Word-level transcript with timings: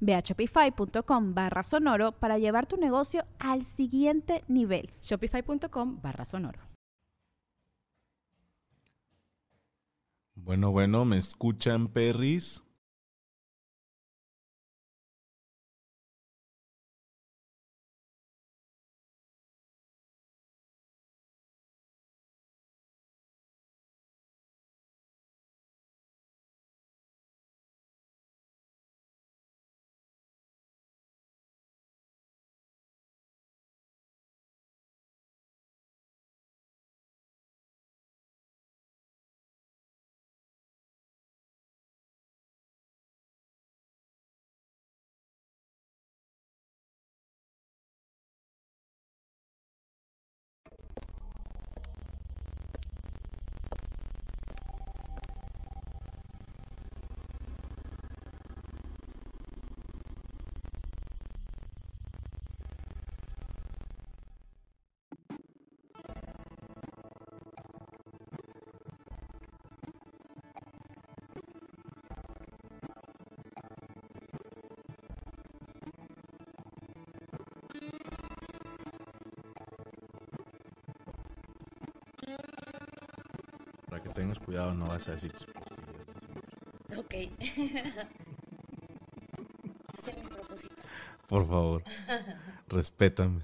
Ve 0.00 0.14
a 0.14 0.20
shopify.com 0.20 1.34
barra 1.34 1.62
sonoro 1.62 2.12
para 2.12 2.38
llevar 2.38 2.66
tu 2.66 2.76
negocio 2.76 3.24
al 3.38 3.64
siguiente 3.64 4.44
nivel. 4.48 4.90
Shopify.com 5.02 6.00
barra 6.02 6.24
sonoro. 6.24 6.60
Bueno, 10.34 10.70
bueno, 10.70 11.04
¿me 11.04 11.18
escuchan, 11.18 11.88
perris? 11.88 12.62
Para 83.88 84.02
que 84.02 84.10
tengas 84.10 84.38
cuidado, 84.38 84.74
no 84.74 84.88
vas 84.88 85.08
a 85.08 85.12
decir 85.12 85.32
tus. 85.32 85.46
Ok. 86.96 87.14
Ese 89.98 90.10
es 90.10 90.16
mi 90.16 90.28
propósito. 90.28 90.82
Por 91.26 91.46
favor, 91.46 91.82
respétame. 92.68 93.42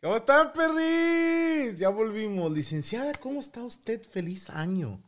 ¿Cómo 0.00 0.16
están, 0.16 0.52
perris? 0.52 1.78
Ya 1.78 1.90
volvimos. 1.90 2.50
Licenciada, 2.52 3.12
¿cómo 3.14 3.40
está 3.40 3.62
usted? 3.62 4.02
Feliz 4.02 4.48
año. 4.48 5.02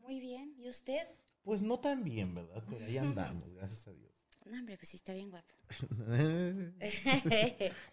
Muy 0.00 0.20
bien. 0.20 0.54
¿Y 0.58 0.68
usted? 0.68 1.08
Pues 1.42 1.62
no 1.62 1.78
tan 1.78 2.04
bien, 2.04 2.34
¿verdad? 2.34 2.62
Pero 2.68 2.84
ahí 2.84 2.98
andamos, 2.98 3.50
gracias 3.54 3.88
a 3.88 3.92
Dios. 3.92 4.12
No, 4.44 4.58
hombre, 4.58 4.76
pues 4.76 4.90
sí 4.90 4.96
está 4.96 5.14
bien 5.14 5.30
guapo. 5.30 5.54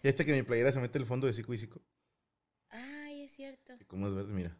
y 0.02 0.08
este 0.08 0.26
que 0.26 0.34
mi 0.34 0.42
playera 0.42 0.72
se 0.72 0.80
mete 0.80 0.98
el 0.98 1.06
fondo 1.06 1.26
de 1.26 1.32
Cico 1.32 1.54
y 1.54 1.58
Cico. 1.58 1.80
Ay, 2.68 3.22
es 3.22 3.32
cierto. 3.32 3.74
¿Y 3.80 3.84
cómo 3.84 4.06
es 4.08 4.14
verde? 4.14 4.32
Mira. 4.32 4.56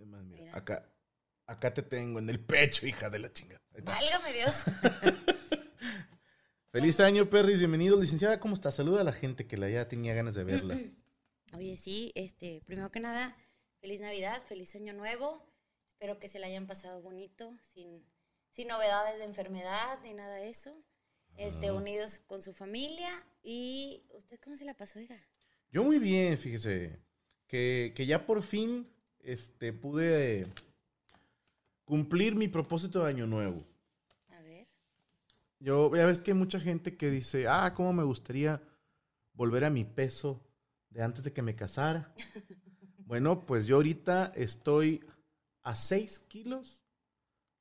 Es 0.00 0.06
más, 0.06 0.24
mira. 0.24 0.44
Mira. 0.44 0.56
Acá, 0.56 0.90
acá 1.46 1.74
te 1.74 1.82
tengo 1.82 2.18
en 2.18 2.30
el 2.30 2.40
pecho, 2.40 2.86
hija 2.86 3.10
de 3.10 3.18
la 3.18 3.30
chingada. 3.30 3.60
Válgame 3.84 4.32
Dios. 4.32 4.64
Feliz 6.72 7.00
año, 7.00 7.28
perris. 7.28 7.58
Bienvenido. 7.58 8.00
Licenciada, 8.00 8.40
¿cómo 8.40 8.54
está? 8.54 8.72
Saluda 8.72 9.02
a 9.02 9.04
la 9.04 9.12
gente 9.12 9.46
que 9.46 9.58
la 9.58 9.68
ya 9.68 9.88
tenía 9.88 10.14
ganas 10.14 10.34
de 10.34 10.44
verla. 10.44 10.78
Oye, 11.52 11.76
sí, 11.76 12.12
este, 12.14 12.62
primero 12.64 12.90
que 12.90 13.00
nada, 13.00 13.36
feliz 13.80 14.00
Navidad, 14.00 14.40
feliz 14.40 14.74
Año 14.74 14.94
Nuevo. 14.94 15.44
Espero 15.92 16.18
que 16.18 16.28
se 16.28 16.38
la 16.38 16.46
hayan 16.46 16.66
pasado 16.66 17.02
bonito, 17.02 17.52
sin, 17.74 18.06
sin 18.52 18.68
novedades 18.68 19.18
de 19.18 19.24
enfermedad 19.24 19.98
ni 20.02 20.14
nada 20.14 20.36
de 20.36 20.48
eso. 20.48 20.74
Este, 21.36 21.68
Ah. 21.68 21.74
unidos 21.74 22.20
con 22.26 22.40
su 22.40 22.54
familia. 22.54 23.10
¿Y 23.42 24.02
usted 24.14 24.40
cómo 24.40 24.56
se 24.56 24.64
la 24.64 24.72
pasó, 24.74 24.98
oiga? 24.98 25.20
Yo 25.70 25.84
muy 25.84 25.98
bien, 25.98 26.38
fíjese. 26.38 27.00
Que, 27.48 27.92
que 27.94 28.06
ya 28.06 28.24
por 28.24 28.42
fin 28.42 28.88
este, 29.22 29.72
pude 29.72 30.46
cumplir 31.84 32.34
mi 32.34 32.48
propósito 32.48 33.02
de 33.02 33.10
año 33.10 33.26
nuevo. 33.26 33.64
A 34.28 34.40
ver. 34.42 34.68
Yo, 35.58 35.94
ya 35.94 36.06
ves 36.06 36.20
que 36.20 36.30
hay 36.30 36.36
mucha 36.36 36.60
gente 36.60 36.96
que 36.96 37.10
dice, 37.10 37.48
ah, 37.48 37.72
cómo 37.74 37.92
me 37.92 38.04
gustaría 38.04 38.62
volver 39.32 39.64
a 39.64 39.70
mi 39.70 39.84
peso 39.84 40.40
de 40.90 41.02
antes 41.02 41.24
de 41.24 41.32
que 41.32 41.42
me 41.42 41.56
casara. 41.56 42.12
bueno, 42.98 43.46
pues 43.46 43.66
yo 43.66 43.76
ahorita 43.76 44.32
estoy 44.36 45.04
a 45.62 45.74
6 45.74 46.20
kilos 46.20 46.82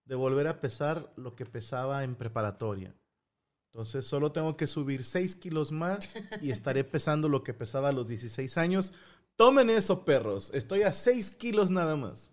de 0.06 0.16
volver 0.16 0.48
a 0.48 0.60
pesar 0.60 1.14
lo 1.16 1.36
que 1.36 1.46
pesaba 1.46 2.04
en 2.04 2.16
preparatoria. 2.16 2.94
Entonces 3.72 4.08
solo 4.08 4.32
tengo 4.32 4.58
que 4.58 4.66
subir 4.66 5.04
6 5.04 5.36
kilos 5.36 5.72
más 5.72 6.16
y 6.42 6.50
estaré 6.52 6.84
pesando 6.84 7.30
lo 7.30 7.44
que 7.44 7.54
pesaba 7.54 7.90
a 7.90 7.92
los 7.92 8.08
16 8.08 8.58
años. 8.58 8.94
Tomen 9.40 9.70
eso, 9.70 10.04
perros. 10.04 10.52
Estoy 10.54 10.82
a 10.82 10.92
6 10.92 11.32
kilos 11.32 11.72
nada 11.72 11.96
más. 11.96 12.30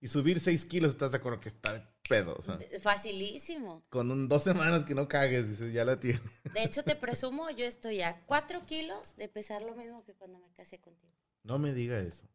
Y 0.00 0.08
subir 0.08 0.40
6 0.40 0.64
kilos, 0.64 0.92
¿estás 0.92 1.12
de 1.12 1.18
acuerdo 1.18 1.40
que 1.40 1.50
está 1.50 1.74
de 1.74 1.86
pedo? 2.08 2.34
O 2.38 2.40
sea, 2.40 2.58
Facilísimo. 2.80 3.84
con 3.90 4.10
un, 4.10 4.30
dos 4.30 4.42
semanas 4.42 4.84
que 4.84 4.94
no 4.94 5.08
cagues, 5.08 5.50
dices, 5.50 5.74
ya 5.74 5.84
la 5.84 6.00
tiene. 6.00 6.22
De 6.54 6.62
hecho, 6.62 6.82
te 6.84 6.96
presumo, 6.96 7.50
yo 7.50 7.66
estoy 7.66 8.00
a 8.00 8.24
4 8.24 8.64
kilos 8.64 9.14
de 9.16 9.28
pesar 9.28 9.60
lo 9.60 9.74
mismo 9.74 10.04
que 10.04 10.14
cuando 10.14 10.38
me 10.38 10.50
casé 10.54 10.80
contigo. 10.80 11.12
No 11.42 11.58
me 11.58 11.74
diga 11.74 12.00
eso. 12.00 12.26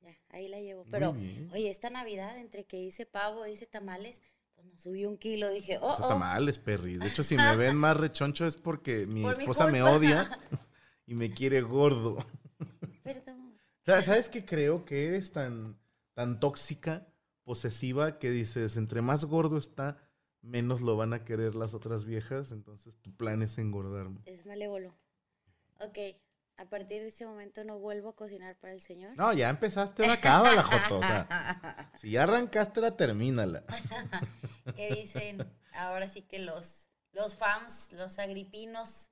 Ya, 0.00 0.18
ahí 0.30 0.48
la 0.48 0.58
llevo. 0.58 0.84
Pero, 0.90 1.10
oye, 1.52 1.70
esta 1.70 1.88
Navidad, 1.88 2.36
entre 2.36 2.64
que 2.64 2.78
hice 2.78 3.06
pavo, 3.06 3.46
hice 3.46 3.66
tamales, 3.66 4.22
pues 4.56 4.66
nos 4.66 4.80
subí 4.80 5.06
un 5.06 5.18
kilo. 5.18 5.48
Dije, 5.50 5.78
oh, 5.80 5.90
oh. 5.90 5.92
está 5.92 6.16
mal, 6.16 6.48
es 6.48 6.58
perri. 6.58 6.96
De 6.96 7.06
hecho, 7.06 7.22
si 7.22 7.36
me 7.36 7.54
ven 7.54 7.76
más 7.76 7.96
rechoncho 7.96 8.44
es 8.44 8.56
porque 8.56 9.06
mi 9.06 9.22
Por 9.22 9.36
mi 9.36 9.44
esposa 9.44 9.68
me 9.68 9.84
odia 9.84 10.28
y 11.06 11.14
me 11.14 11.30
quiere 11.30 11.60
gordo. 11.60 12.18
Perdón. 13.06 13.56
¿Sabes 13.84 14.28
qué 14.28 14.44
creo? 14.44 14.84
Que 14.84 15.06
eres 15.06 15.30
tan, 15.30 15.78
tan 16.14 16.40
tóxica, 16.40 17.06
posesiva, 17.44 18.18
que 18.18 18.30
dices, 18.30 18.76
entre 18.76 19.00
más 19.00 19.24
gordo 19.24 19.58
está, 19.58 19.96
menos 20.42 20.80
lo 20.80 20.96
van 20.96 21.12
a 21.12 21.24
querer 21.24 21.54
las 21.54 21.72
otras 21.72 22.04
viejas. 22.04 22.50
Entonces 22.50 22.96
tu 22.98 23.16
plan 23.16 23.42
es 23.42 23.58
engordarme. 23.58 24.20
Es 24.24 24.44
malévolo. 24.44 24.92
Ok, 25.78 25.98
a 26.56 26.64
partir 26.64 27.02
de 27.02 27.08
ese 27.08 27.26
momento 27.26 27.62
no 27.62 27.78
vuelvo 27.78 28.08
a 28.08 28.16
cocinar 28.16 28.56
para 28.56 28.72
el 28.72 28.80
señor. 28.80 29.16
No, 29.16 29.32
ya 29.32 29.50
empezaste, 29.50 30.02
ahora 30.02 30.20
cábala, 30.20 30.62
Joto. 30.64 30.98
O 30.98 31.02
sea, 31.02 31.92
si 31.94 32.10
ya 32.10 32.24
arrancaste, 32.24 32.80
la 32.80 32.96
termínala. 32.96 33.62
que 34.74 34.94
dicen 34.94 35.46
ahora 35.74 36.08
sí 36.08 36.22
que 36.22 36.40
los, 36.40 36.88
los 37.12 37.36
fans, 37.36 37.92
los 37.92 38.18
agripinos, 38.18 39.10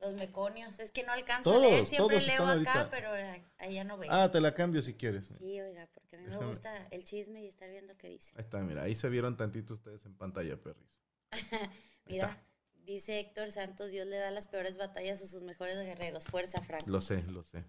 los 0.00 0.14
meconios. 0.14 0.78
Es 0.78 0.90
que 0.90 1.04
no 1.04 1.12
alcanzo 1.12 1.56
a 1.56 1.58
leer, 1.58 1.84
siempre 1.84 2.20
leo 2.20 2.46
acá, 2.46 2.52
ahorita. 2.52 2.90
pero 2.90 3.10
allá 3.58 3.84
no 3.84 3.98
veo. 3.98 4.10
Ah, 4.10 4.30
te 4.30 4.40
la 4.40 4.54
cambio 4.54 4.82
si 4.82 4.94
quieres. 4.94 5.26
Sí, 5.38 5.60
oiga, 5.60 5.88
porque 5.92 6.16
a 6.16 6.18
mí 6.18 6.26
me 6.26 6.36
gusta 6.38 6.74
el 6.90 7.04
chisme 7.04 7.42
y 7.42 7.46
estar 7.46 7.70
viendo 7.70 7.96
qué 7.96 8.08
dice. 8.08 8.32
Ahí 8.36 8.44
está, 8.44 8.58
mira, 8.60 8.82
ahí 8.82 8.94
se 8.94 9.08
vieron 9.08 9.36
tantito 9.36 9.74
ustedes 9.74 10.04
en 10.06 10.14
pantalla, 10.14 10.56
perris. 10.56 10.90
Mira, 12.06 12.42
dice 12.84 13.20
Héctor 13.20 13.52
Santos, 13.52 13.92
Dios 13.92 14.06
le 14.06 14.16
da 14.16 14.32
las 14.32 14.48
peores 14.48 14.76
batallas 14.76 15.22
a 15.22 15.28
sus 15.28 15.44
mejores 15.44 15.76
guerreros. 15.76 16.24
Fuerza, 16.24 16.60
Frank. 16.60 16.88
Lo 16.88 17.00
sé, 17.00 17.22
lo 17.24 17.44
sé. 17.44 17.64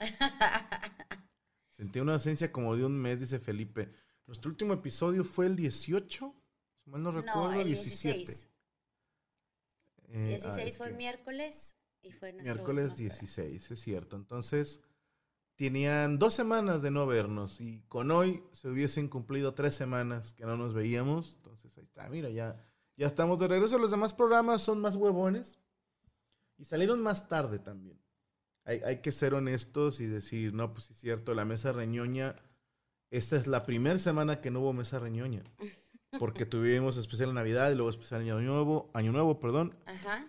Sentí 1.68 2.00
una 2.00 2.14
ausencia 2.14 2.50
como 2.50 2.74
de 2.74 2.86
un 2.86 2.98
mes, 2.98 3.20
dice 3.20 3.38
Felipe. 3.38 3.92
Nuestro 4.26 4.50
último 4.50 4.72
episodio 4.72 5.24
fue 5.24 5.46
el 5.46 5.56
18, 5.56 6.34
si 6.78 6.90
mal 6.90 7.02
no 7.02 7.10
recuerdo, 7.10 7.52
no, 7.52 7.60
el 7.60 7.66
17. 7.66 8.18
16. 8.18 8.51
Eh, 10.12 10.28
16 10.28 10.58
ah, 10.58 10.62
es 10.62 10.76
fue 10.76 10.88
que 10.88 10.94
miércoles 10.94 11.76
y 12.02 12.12
fue 12.12 12.32
nuestro 12.32 12.54
miércoles 12.54 12.92
último 12.92 13.08
programa. 13.08 13.18
16, 13.18 13.70
es 13.70 13.80
cierto. 13.80 14.16
Entonces, 14.16 14.82
tenían 15.56 16.18
dos 16.18 16.34
semanas 16.34 16.82
de 16.82 16.90
no 16.90 17.06
vernos 17.06 17.60
y 17.60 17.82
con 17.88 18.10
hoy 18.10 18.42
se 18.52 18.68
hubiesen 18.68 19.08
cumplido 19.08 19.54
tres 19.54 19.74
semanas 19.74 20.34
que 20.34 20.44
no 20.44 20.56
nos 20.56 20.74
veíamos. 20.74 21.34
Entonces, 21.36 21.76
ahí 21.78 21.84
está, 21.84 22.08
mira, 22.10 22.28
ya, 22.28 22.62
ya 22.96 23.06
estamos 23.06 23.38
de 23.38 23.48
regreso. 23.48 23.78
Los 23.78 23.90
demás 23.90 24.12
programas 24.12 24.60
son 24.60 24.80
más 24.80 24.96
huevones 24.96 25.58
y 26.58 26.64
salieron 26.64 27.00
más 27.00 27.28
tarde 27.28 27.58
también. 27.58 27.98
Hay, 28.64 28.80
hay 28.84 28.98
que 29.00 29.12
ser 29.12 29.32
honestos 29.32 30.00
y 30.00 30.06
decir, 30.06 30.52
no, 30.52 30.74
pues 30.74 30.90
es 30.90 30.98
cierto, 30.98 31.34
la 31.34 31.46
mesa 31.46 31.72
reñoña, 31.72 32.36
esta 33.10 33.36
es 33.36 33.46
la 33.46 33.64
primera 33.64 33.98
semana 33.98 34.40
que 34.42 34.50
no 34.50 34.60
hubo 34.60 34.74
mesa 34.74 34.98
reñoña. 34.98 35.42
Porque 36.18 36.44
tuvimos 36.46 36.96
especial 36.96 37.32
Navidad 37.34 37.70
y 37.70 37.74
luego 37.74 37.90
especial 37.90 38.20
Año 38.22 38.38
Nuevo, 38.40 38.90
Año 38.92 39.12
Nuevo, 39.12 39.40
perdón. 39.40 39.76
Ajá. 39.86 40.26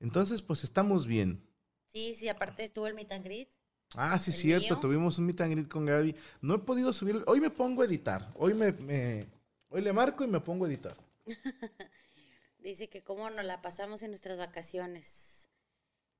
Entonces, 0.00 0.42
pues 0.42 0.64
estamos 0.64 1.06
bien. 1.06 1.46
Sí, 1.88 2.14
sí, 2.14 2.28
aparte 2.28 2.64
estuvo 2.64 2.86
el 2.86 2.94
meet 2.94 3.12
and 3.12 3.24
greet. 3.24 3.48
Ah, 3.94 4.18
sí, 4.18 4.30
¿El 4.30 4.36
cierto. 4.36 4.74
mío? 4.74 4.80
Tuvimos 4.80 5.18
un 5.18 5.26
meet 5.26 5.40
and 5.42 5.52
greet 5.52 5.68
con 5.68 5.86
Gaby. 5.86 6.16
No 6.40 6.54
he 6.54 6.58
podido 6.58 6.92
subir. 6.92 7.22
Hoy 7.26 7.40
me 7.40 7.50
pongo 7.50 7.82
a 7.82 7.84
editar. 7.84 8.32
Hoy 8.34 8.54
me, 8.54 8.72
me- 8.72 9.28
hoy 9.68 9.80
le 9.82 9.92
marco 9.92 10.24
y 10.24 10.28
me 10.28 10.40
pongo 10.40 10.64
a 10.64 10.68
editar. 10.68 10.96
Dice 12.58 12.88
que 12.88 13.02
cómo 13.02 13.28
nos 13.30 13.44
la 13.44 13.60
pasamos 13.62 14.02
en 14.02 14.10
nuestras 14.10 14.38
vacaciones. 14.38 15.50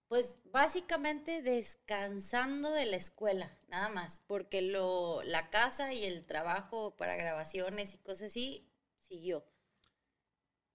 Pues 0.08 0.38
básicamente 0.52 1.40
descansando 1.40 2.70
de 2.70 2.84
la 2.84 2.96
escuela, 2.96 3.50
nada 3.68 3.88
más, 3.88 4.20
porque 4.26 4.60
lo, 4.60 5.22
la 5.22 5.48
casa 5.48 5.94
y 5.94 6.04
el 6.04 6.26
trabajo 6.26 6.94
para 6.96 7.16
grabaciones 7.16 7.94
y 7.94 7.98
cosas 7.98 8.30
así 8.30 8.68
siguió. 9.12 9.44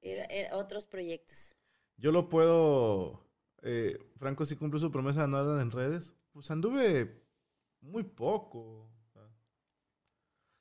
Era, 0.01 0.25
era 0.25 0.55
otros 0.55 0.85
proyectos. 0.85 1.55
Yo 1.97 2.11
lo 2.11 2.29
puedo. 2.29 3.25
eh, 3.63 3.97
Franco 4.17 4.45
sí 4.45 4.55
cumplió 4.55 4.79
su 4.79 4.91
promesa 4.91 5.23
de 5.23 5.27
no 5.27 5.37
andar 5.37 5.61
en 5.61 5.71
redes. 5.71 6.13
Pues 6.31 6.51
anduve 6.51 7.23
muy 7.81 8.03
poco. 8.03 8.91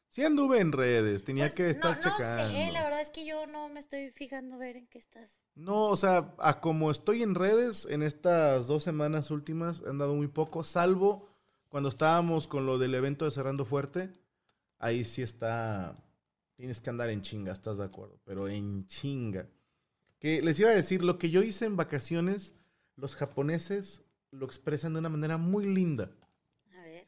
Sí 0.09 0.25
anduve 0.25 0.61
en 0.61 0.73
redes. 0.73 1.25
Tenía 1.25 1.45
Pues, 1.45 1.55
que 1.55 1.69
estar 1.69 1.97
no, 1.97 2.03
checando. 2.03 2.45
No 2.45 2.49
sé, 2.49 2.73
la 2.73 2.85
verdad 2.85 3.03
es 3.03 3.11
que 3.11 3.27
yo 3.27 3.47
no 3.47 3.69
me 3.69 3.81
estoy 3.81 4.11
fijando 4.13 4.55
a 4.55 4.59
ver 4.59 4.77
en 4.77 4.87
qué 4.87 4.99
estás. 4.99 5.43
No, 5.55 5.89
o 5.91 5.97
sea, 5.99 6.35
a 6.39 6.61
como 6.63 6.91
estoy 6.91 7.23
en 7.23 7.35
redes 7.35 7.87
en 7.91 8.03
estas 8.03 8.67
dos 8.67 8.83
semanas 8.83 9.31
últimas, 9.31 9.83
he 9.85 9.91
andado 9.91 10.15
muy 10.15 10.29
poco, 10.29 10.65
salvo 10.65 11.29
cuando 11.69 11.91
estábamos 11.91 12.49
con 12.49 12.65
lo 12.65 12.79
del 12.79 12.95
evento 12.95 13.27
de 13.27 13.31
Cerrando 13.31 13.67
Fuerte. 13.67 14.11
Ahí 14.79 15.05
sí 15.05 15.21
está. 15.21 15.95
Tienes 16.57 16.81
que 16.81 16.91
andar 16.91 17.11
en 17.11 17.23
chinga, 17.23 17.53
¿estás 17.53 17.79
de 17.79 17.85
acuerdo? 17.85 18.19
Pero 18.25 18.49
en 18.49 18.87
chinga. 18.87 19.49
Que 20.19 20.41
les 20.41 20.59
iba 20.59 20.71
a 20.71 20.75
decir, 20.75 21.05
lo 21.05 21.19
que 21.19 21.31
yo 21.31 21.43
hice 21.43 21.67
en 21.67 21.77
vacaciones, 21.77 22.55
los 22.97 23.15
japoneses 23.15 24.03
lo 24.31 24.47
expresan 24.47 24.95
de 24.95 25.01
una 25.01 25.11
manera 25.11 25.37
muy 25.37 25.67
linda. 25.67 26.11
A 26.73 26.83
ver, 26.83 27.07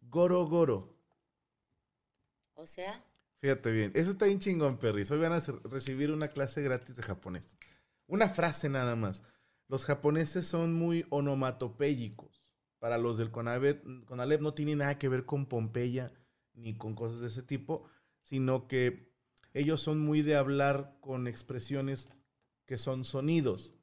Goro 0.00 0.46
Goro. 0.46 0.94
o 2.54 2.66
sea, 2.66 3.02
Fíjate 3.42 3.72
bien, 3.72 3.90
eso 3.96 4.12
está 4.12 4.26
bien 4.26 4.38
chingón, 4.38 4.78
Perris. 4.78 5.10
Hoy 5.10 5.18
van 5.18 5.32
a 5.32 5.42
recibir 5.64 6.12
una 6.12 6.28
clase 6.28 6.62
gratis 6.62 6.94
de 6.94 7.02
japonés. 7.02 7.56
Una 8.06 8.28
frase 8.28 8.68
nada 8.68 8.94
más. 8.94 9.24
Los 9.66 9.84
japoneses 9.84 10.46
son 10.46 10.74
muy 10.74 11.06
onomatopéyicos. 11.10 12.52
Para 12.78 12.98
los 12.98 13.18
del 13.18 13.32
Conalep, 13.32 13.84
Conalep 14.04 14.40
no 14.40 14.54
tiene 14.54 14.76
nada 14.76 14.96
que 14.96 15.08
ver 15.08 15.24
con 15.24 15.46
Pompeya 15.46 16.12
ni 16.54 16.76
con 16.76 16.94
cosas 16.94 17.20
de 17.20 17.26
ese 17.26 17.42
tipo, 17.42 17.88
sino 18.22 18.68
que 18.68 19.12
ellos 19.54 19.80
son 19.80 20.00
muy 20.00 20.22
de 20.22 20.36
hablar 20.36 20.96
con 21.00 21.26
expresiones 21.26 22.08
que 22.64 22.78
son 22.78 23.04
sonidos. 23.04 23.74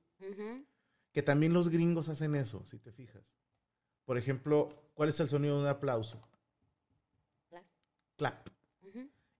Que 1.11 1.23
también 1.23 1.53
los 1.53 1.69
gringos 1.69 2.09
hacen 2.09 2.35
eso, 2.35 2.65
si 2.65 2.77
te 2.77 2.91
fijas. 2.91 3.37
Por 4.05 4.17
ejemplo, 4.17 4.91
¿cuál 4.93 5.09
es 5.09 5.19
el 5.19 5.29
sonido 5.29 5.55
de 5.55 5.61
un 5.61 5.67
aplauso? 5.67 6.21
Clap. 8.17 8.49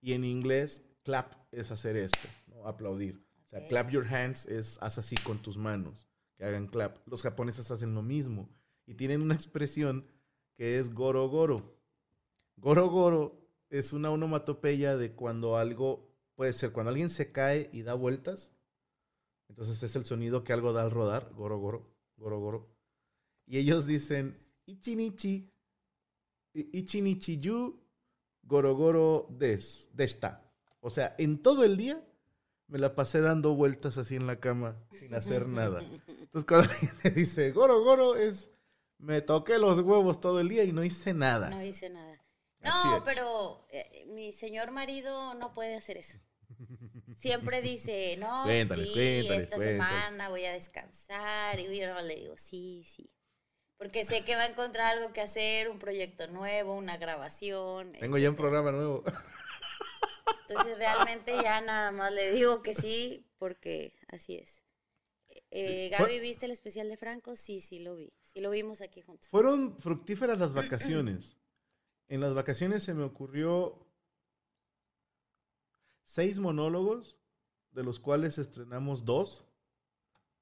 Y 0.01 0.13
en 0.13 0.23
inglés, 0.23 0.83
clap 1.03 1.33
es 1.51 1.71
hacer 1.71 1.97
esto, 1.97 2.29
¿no? 2.47 2.65
aplaudir. 2.65 3.21
O 3.47 3.49
sea, 3.49 3.67
clap 3.67 3.89
your 3.89 4.07
hands 4.07 4.45
es 4.45 4.77
haz 4.81 4.97
así 4.97 5.15
con 5.17 5.39
tus 5.39 5.57
manos, 5.57 6.07
que 6.37 6.45
hagan 6.45 6.67
clap. 6.67 6.97
Los 7.07 7.23
japoneses 7.23 7.71
hacen 7.71 7.93
lo 7.93 8.01
mismo 8.01 8.47
y 8.85 8.93
tienen 8.93 9.21
una 9.21 9.33
expresión 9.33 10.07
que 10.55 10.79
es 10.79 10.93
goro 10.93 11.27
goro. 11.27 11.75
Goro 12.55 12.89
goro 12.89 13.48
es 13.69 13.93
una 13.93 14.11
onomatopeya 14.11 14.97
de 14.97 15.13
cuando 15.13 15.57
algo, 15.57 16.07
puede 16.35 16.53
ser 16.53 16.71
cuando 16.71 16.89
alguien 16.89 17.09
se 17.09 17.31
cae 17.31 17.69
y 17.73 17.83
da 17.83 17.93
vueltas. 17.93 18.51
Entonces 19.47 19.81
es 19.81 19.95
el 19.95 20.05
sonido 20.05 20.43
que 20.43 20.53
algo 20.53 20.73
da 20.73 20.83
al 20.83 20.91
rodar, 20.91 21.31
goro 21.33 21.57
goro, 21.59 21.89
goro 22.17 22.39
goro. 22.39 22.69
Y 23.45 23.57
ellos 23.57 23.85
dicen 23.85 24.37
ichinichi, 24.65 25.51
ichinichi 26.53 27.39
yu 27.39 27.79
Gorogoro 28.49 29.27
des, 29.29 29.89
desta. 29.93 30.43
O 30.79 30.89
sea, 30.89 31.13
en 31.19 31.41
todo 31.41 31.63
el 31.63 31.77
día 31.77 32.03
me 32.67 32.79
la 32.79 32.95
pasé 32.95 33.21
dando 33.21 33.53
vueltas 33.53 33.97
así 33.97 34.15
en 34.15 34.25
la 34.25 34.39
cama 34.39 34.75
sin 34.91 35.13
hacer 35.13 35.47
nada. 35.47 35.81
Entonces 36.07 36.45
cuando 36.47 36.69
alguien 36.73 36.91
me 37.03 37.09
dice 37.11 37.51
Goro 37.51 37.83
Goro 37.83 38.15
es 38.15 38.49
me 38.97 39.21
toqué 39.21 39.59
los 39.59 39.79
huevos 39.79 40.19
todo 40.19 40.39
el 40.39 40.49
día 40.49 40.63
y 40.63 40.73
no 40.73 40.83
hice 40.83 41.13
nada. 41.13 41.51
No 41.51 41.63
hice 41.63 41.89
nada. 41.89 42.18
No, 42.61 43.03
pero 43.05 43.65
eh, 43.69 44.05
mi 44.09 44.33
señor 44.33 44.71
marido 44.71 45.33
no 45.35 45.53
puede 45.53 45.75
hacer 45.75 45.97
eso. 45.97 46.17
Siempre 47.15 47.61
dice, 47.61 48.17
no, 48.17 48.43
Cuéntales, 48.43 48.87
sí, 48.87 48.93
cuéntales, 48.93 49.43
esta 49.43 49.55
cuéntales. 49.55 49.91
semana 49.93 50.29
voy 50.29 50.45
a 50.45 50.53
descansar. 50.53 51.59
Y 51.59 51.77
yo 51.79 51.93
no 51.93 52.01
le 52.01 52.15
digo, 52.15 52.35
sí, 52.37 52.83
sí. 52.85 53.09
Porque 53.77 54.03
sé 54.03 54.25
que 54.25 54.35
va 54.35 54.41
a 54.43 54.47
encontrar 54.47 54.97
algo 54.97 55.13
que 55.13 55.21
hacer, 55.21 55.69
un 55.69 55.79
proyecto 55.79 56.27
nuevo, 56.27 56.73
una 56.75 56.97
grabación. 56.97 57.93
Tengo 57.93 58.17
ya 58.17 58.29
un 58.29 58.35
programa 58.35 58.71
nuevo. 58.71 59.03
Entonces 60.49 60.77
realmente 60.77 61.33
ya 61.41 61.61
nada 61.61 61.91
más 61.91 62.11
le 62.11 62.31
digo 62.31 62.61
que 62.61 62.73
sí, 62.73 63.25
porque 63.37 63.93
así 64.09 64.35
es. 64.35 64.63
Eh, 65.51 65.89
Fue- 65.95 66.05
Gaby, 66.07 66.19
¿viste 66.19 66.45
el 66.45 66.51
especial 66.51 66.89
de 66.89 66.97
Franco? 66.97 67.35
Sí, 67.35 67.59
sí 67.61 67.79
lo 67.79 67.95
vi. 67.95 68.11
Sí 68.21 68.41
lo 68.41 68.49
vimos 68.49 68.81
aquí 68.81 69.01
juntos. 69.01 69.29
Fueron 69.29 69.77
fructíferas 69.77 70.37
las 70.39 70.53
vacaciones. 70.53 71.37
En 72.09 72.21
las 72.21 72.33
vacaciones 72.33 72.83
se 72.83 72.93
me 72.93 73.03
ocurrió 73.03 73.85
seis 76.05 76.39
monólogos, 76.39 77.17
de 77.71 77.83
los 77.83 77.99
cuales 77.99 78.37
estrenamos 78.39 79.05
dos 79.05 79.45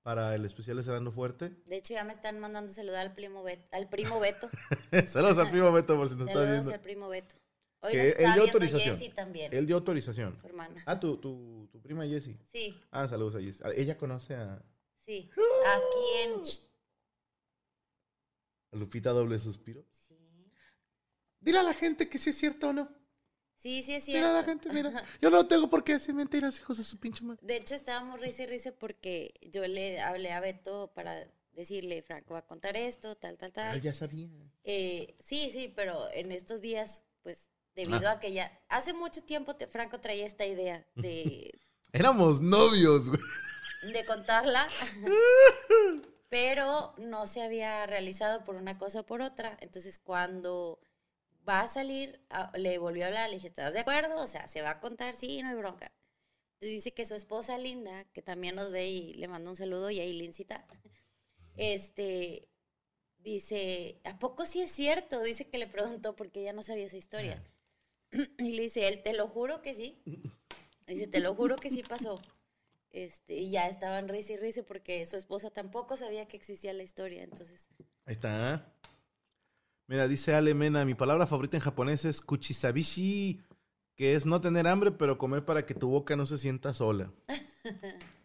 para 0.02 0.34
el 0.34 0.46
especial 0.46 0.78
de 0.78 0.84
Cerrando 0.84 1.12
Fuerte. 1.12 1.50
De 1.66 1.76
hecho, 1.76 1.94
ya 1.94 2.06
me 2.06 2.14
están 2.14 2.40
mandando 2.40 2.72
saludar 2.72 3.06
al 3.06 3.14
primo 3.14 3.44
Beto. 3.44 3.68
Al 3.74 3.90
primo 3.90 4.20
Beto. 4.22 4.50
Saludos 5.06 5.38
al 5.38 5.52
primo 5.52 5.72
Beto 5.74 5.98
por 5.98 6.08
si 6.08 6.16
nos 6.16 6.28
está 6.28 6.40
Saludos 6.40 6.52
viendo. 6.60 6.74
al 6.74 6.80
primo 6.82 7.10
Beto. 7.10 7.36
Hoy 7.82 7.92
Que 7.92 7.98
nos 7.98 8.06
él 8.06 8.12
está 8.12 8.22
dio 8.24 8.32
viendo 8.34 8.44
autorización. 8.54 8.98
Jessy 8.98 9.10
también, 9.10 9.54
Él 9.54 9.68
dio 9.68 9.76
autorización. 9.76 10.36
su 10.38 10.48
hermana. 10.48 10.82
Ah, 10.86 10.98
tu, 11.00 11.18
tu, 11.18 11.68
tu 11.72 11.82
prima 11.82 12.06
Jessie. 12.06 12.40
Sí, 12.46 12.80
Ah, 12.92 13.08
saludos 13.10 13.36
a 13.36 13.42
Jessie. 13.42 13.62
Ah, 13.66 13.72
Ella 13.76 13.98
conoce 13.98 14.36
a, 14.36 14.64
sí. 15.00 15.30
A 18.72 18.78
Lupita 18.78 19.12
Doble 19.12 19.38
Suspiro. 19.40 19.86
Sí, 21.40 21.46
Dile 21.46 21.60
a 21.60 21.64
la 21.64 21.74
gente 21.74 22.10
que 22.10 22.18
si 22.18 22.30
es 22.32 22.38
cierto 22.38 22.70
o 22.70 22.74
no. 22.74 22.90
sí, 23.56 23.82
sí 23.84 23.94
es 23.96 24.06
Dile 24.06 24.20
a 24.20 24.34
la 24.34 24.44
cierto. 24.44 24.70
gente, 24.70 24.90
mira. 24.90 25.04
Yo 25.22 25.30
no 25.30 25.48
tengo 25.48 25.70
por 25.70 25.84
qué 25.84 25.94
decir 25.94 26.14
mentiras, 26.16 26.58
hijos 26.60 26.78
de 26.78 26.84
su 26.84 27.00
pinche 27.00 27.24
madre. 27.24 27.40
De 27.46 27.58
hecho, 27.58 27.76
estábamos 27.76 28.20
risa 28.20 28.44
y 28.44 28.48
risa 28.48 28.72
porque 28.72 29.34
yo 29.52 29.66
le 29.68 30.00
hablé 30.02 30.32
a 30.32 30.40
Beto 30.40 30.92
para 30.94 31.28
decirle, 31.54 32.02
Franco 32.04 32.34
va 32.34 32.40
a 32.40 32.46
contar 32.48 32.76
esto, 32.78 33.16
tal, 33.16 33.38
tal, 33.38 33.52
tal. 33.52 33.82
ya 33.82 33.94
sabía. 33.94 34.30
Eh, 34.64 35.16
sí, 35.20 35.50
sí, 35.52 35.74
pero 35.76 36.10
en 36.12 36.32
estos 36.32 36.62
días, 36.62 37.04
pues, 37.24 37.50
debido 37.76 38.08
Ah. 38.10 38.14
a 38.14 38.20
que 38.20 38.32
ya... 38.34 38.52
Hace 38.70 38.94
mucho 38.94 39.22
tiempo 39.24 39.56
te- 39.56 39.66
Franco 39.68 40.00
traía 40.00 40.26
esta 40.26 40.46
idea 40.46 40.86
de, 40.96 41.52
Éramos 41.94 42.42
novios, 42.42 43.10
güey. 43.10 43.22
de 43.94 44.06
contarla, 44.06 44.68
pero 46.30 46.94
no 46.98 47.26
se 47.28 47.42
había 47.42 47.86
realizado 47.86 48.44
por 48.44 48.56
una 48.56 48.78
cosa 48.78 49.00
o 49.02 49.06
por 49.06 49.22
otra. 49.22 49.58
Entonces, 49.62 49.98
cuando 50.00 50.80
va 51.48 51.62
a 51.62 51.68
salir, 51.68 52.20
le 52.56 52.78
volvió 52.78 53.06
a 53.06 53.08
hablar, 53.08 53.30
le 53.30 53.36
dije, 53.36 53.48
¿estás 53.48 53.74
de 53.74 53.80
acuerdo? 53.80 54.22
O 54.22 54.28
sea, 54.28 54.48
¿se 54.48 54.62
va 54.62 54.72
a 54.72 54.80
contar? 54.80 55.16
Sí, 55.16 55.42
no 55.42 55.50
hay 55.50 55.56
bronca. 55.56 55.92
Entonces 56.56 56.76
dice 56.76 56.94
que 56.94 57.06
su 57.06 57.14
esposa 57.14 57.58
Linda, 57.58 58.06
que 58.14 58.22
también 58.22 58.56
nos 58.56 58.72
ve 58.72 58.88
y 58.88 59.14
le 59.14 59.28
manda 59.28 59.50
un 59.50 59.56
saludo, 59.56 59.90
y 59.92 60.00
ahí 60.00 60.14
Lincita, 60.14 60.66
este, 61.56 62.50
dice, 63.20 64.02
¿a 64.04 64.18
poco 64.20 64.46
sí 64.46 64.62
es 64.62 64.72
cierto? 64.72 65.22
Dice 65.22 65.48
que 65.50 65.58
le 65.58 65.68
preguntó 65.68 66.16
porque 66.16 66.42
ella 66.42 66.54
no 66.54 66.64
sabía 66.64 66.86
esa 66.86 66.98
historia. 66.98 67.44
Y 68.40 68.54
le 68.54 68.64
dice, 68.64 68.88
él, 68.88 69.04
te 69.04 69.12
lo 69.12 69.28
juro 69.28 69.62
que 69.62 69.76
sí. 69.76 70.02
Dice, 70.88 71.08
te 71.08 71.20
lo 71.20 71.36
juro 71.36 71.58
que 71.58 71.70
sí 71.70 71.84
pasó. 71.84 72.22
Este, 72.90 73.36
y 73.36 73.52
ya 73.52 73.68
estaban 73.68 74.08
risa 74.08 74.34
y 74.34 74.38
risa 74.38 74.64
porque 74.64 75.06
su 75.06 75.18
esposa 75.18 75.52
tampoco 75.52 75.98
sabía 75.98 76.26
que 76.26 76.38
existía 76.38 76.72
la 76.72 76.84
historia. 76.84 77.24
Entonces, 77.24 77.68
Ahí 78.06 78.14
está. 78.14 78.74
Mira, 79.88 80.08
dice 80.08 80.36
Ale 80.36 80.54
Mena, 80.54 80.84
mi 80.84 80.96
palabra 80.96 81.26
favorita 81.28 81.56
en 81.56 81.64
japonés 81.64 82.04
es 82.04 82.20
kuchisabishi, 82.20 83.42
que 83.96 84.16
es 84.16 84.26
no 84.26 84.42
tener 84.42 84.68
hambre, 84.68 84.92
pero 84.92 85.18
comer 85.18 85.46
para 85.46 85.66
que 85.66 85.74
tu 85.74 85.90
boca 85.90 86.18
no 86.18 86.26
se 86.26 86.38
sienta 86.38 86.74
sola. 86.74 87.12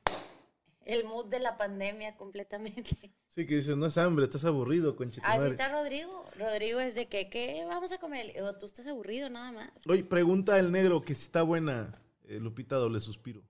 El 0.84 1.04
mood 1.04 1.26
de 1.26 1.38
la 1.38 1.56
pandemia 1.56 2.16
completamente. 2.16 3.14
Sí, 3.28 3.46
que 3.46 3.56
dices, 3.56 3.76
no 3.76 3.86
es 3.86 3.96
hambre, 3.96 4.24
estás 4.24 4.44
aburrido, 4.44 4.96
conchita 4.96 5.26
Así 5.26 5.38
madre". 5.38 5.50
está 5.52 5.68
Rodrigo. 5.68 6.24
Rodrigo 6.36 6.80
es 6.80 6.96
de 6.96 7.06
que, 7.06 7.30
¿qué 7.30 7.64
vamos 7.66 7.92
a 7.92 7.98
comer? 7.98 8.34
O 8.42 8.58
tú 8.58 8.66
estás 8.66 8.86
aburrido 8.88 9.30
nada 9.30 9.52
más. 9.52 9.70
Oye, 9.86 10.02
pregunta 10.02 10.58
el 10.58 10.72
negro 10.72 11.02
que 11.02 11.14
si 11.14 11.22
está 11.22 11.42
buena, 11.42 12.02
eh, 12.24 12.40
Lupita 12.40 12.74
doble 12.74 12.98
suspiro. 12.98 13.42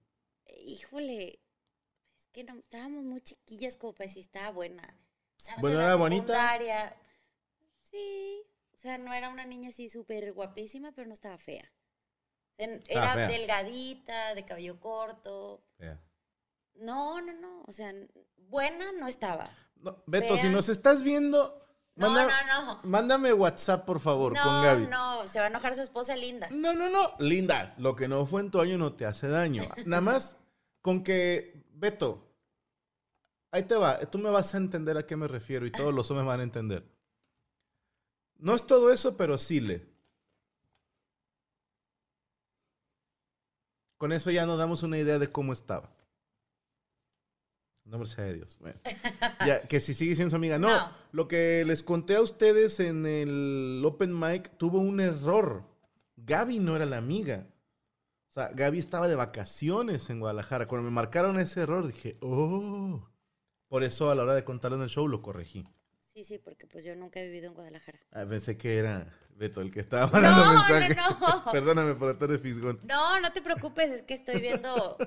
Híjole, 0.67 1.41
es 2.19 2.29
que 2.31 2.45
no, 2.45 2.57
estábamos 2.57 3.05
muy 3.05 3.23
chiquillas 3.23 3.77
como 3.77 3.95
para 3.95 4.07
decir 4.09 4.21
estaba 4.21 4.51
buena. 4.51 4.95
¿Sabes? 5.39 5.63
Bueno, 5.63 5.77
en 5.77 5.83
la 5.83 5.89
¿era 5.89 5.97
bonita? 5.97 6.35
Sí, 7.93 8.43
o 8.75 8.79
sea, 8.79 8.99
no 8.99 9.13
era 9.13 9.29
una 9.29 9.45
niña 9.45 9.69
así 9.69 9.89
súper 9.91 10.33
guapísima, 10.33 10.91
pero 10.93 11.07
no 11.07 11.15
estaba 11.15 11.39
fea. 11.39 11.71
O 12.59 12.65
sea, 12.65 12.75
Estaba 12.75 13.13
era 13.13 13.15
fea. 13.15 13.29
delgadita, 13.29 14.35
de 14.35 14.45
cabello 14.45 14.81
corto. 14.81 15.63
No, 16.75 17.21
no, 17.21 17.33
no, 17.35 17.63
o 17.67 17.73
sea, 17.73 17.93
buena 18.49 18.93
no 18.93 19.07
estaba. 19.07 19.51
No, 19.77 20.03
Beto, 20.07 20.37
si 20.39 20.49
nos 20.49 20.69
estás 20.69 21.03
viendo, 21.03 21.67
No, 21.97 22.09
manda- 22.09 22.33
no, 22.47 22.65
no. 22.67 22.81
mándame 22.85 23.33
WhatsApp, 23.33 23.85
por 23.85 24.01
favor, 24.01 24.33
con 24.33 24.43
No, 24.45 24.63
Gaby. 24.63 24.87
no, 24.87 25.29
se 25.29 25.39
va 25.39 25.45
a 25.47 25.49
enojar 25.49 25.75
su 25.75 25.83
esposa 25.83 26.17
linda. 26.17 26.49
No, 26.51 26.73
no, 26.73 26.89
no. 26.89 27.15
Linda, 27.19 27.75
lo 27.79 27.95
que 27.95 28.09
no 28.09 28.25
fue 28.27 28.41
en 28.41 28.51
tu 28.51 28.61
año 28.61 28.79
no 28.79 28.95
te 28.95 29.05
hace 29.05 29.29
daño. 29.29 29.63
Nada 29.87 30.01
más 30.01 30.39
con 30.81 31.05
que, 31.05 31.63
Beto, 31.75 32.33
ahí 33.51 33.65
te 33.65 33.75
va. 33.75 33.99
Tú 34.01 34.19
me 34.19 34.31
vas 34.31 34.55
a 34.55 34.59
entender 34.59 34.97
a 34.97 35.07
qué 35.07 35.17
me 35.17 35.29
refiero 35.29 35.67
y 35.67 35.73
todos 35.73 35.93
los 35.93 36.11
hombres 36.11 36.27
van 36.27 36.41
a 36.41 36.45
entender. 36.45 36.91
No 38.43 38.55
es 38.57 38.67
todo 38.67 38.93
eso, 38.93 39.17
pero 39.17 39.39
sí 39.39 39.61
le. 39.61 39.87
Con 43.97 44.13
eso 44.13 44.31
ya 44.31 44.47
nos 44.47 44.59
damos 44.59 44.83
una 44.83 44.99
idea 44.99 45.19
de 45.19 45.31
cómo 45.31 45.53
estaba. 45.53 45.91
Nombre 47.85 48.09
sea 48.09 48.25
de 48.25 48.35
Dios. 48.35 48.59
Bueno. 48.61 48.79
Ya, 49.47 49.63
que 49.63 49.81
si 49.81 49.95
sigue 49.95 50.15
siendo 50.15 50.31
su 50.31 50.37
amiga. 50.37 50.59
No, 50.59 50.69
No. 50.69 50.93
lo 51.13 51.27
que 51.29 51.65
les 51.65 51.83
conté 51.83 52.15
a 52.17 52.21
ustedes 52.21 52.79
en 52.81 53.07
el 53.07 53.83
Open 53.85 54.19
Mic 54.19 54.57
tuvo 54.57 54.79
un 54.79 55.01
error. 55.01 55.65
Gaby 56.17 56.59
no 56.61 56.77
era 56.77 56.87
la 56.87 56.99
amiga. 56.99 57.47
O 58.29 58.33
sea, 58.33 58.49
Gaby 58.49 58.79
estaba 58.79 59.09
de 59.09 59.15
vacaciones 59.17 60.09
en 60.11 60.21
Guadalajara. 60.21 60.67
Cuando 60.69 60.85
me 60.89 60.95
marcaron 60.95 61.39
ese 61.39 61.61
error, 61.63 61.87
dije, 61.87 62.19
oh. 62.21 63.09
Por 63.69 63.83
eso 63.83 64.11
a 64.11 64.15
la 64.15 64.23
hora 64.23 64.35
de 64.35 64.45
contarlo 64.45 64.77
en 64.77 64.85
el 64.85 64.91
show 64.91 65.09
lo 65.09 65.23
corregí. 65.23 65.67
Sí, 66.15 66.25
sí, 66.25 66.39
porque 66.39 66.67
pues 66.67 66.85
yo 66.85 66.95
nunca 66.95 67.21
he 67.21 67.27
vivido 67.27 67.47
en 67.47 67.55
Guadalajara. 67.55 67.99
Ah, 68.11 68.27
pensé 68.29 68.59
que 68.59 68.77
era 68.77 69.19
Beto 69.31 69.63
el 69.63 69.71
que 69.71 69.81
estaba 69.81 70.07
mandando 70.09 70.45
No, 70.45 70.53
mensajes. 70.55 70.97
no, 70.97 71.19
no. 71.45 71.45
Perdóname 71.53 71.95
por 71.95 72.11
estar 72.11 72.29
de 72.29 72.39
fisgón. 72.39 72.81
No, 72.85 73.19
no 73.21 73.33
te 73.33 73.41
preocupes, 73.41 73.91
es 73.91 74.03
que 74.03 74.13
estoy 74.15 74.41
viendo 74.41 74.99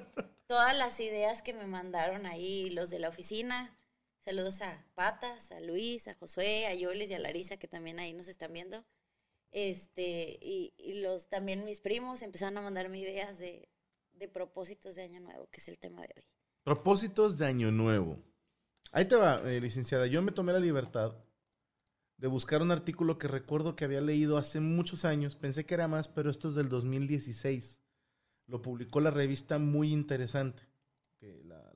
todas 0.48 0.76
las 0.76 1.00
ideas 1.00 1.44
que 1.44 1.54
me 1.54 1.68
mandaron 1.68 2.26
ahí 2.26 2.72
los 2.72 2.90
de 2.90 3.00
la 3.00 3.10
oficina. 3.10 3.78
Saludos 4.20 4.62
a 4.64 4.84
Patas, 4.96 5.52
a 5.52 5.60
Luis, 5.60 6.08
a 6.08 6.16
Josué, 6.16 6.66
a 6.66 6.74
Yolis 6.74 7.12
y 7.12 7.14
a 7.14 7.20
Larisa 7.20 7.58
que 7.58 7.68
también 7.68 8.00
ahí 8.00 8.14
nos 8.14 8.28
están 8.28 8.52
viendo. 8.52 8.84
Este, 9.52 10.40
y, 10.42 10.74
y 10.78 11.02
los 11.02 11.30
también 11.30 11.64
mis 11.64 11.80
primos 11.80 12.24
empezaron 12.24 12.58
a 12.58 12.62
mandarme 12.62 13.00
ideas 13.00 13.38
de, 13.38 13.70
de 14.14 14.28
propósitos 14.28 14.96
de 14.96 15.04
año 15.04 15.20
nuevo, 15.20 15.48
que 15.52 15.62
es 15.62 15.68
el 15.68 15.78
tema 15.78 16.02
de 16.02 16.10
hoy. 16.16 16.24
Propósitos 16.64 17.38
de 17.38 17.46
Año 17.46 17.72
Nuevo. 17.72 18.18
Ahí 18.92 19.06
te 19.06 19.16
va, 19.16 19.42
eh, 19.46 19.60
licenciada. 19.62 20.08
Yo 20.08 20.22
me 20.22 20.32
tomé 20.32 20.54
la 20.54 20.60
libertad 20.60 21.16
de 22.18 22.28
buscar 22.28 22.62
un 22.62 22.72
artículo 22.72 23.18
que 23.18 23.28
recuerdo 23.28 23.76
que 23.76 23.84
había 23.86 24.02
leído 24.02 24.38
hace 24.38 24.60
muchos 24.60 25.04
años. 25.06 25.36
Pensé 25.36 25.66
que 25.66 25.74
era 25.74 25.88
más, 25.88 26.08
pero 26.08 26.30
esto 26.30 26.50
es 26.50 26.56
del 26.56 26.70
2016. 26.70 27.82
Lo 28.48 28.62
publicó 28.62 29.02
la 29.02 29.12
revista 29.12 29.58
Muy 29.60 29.92
Interesante. 29.92 30.64
Que 31.20 31.42
la- 31.44 31.74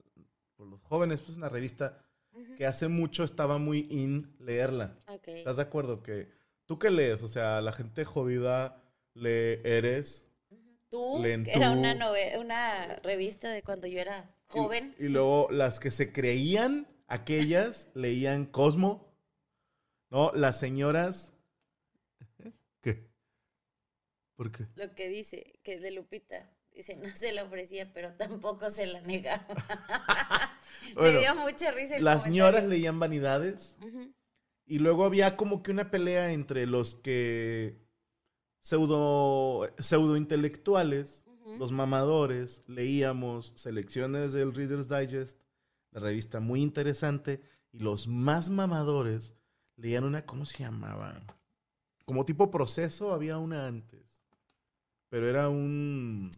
por 0.56 0.68
los 0.68 0.82
jóvenes, 0.82 1.22
pues 1.22 1.38
una 1.38 1.50
revista 1.50 2.06
que 2.58 2.66
hace 2.66 2.88
mucho 2.88 3.24
estaba 3.24 3.58
muy 3.58 3.88
in 3.90 4.34
leerla. 4.40 4.98
¿Estás 5.26 5.58
de 5.58 5.64
acuerdo? 5.64 6.04
Que 6.04 6.30
tú 6.66 6.78
qué 6.80 6.90
lees, 6.90 7.22
o 7.24 7.28
sea, 7.28 7.60
la 7.62 7.72
gente 7.74 8.06
jodida 8.06 8.82
lee 9.14 9.60
Eres. 9.64 10.28
Tú, 10.90 11.22
que 11.22 11.52
era 11.54 11.72
una, 11.72 11.96
una 12.40 12.96
revista 13.04 13.50
de 13.52 13.62
cuando 13.64 13.88
yo 13.88 14.00
era 14.00 14.34
y- 14.50 14.52
joven. 14.58 14.96
Y, 15.00 15.04
luego 15.10 15.48
las 15.52 15.80
que 15.80 15.92
se 15.92 16.12
creían, 16.12 16.88
aquellas 17.10 17.90
leían 17.94 18.46
Cosmo. 18.46 19.14
No, 20.10 20.32
las 20.34 20.60
señoras. 20.60 21.36
¿Qué? 22.82 23.10
¿Por 24.36 24.52
qué? 24.52 24.68
Lo 24.76 24.96
que 24.96 25.10
dice, 25.10 25.60
que 25.64 25.80
de 25.80 25.92
Lupita. 25.92 26.50
Dice, 26.74 26.96
no 26.96 27.14
se 27.14 27.34
la 27.34 27.44
ofrecía, 27.44 27.92
pero 27.94 28.14
tampoco 28.14 28.70
se 28.72 28.86
la 28.86 29.02
negaba. 29.02 29.46
Bueno, 30.96 31.14
Me 31.14 31.20
dio 31.20 31.36
mucha 31.36 31.72
risa 31.72 31.98
el 31.98 32.04
las 32.04 32.24
señoras 32.24 32.64
leían 32.64 33.00
vanidades. 33.00 33.78
Y 34.66 34.80
luego 34.80 35.04
había 35.04 35.36
como 35.36 35.62
que 35.62 35.72
una 35.72 35.92
pelea 35.92 36.32
entre 36.32 36.66
los 36.66 36.96
que 36.96 37.76
pseudo, 38.60 39.70
pseudo 39.78 40.16
intelectuales, 40.16 41.26
los 41.58 41.72
mamadores, 41.72 42.64
leíamos 42.68 43.54
selecciones 43.56 44.34
del 44.34 44.54
Reader's 44.54 44.88
Digest, 44.88 45.40
la 45.92 46.00
revista 46.00 46.40
muy 46.40 46.62
interesante, 46.62 47.42
y 47.72 47.80
los 47.80 48.08
más 48.08 48.50
mamadores 48.50 49.34
leían 49.76 50.04
una, 50.04 50.26
¿cómo 50.26 50.46
se 50.46 50.64
llamaba? 50.64 51.16
Como 52.06 52.26
tipo 52.26 52.50
proceso, 52.52 53.14
había 53.14 53.38
una 53.38 53.68
antes. 53.68 54.24
Pero 55.10 55.30
era 55.30 55.50
un, 55.50 56.28
No 56.28 56.32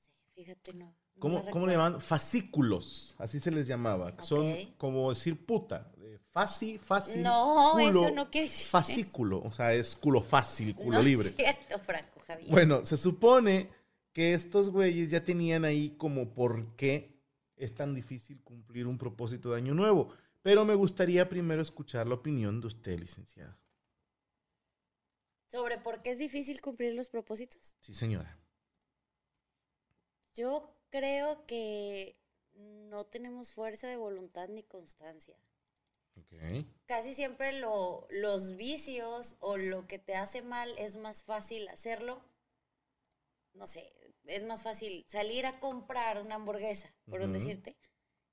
sé, 0.00 0.12
fíjate, 0.34 0.74
no. 0.74 0.86
no 0.86 0.94
¿cómo, 1.18 1.50
cómo 1.50 1.66
le 1.66 1.72
llamaban? 1.72 2.00
Fascículos, 2.00 3.14
así 3.18 3.40
se 3.40 3.50
les 3.50 3.66
llamaba. 3.66 4.12
Son 4.22 4.54
como 4.76 5.10
decir 5.10 5.44
puta. 5.44 5.90
Fácil, 6.30 6.78
fácil. 6.78 7.22
No, 7.22 7.72
culo, 7.72 7.88
eso 7.88 8.14
no 8.14 8.30
quiere 8.30 8.46
decir. 8.46 8.68
Fascículo, 8.68 9.42
o 9.42 9.50
sea, 9.50 9.74
es 9.74 9.96
culo 9.96 10.22
fácil, 10.22 10.74
culo 10.74 10.98
no 10.98 11.02
libre. 11.02 11.28
es 11.28 11.34
cierto, 11.34 11.78
Franco 11.80 12.20
Javier. 12.26 12.50
Bueno, 12.50 12.84
se 12.84 12.96
supone 12.96 13.70
que 14.12 14.34
estos 14.34 14.70
güeyes 14.70 15.10
ya 15.10 15.24
tenían 15.24 15.64
ahí 15.64 15.96
como 15.96 16.34
por 16.34 16.76
qué 16.76 17.17
es 17.58 17.74
tan 17.74 17.94
difícil 17.94 18.42
cumplir 18.42 18.86
un 18.86 18.98
propósito 18.98 19.50
de 19.50 19.58
año 19.58 19.74
nuevo. 19.74 20.14
Pero 20.42 20.64
me 20.64 20.74
gustaría 20.74 21.28
primero 21.28 21.60
escuchar 21.62 22.06
la 22.06 22.14
opinión 22.14 22.60
de 22.60 22.68
usted, 22.68 22.98
licenciada. 22.98 23.58
¿Sobre 25.50 25.78
por 25.78 26.02
qué 26.02 26.10
es 26.10 26.18
difícil 26.18 26.60
cumplir 26.60 26.94
los 26.94 27.08
propósitos? 27.08 27.76
Sí, 27.80 27.94
señora. 27.94 28.38
Yo 30.34 30.74
creo 30.90 31.44
que 31.46 32.16
no 32.54 33.06
tenemos 33.06 33.52
fuerza 33.52 33.88
de 33.88 33.96
voluntad 33.96 34.48
ni 34.48 34.62
constancia. 34.62 35.36
Ok. 36.16 36.34
Casi 36.86 37.14
siempre 37.14 37.52
lo- 37.52 38.06
los 38.10 38.56
vicios 38.56 39.36
o 39.40 39.56
lo 39.56 39.86
que 39.86 39.98
te 39.98 40.14
hace 40.16 40.42
mal 40.42 40.76
es 40.78 40.96
más 40.96 41.24
fácil 41.24 41.68
hacerlo. 41.68 42.22
No 43.54 43.66
sé, 43.66 43.92
es 44.28 44.44
más 44.44 44.62
fácil 44.62 45.04
salir 45.08 45.46
a 45.46 45.58
comprar 45.58 46.20
una 46.20 46.36
hamburguesa, 46.36 46.94
por 47.06 47.26
decirte, 47.26 47.76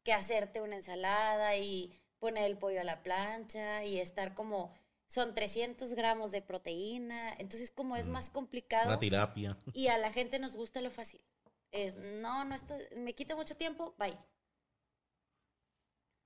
que 0.03 0.13
hacerte 0.13 0.61
una 0.61 0.75
ensalada 0.75 1.55
y 1.57 1.99
poner 2.19 2.45
el 2.45 2.57
pollo 2.57 2.81
a 2.81 2.83
la 2.83 3.01
plancha 3.01 3.83
y 3.83 3.99
estar 3.99 4.35
como, 4.35 4.73
son 5.07 5.33
300 5.33 5.93
gramos 5.93 6.31
de 6.31 6.41
proteína, 6.41 7.33
entonces 7.33 7.71
como 7.71 7.95
es 7.95 8.07
más 8.07 8.29
complicado 8.29 8.89
Una 8.89 8.99
terapia. 8.99 9.57
y 9.73 9.87
a 9.87 9.97
la 9.97 10.11
gente 10.11 10.39
nos 10.39 10.55
gusta 10.55 10.81
lo 10.81 10.91
fácil. 10.91 11.21
Es, 11.71 11.95
no, 11.95 12.45
no, 12.45 12.55
esto 12.55 12.75
me 12.97 13.13
quita 13.13 13.35
mucho 13.35 13.55
tiempo, 13.55 13.95
bye. 13.97 14.17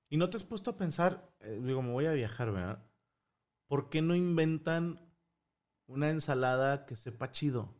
¿Y 0.08 0.16
no 0.16 0.28
te 0.28 0.36
has 0.36 0.44
puesto 0.44 0.70
a 0.70 0.76
pensar, 0.76 1.32
eh, 1.40 1.60
digo, 1.62 1.82
me 1.82 1.92
voy 1.92 2.06
a 2.06 2.12
viajar, 2.12 2.50
¿verdad? 2.50 2.84
¿Por 3.68 3.88
qué 3.88 4.02
no 4.02 4.16
inventan 4.16 5.14
una 5.86 6.10
ensalada 6.10 6.86
que 6.86 6.96
sepa 6.96 7.30
chido? 7.30 7.79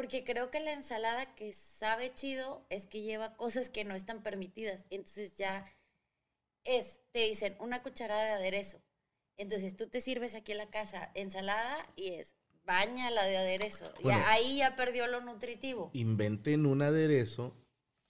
Porque 0.00 0.24
creo 0.24 0.50
que 0.50 0.60
la 0.60 0.72
ensalada 0.72 1.34
que 1.34 1.52
sabe 1.52 2.14
chido 2.14 2.64
es 2.70 2.86
que 2.86 3.02
lleva 3.02 3.36
cosas 3.36 3.68
que 3.68 3.84
no 3.84 3.94
están 3.94 4.22
permitidas. 4.22 4.86
Entonces 4.88 5.36
ya 5.36 5.66
es, 6.64 7.00
te 7.12 7.28
dicen, 7.28 7.54
una 7.60 7.82
cucharada 7.82 8.24
de 8.24 8.30
aderezo. 8.30 8.80
Entonces 9.36 9.76
tú 9.76 9.88
te 9.88 10.00
sirves 10.00 10.34
aquí 10.34 10.52
en 10.52 10.58
la 10.58 10.70
casa 10.70 11.10
ensalada 11.12 11.86
y 11.96 12.12
es, 12.12 12.34
baña 12.64 13.10
la 13.10 13.24
de 13.24 13.36
aderezo. 13.36 13.92
Bueno. 14.02 14.18
ya, 14.20 14.30
ahí 14.30 14.56
ya 14.56 14.74
perdió 14.74 15.06
lo 15.06 15.20
nutritivo. 15.20 15.90
inventen 15.92 16.64
un 16.64 16.80
aderezo 16.80 17.54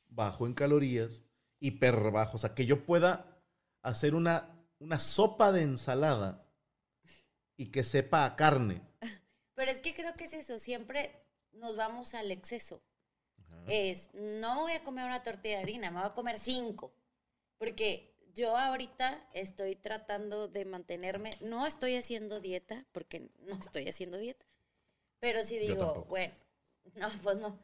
bajo 0.07 0.47
en 0.47 0.55
calorías, 0.55 1.25
hiper 1.59 2.13
bajo. 2.13 2.37
O 2.37 2.39
sea, 2.39 2.55
que 2.55 2.67
yo 2.67 2.87
pueda 2.87 3.43
hacer 3.83 4.15
una, 4.15 4.65
una 4.79 5.01
sopa 5.01 5.51
de 5.51 5.63
ensalada 5.63 6.47
y 7.57 7.73
que 7.73 7.83
sepa 7.83 8.27
a 8.27 8.37
carne. 8.37 8.81
Pero 9.57 9.73
es 9.73 9.81
que 9.81 9.93
creo 9.93 10.15
que 10.15 10.27
es 10.27 10.35
eso, 10.35 10.61
siempre 10.61 11.27
nos 11.53 11.77
vamos 11.77 12.15
al 12.15 12.31
exceso. 12.31 12.83
Es, 13.67 14.11
no 14.15 14.61
voy 14.61 14.73
a 14.73 14.83
comer 14.83 15.05
una 15.05 15.23
tortilla 15.23 15.57
de 15.57 15.63
harina, 15.63 15.91
me 15.91 16.01
voy 16.01 16.09
a 16.09 16.15
comer 16.15 16.39
cinco. 16.39 16.93
Porque 17.59 18.17
yo 18.35 18.57
ahorita 18.57 19.29
estoy 19.35 19.77
tratando 19.77 20.49
de 20.49 20.65
mantenerme, 20.65 21.31
no 21.41 21.67
estoy 21.67 21.97
haciendo 21.97 22.41
dieta, 22.41 22.87
porque 22.93 23.31
no 23.41 23.57
estoy 23.57 23.89
haciendo 23.89 24.19
dieta, 24.19 24.47
pero 25.19 25.43
sí 25.45 25.59
digo, 25.59 26.07
bueno, 26.09 26.33
no, 26.95 27.09
pues 27.23 27.41
no. 27.41 27.59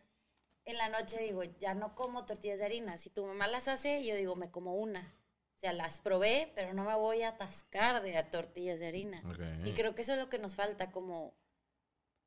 En 0.65 0.77
la 0.77 0.89
noche 0.89 1.23
digo, 1.23 1.45
ya 1.45 1.75
no 1.75 1.95
como 1.95 2.27
tortillas 2.27 2.59
de 2.59 2.65
harina. 2.65 2.99
Si 2.99 3.09
tu 3.09 3.25
mamá 3.25 3.47
las 3.47 3.69
hace, 3.69 4.05
yo 4.05 4.17
digo, 4.17 4.35
me 4.35 4.51
como 4.51 4.75
una. 4.75 5.15
O 5.57 5.59
sea, 5.59 5.73
las 5.73 6.01
probé, 6.01 6.53
pero 6.55 6.75
no 6.75 6.85
me 6.85 6.95
voy 6.97 7.23
a 7.23 7.31
atascar 7.31 8.03
de 8.03 8.21
tortillas 8.25 8.81
de 8.81 8.89
harina. 8.89 9.23
Y 9.65 9.73
creo 9.73 9.95
que 9.95 10.03
eso 10.03 10.13
es 10.13 10.19
lo 10.19 10.29
que 10.29 10.39
nos 10.39 10.55
falta, 10.55 10.91
como, 10.91 11.35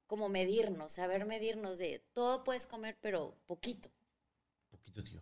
como 0.10 0.28
medirnos, 0.28 0.92
saber 0.94 1.26
medirnos 1.26 1.78
de 1.78 2.00
todo 2.14 2.44
puedes 2.44 2.68
comer, 2.68 2.98
pero 3.02 3.38
poquito, 3.48 3.90
Poquito, 4.72 5.04
tío. 5.04 5.22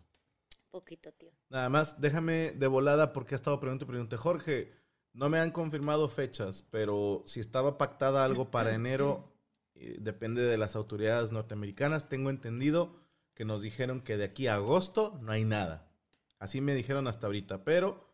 poquito, 0.70 1.12
tío. 1.12 1.32
Nada 1.50 1.68
más, 1.68 2.00
déjame 2.00 2.52
de 2.52 2.66
volada 2.66 3.12
porque 3.12 3.34
ha 3.34 3.36
estado 3.36 3.60
preguntando 3.60 3.90
y 3.90 3.94
preguntando. 3.94 4.22
Jorge, 4.22 4.72
no 5.12 5.28
me 5.28 5.38
han 5.38 5.50
confirmado 5.50 6.08
fechas, 6.08 6.62
pero 6.70 7.22
si 7.26 7.40
estaba 7.40 7.78
pactada 7.78 8.24
algo 8.24 8.50
para 8.50 8.74
enero, 8.74 9.32
eh, 9.74 9.96
depende 10.00 10.42
de 10.42 10.58
las 10.58 10.76
autoridades 10.76 11.32
norteamericanas. 11.32 12.08
Tengo 12.08 12.30
entendido 12.30 12.96
que 13.34 13.44
nos 13.44 13.62
dijeron 13.62 14.00
que 14.02 14.16
de 14.16 14.24
aquí 14.24 14.46
a 14.46 14.54
agosto 14.56 15.18
no 15.22 15.32
hay 15.32 15.44
nada. 15.44 15.90
Así 16.38 16.60
me 16.60 16.74
dijeron 16.74 17.08
hasta 17.08 17.26
ahorita, 17.26 17.64
pero 17.64 18.06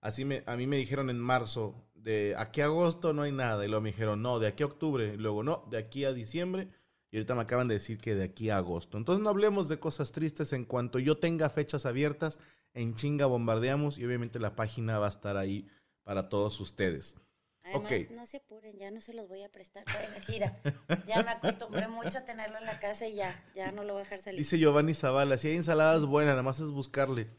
así 0.00 0.24
me, 0.24 0.42
a 0.46 0.56
mí 0.56 0.66
me 0.66 0.76
dijeron 0.76 1.10
en 1.10 1.18
marzo, 1.18 1.74
de 2.04 2.34
aquí 2.36 2.60
a 2.60 2.66
agosto 2.66 3.14
no 3.14 3.22
hay 3.22 3.32
nada. 3.32 3.64
Y 3.64 3.68
luego 3.68 3.80
me 3.80 3.90
dijeron, 3.90 4.22
no, 4.22 4.38
de 4.38 4.46
aquí 4.46 4.62
a 4.62 4.66
octubre. 4.66 5.14
Y 5.14 5.16
luego, 5.16 5.42
no, 5.42 5.66
de 5.70 5.78
aquí 5.78 6.04
a 6.04 6.12
diciembre. 6.12 6.68
Y 7.10 7.16
ahorita 7.16 7.34
me 7.34 7.42
acaban 7.42 7.66
de 7.66 7.74
decir 7.74 7.98
que 7.98 8.14
de 8.14 8.24
aquí 8.24 8.50
a 8.50 8.58
agosto. 8.58 8.98
Entonces 8.98 9.22
no 9.22 9.30
hablemos 9.30 9.68
de 9.68 9.78
cosas 9.78 10.12
tristes. 10.12 10.52
En 10.52 10.64
cuanto 10.64 10.98
yo 10.98 11.16
tenga 11.16 11.48
fechas 11.48 11.86
abiertas, 11.86 12.40
en 12.74 12.94
chinga 12.94 13.26
bombardeamos 13.26 13.98
y 13.98 14.04
obviamente 14.04 14.38
la 14.38 14.54
página 14.54 14.98
va 14.98 15.06
a 15.06 15.10
estar 15.10 15.36
ahí 15.36 15.66
para 16.02 16.28
todos 16.28 16.60
ustedes. 16.60 17.16
Además, 17.62 18.10
no 18.10 18.26
se 18.26 18.36
apuren, 18.36 18.76
ya 18.76 18.90
no 18.90 19.00
se 19.00 19.14
los 19.14 19.26
voy 19.26 19.42
a 19.42 19.48
prestar 19.48 19.84
para 19.84 20.06
la 20.10 20.20
gira. 20.20 20.60
Ya 21.06 21.22
me 21.22 21.30
acostumbré 21.30 21.88
mucho 21.88 22.18
a 22.18 22.24
tenerlo 22.26 22.58
en 22.58 22.66
la 22.66 22.78
casa 22.78 23.06
y 23.08 23.14
ya, 23.14 23.42
ya 23.54 23.72
no 23.72 23.84
lo 23.84 23.94
voy 23.94 24.00
a 24.00 24.04
dejar 24.04 24.18
salir. 24.18 24.38
Dice 24.38 24.58
Giovanni 24.58 24.92
Zavala, 24.92 25.38
si 25.38 25.48
hay 25.48 25.56
ensaladas 25.56 26.04
buenas, 26.04 26.32
nada 26.32 26.42
más 26.42 26.60
es 26.60 26.70
buscarle. 26.70 27.30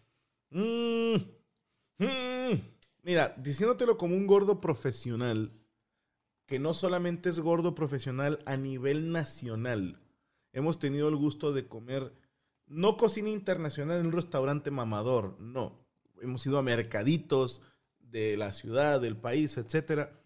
Mm, 0.49 1.17
mm. 1.99 2.74
Mira, 3.05 3.35
diciéndotelo 3.37 3.99
como 3.99 4.15
un 4.15 4.25
gordo 4.25 4.59
profesional, 4.59 5.51
que 6.47 6.57
no 6.57 6.73
solamente 6.73 7.29
es 7.29 7.39
gordo 7.39 7.75
profesional 7.75 8.39
a 8.47 8.57
nivel 8.57 9.11
nacional. 9.11 10.01
Hemos 10.53 10.79
tenido 10.79 11.07
el 11.07 11.15
gusto 11.15 11.53
de 11.53 11.67
comer, 11.67 12.11
no 12.65 12.97
cocina 12.97 13.29
internacional 13.29 13.99
en 13.99 14.07
un 14.07 14.11
restaurante 14.11 14.71
mamador, 14.71 15.39
no. 15.39 15.85
Hemos 16.19 16.43
ido 16.47 16.57
a 16.57 16.63
mercaditos 16.63 17.61
de 17.99 18.37
la 18.37 18.51
ciudad, 18.53 18.99
del 18.99 19.15
país, 19.15 19.55
etcétera. 19.57 20.19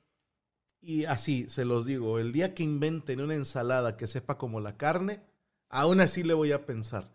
Y 0.79 1.03
así, 1.03 1.50
se 1.50 1.65
los 1.65 1.86
digo, 1.86 2.17
el 2.17 2.31
día 2.31 2.55
que 2.55 2.63
inventen 2.63 3.19
una 3.19 3.36
ensalada 3.36 3.98
que 3.98 4.07
sepa 4.07 4.38
como 4.38 4.62
la 4.62 4.77
carne, 4.77 5.21
aún 5.67 6.00
así 6.00 6.24
le 6.24 6.33
voy 6.33 6.53
a 6.53 6.65
pensar. 6.65 7.12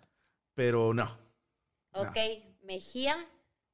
Pero 0.55 0.93
no. 0.93 1.11
Ok, 1.93 2.19
Mejía 2.63 3.17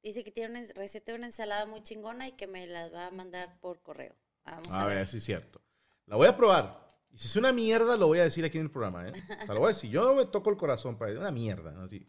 dice 0.03 0.23
que 0.23 0.31
tiene 0.31 0.59
una 0.59 0.73
receta 0.75 1.11
de 1.11 1.17
una 1.17 1.27
ensalada 1.27 1.65
muy 1.65 1.81
chingona 1.83 2.27
y 2.27 2.31
que 2.33 2.47
me 2.47 2.65
la 2.67 2.89
va 2.89 3.07
a 3.07 3.11
mandar 3.11 3.59
por 3.59 3.81
correo. 3.81 4.15
Vamos 4.45 4.69
a, 4.73 4.83
A 4.83 4.87
ver. 4.87 4.97
ver, 4.97 5.07
sí 5.07 5.17
es 5.17 5.23
cierto. 5.23 5.61
La 6.05 6.15
voy 6.15 6.27
a 6.27 6.35
probar. 6.35 6.81
Y 7.11 7.17
si 7.17 7.27
es 7.27 7.35
una 7.35 7.51
mierda, 7.51 7.97
lo 7.97 8.07
voy 8.07 8.19
a 8.19 8.23
decir 8.23 8.43
aquí 8.45 8.57
en 8.57 8.65
el 8.65 8.71
programa, 8.71 9.07
¿eh? 9.07 9.11
O 9.13 9.45
sea, 9.45 9.53
lo 9.53 9.59
voy 9.59 9.65
a 9.71 9.73
decir. 9.75 9.89
Yo 9.91 10.03
no 10.03 10.15
me 10.15 10.25
toco 10.25 10.49
el 10.49 10.57
corazón 10.57 10.97
para 10.97 11.11
decir 11.11 11.21
una 11.21 11.31
mierda, 11.31 11.83
así. 11.83 12.07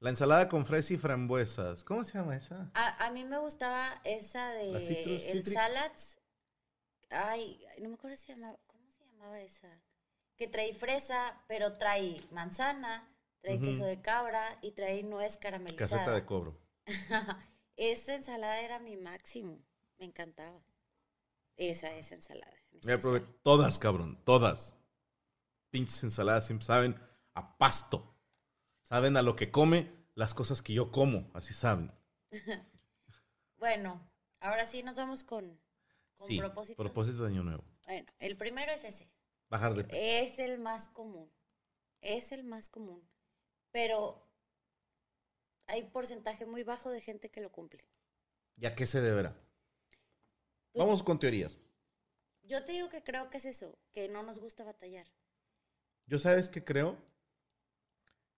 La 0.00 0.10
ensalada 0.10 0.48
con 0.48 0.66
fresa 0.66 0.92
y 0.94 0.98
frambuesas. 0.98 1.82
¿Cómo 1.84 2.04
se 2.04 2.18
llama 2.18 2.36
esa? 2.36 2.70
A, 2.74 3.06
a 3.06 3.10
mí 3.12 3.24
me 3.24 3.38
gustaba 3.38 4.00
esa 4.04 4.50
de 4.50 4.72
citrus- 4.74 5.22
el 5.30 5.38
citric. 5.44 5.54
salads. 5.54 6.18
Ay, 7.10 7.64
no 7.80 7.88
me 7.88 7.94
acuerdo 7.94 8.16
si 8.16 8.24
se 8.24 8.34
llamaba, 8.34 8.58
¿cómo 8.66 8.90
se 8.90 9.04
llamaba 9.06 9.40
esa? 9.40 9.68
Que 10.36 10.48
trae 10.48 10.74
fresa, 10.74 11.40
pero 11.46 11.72
trae 11.72 12.20
manzana, 12.32 13.08
trae 13.40 13.60
queso 13.60 13.84
de 13.84 14.00
cabra 14.02 14.58
y 14.62 14.72
trae 14.72 15.02
nuez 15.04 15.36
caramelizada. 15.36 15.88
Caseta 15.88 16.14
de 16.14 16.24
cobro. 16.26 16.58
Esa 17.76 18.14
ensalada 18.14 18.60
era 18.60 18.78
mi 18.78 18.96
máximo. 18.96 19.58
Me 19.98 20.04
encantaba. 20.06 20.60
Esa, 21.56 21.94
esa 21.96 22.14
ensalada. 22.16 22.52
Ya 22.82 22.98
probé 22.98 23.20
todas, 23.20 23.78
cabrón. 23.78 24.20
Todas. 24.24 24.74
Pinches 25.70 26.02
ensaladas 26.04 26.46
siempre 26.46 26.66
saben 26.66 27.00
a 27.34 27.56
pasto. 27.58 28.14
Saben 28.82 29.16
a 29.16 29.22
lo 29.22 29.34
que 29.36 29.50
come 29.50 29.90
las 30.14 30.34
cosas 30.34 30.62
que 30.62 30.72
yo 30.74 30.90
como. 30.90 31.30
Así 31.34 31.54
saben. 31.54 31.92
Bueno, 33.56 34.06
ahora 34.40 34.66
sí 34.66 34.82
nos 34.82 34.96
vamos 34.96 35.24
con, 35.24 35.58
con 36.16 36.28
Sí. 36.28 36.38
propósitos. 36.38 36.76
Propósito 36.84 37.22
de 37.22 37.30
año 37.30 37.44
nuevo. 37.44 37.64
Bueno, 37.86 38.12
el 38.18 38.36
primero 38.36 38.70
es 38.72 38.84
ese. 38.84 39.10
Bajar 39.48 39.74
de 39.74 39.84
peso. 39.84 39.96
Es 39.98 40.38
el 40.38 40.58
más 40.58 40.90
común. 40.90 41.32
Es 42.02 42.30
el 42.32 42.44
más 42.44 42.68
común. 42.68 43.08
Pero 43.70 44.23
hay 45.66 45.82
porcentaje 45.84 46.46
muy 46.46 46.62
bajo 46.62 46.90
de 46.90 47.00
gente 47.00 47.30
que 47.30 47.40
lo 47.40 47.50
cumple. 47.52 47.84
¿Y 48.56 48.66
a 48.66 48.74
qué 48.74 48.86
se 48.86 49.00
deberá? 49.00 49.34
Pues- 50.72 50.84
Vamos 50.84 51.02
con 51.02 51.18
teorías. 51.18 51.58
Yo 52.42 52.64
te 52.64 52.72
digo 52.72 52.90
que 52.90 53.02
creo 53.02 53.30
que 53.30 53.38
es 53.38 53.46
eso, 53.46 53.78
que 53.92 54.08
no 54.08 54.22
nos 54.22 54.38
gusta 54.38 54.64
batallar. 54.64 55.06
Yo 56.06 56.18
sabes 56.18 56.48
que 56.50 56.62
creo 56.62 56.98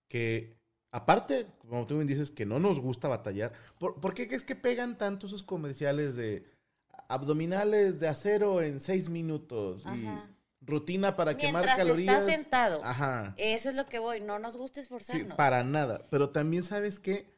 que, 0.08 0.56
aparte, 0.92 1.46
como 1.58 1.86
tú 1.86 1.96
bien 1.96 2.06
dices, 2.06 2.30
que 2.30 2.46
no 2.46 2.60
nos 2.60 2.78
gusta 2.80 3.08
batallar, 3.08 3.52
¿por, 3.78 4.00
por 4.00 4.14
qué 4.14 4.28
es 4.30 4.44
que 4.44 4.54
pegan 4.54 4.96
tanto 4.96 5.26
esos 5.26 5.42
comerciales 5.42 6.14
de 6.14 6.48
abdominales 7.08 7.98
de 8.00 8.08
acero 8.08 8.62
en 8.62 8.78
seis 8.80 9.08
minutos 9.08 9.84
y 9.86 10.06
Ajá. 10.06 10.30
Rutina 10.66 11.16
para 11.16 11.36
quemar 11.36 11.64
calorías? 11.64 12.22
estás 12.22 12.34
sentado. 12.36 12.84
Ajá. 12.84 13.34
Eso 13.36 13.68
es 13.70 13.74
lo 13.76 13.86
que 13.86 13.98
voy, 13.98 14.20
no 14.20 14.38
nos 14.38 14.56
gusta 14.56 14.80
Sí, 14.80 14.82
esforzarnos. 14.82 15.36
para 15.36 15.64
nada. 15.64 16.06
Pero 16.10 16.30
también 16.30 16.64
sabes 16.64 16.98
que 17.00 17.34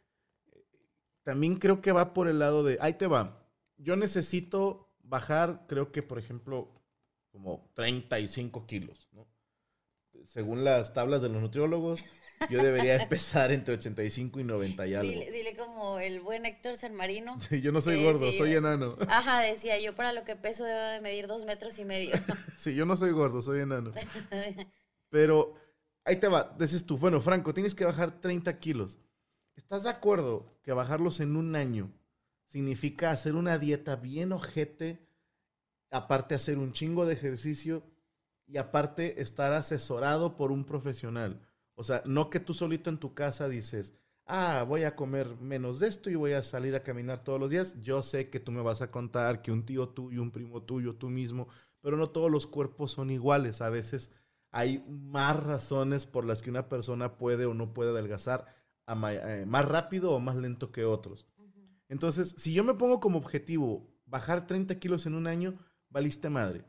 también 1.23 1.57
creo 1.57 1.81
que 1.83 1.93
va 1.93 2.15
por 2.15 2.27
el 2.29 2.39
lado 2.39 2.65
de, 2.65 2.79
ahí 2.81 2.95
te 2.95 3.07
va. 3.07 3.47
Yo 3.77 3.97
necesito 3.97 4.91
bajar, 5.03 5.67
creo 5.69 5.93
que 5.93 6.03
por 6.03 6.19
ejemplo, 6.19 6.69
como 7.31 7.71
35 7.75 8.67
kilos, 8.67 9.09
¿no? 9.13 9.27
Según 10.27 10.65
las 10.65 10.95
tablas 10.95 11.23
de 11.23 11.29
los 11.29 11.41
nutriólogos, 11.41 12.05
yo 12.51 12.63
debería 12.63 12.97
empezar 13.03 13.53
entre 13.53 13.75
85 13.75 14.41
y 14.41 14.45
90 14.45 14.87
y 14.87 14.95
algo. 14.95 15.11
Dile, 15.11 15.31
dile 15.31 15.57
como 15.57 15.99
el 15.99 16.21
buen 16.21 16.47
Héctor 16.47 16.77
San 16.77 16.95
Marino. 16.95 17.39
Sí, 17.41 17.61
yo 17.61 17.73
no 17.73 17.81
soy 17.81 18.03
gordo, 18.03 18.31
soy 18.33 18.55
enano. 18.55 18.97
Ajá, 19.09 19.41
decía 19.41 19.79
yo 19.81 19.95
para 19.95 20.13
lo 20.13 20.25
que 20.25 20.37
peso 20.37 20.65
debo 20.65 20.81
de 20.81 21.01
medir 21.01 21.27
dos 21.27 21.45
metros 21.45 21.79
y 21.79 21.85
medio. 21.85 22.15
Sí, 22.59 22.75
yo 22.75 22.85
no 22.85 22.97
soy 22.97 23.13
gordo, 23.13 23.41
soy 23.41 23.61
enano. 23.61 23.93
Pero 25.11 25.55
ahí 26.05 26.17
te 26.17 26.27
va, 26.27 26.57
dices 26.59 26.85
tú, 26.85 26.99
bueno, 26.99 27.21
Franco, 27.21 27.55
tienes 27.55 27.75
que 27.75 27.85
bajar 27.85 28.21
30 28.21 28.59
kilos. 28.59 28.99
¿Estás 29.55 29.85
de 29.85 29.91
acuerdo 29.91 30.59
que 30.63 30.73
bajarlos 30.73 31.21
en 31.21 31.37
un 31.37 31.55
año 31.55 31.93
significa 32.47 33.11
hacer 33.11 33.37
una 33.37 33.59
dieta 33.59 33.97
bien 33.97 34.33
ojete, 34.33 35.07
aparte 35.91 36.35
hacer 36.35 36.59
un 36.59 36.73
chingo 36.73 37.07
de 37.07 37.15
ejercicio 37.15 37.85
y 38.47 38.57
aparte 38.57 39.21
estar 39.21 39.53
asesorado 39.53 40.37
por 40.37 40.51
un 40.51 40.65
profesional? 40.65 41.48
O 41.79 41.85
sea, 41.85 42.03
no 42.07 42.29
que 42.29 42.41
tú 42.41 42.55
solito 42.55 42.91
en 42.91 42.99
tu 42.99 43.15
casa 43.15 43.49
dices, 43.49 43.95
ah, 44.27 44.65
voy 44.67 44.83
a 44.83 44.97
comer 44.97 45.37
menos 45.41 45.79
de 45.79 45.87
esto 45.87 46.11
y 46.11 46.17
voy 46.17 46.33
a 46.33 46.43
salir 46.43 46.75
a 46.75 46.83
caminar 46.83 47.21
todos 47.21 47.39
los 47.39 47.51
días. 47.51 47.81
Yo 47.81 48.03
sé 48.03 48.31
que 48.31 48.41
tú 48.41 48.51
me 48.51 48.63
vas 48.63 48.83
a 48.83 48.91
contar 48.91 49.43
que 49.43 49.53
un 49.53 49.65
tío 49.65 49.89
tuyo, 49.89 50.21
un 50.21 50.33
primo 50.33 50.61
tuyo, 50.65 50.97
tú 50.97 51.09
mismo, 51.09 51.47
pero 51.81 51.97
no 51.97 52.11
todos 52.11 52.33
los 52.33 52.49
cuerpos 52.49 52.91
son 52.91 53.11
iguales. 53.11 53.61
A 53.63 53.71
veces 53.71 54.11
hay 54.51 54.83
más 54.89 55.41
razones 55.41 56.05
por 56.05 56.25
las 56.25 56.43
que 56.43 56.51
una 56.51 56.69
persona 56.69 57.17
puede 57.17 57.47
o 57.47 57.55
no 57.55 57.73
puede 57.73 57.91
adelgazar 57.91 58.47
a 58.85 59.13
eh, 59.13 59.47
más 59.47 59.65
rápido 59.69 60.11
o 60.11 60.19
más 60.19 60.35
lento 60.35 60.73
que 60.73 60.85
otros. 60.85 61.29
Entonces, 61.89 62.35
si 62.37 62.53
yo 62.53 62.65
me 62.65 62.75
pongo 62.75 62.99
como 62.99 63.19
objetivo 63.19 63.89
bajar 64.05 64.49
30 64.49 64.81
kilos 64.81 65.07
en 65.07 65.15
un 65.15 65.29
año, 65.29 65.57
valiste 65.91 66.29
madre. 66.29 66.65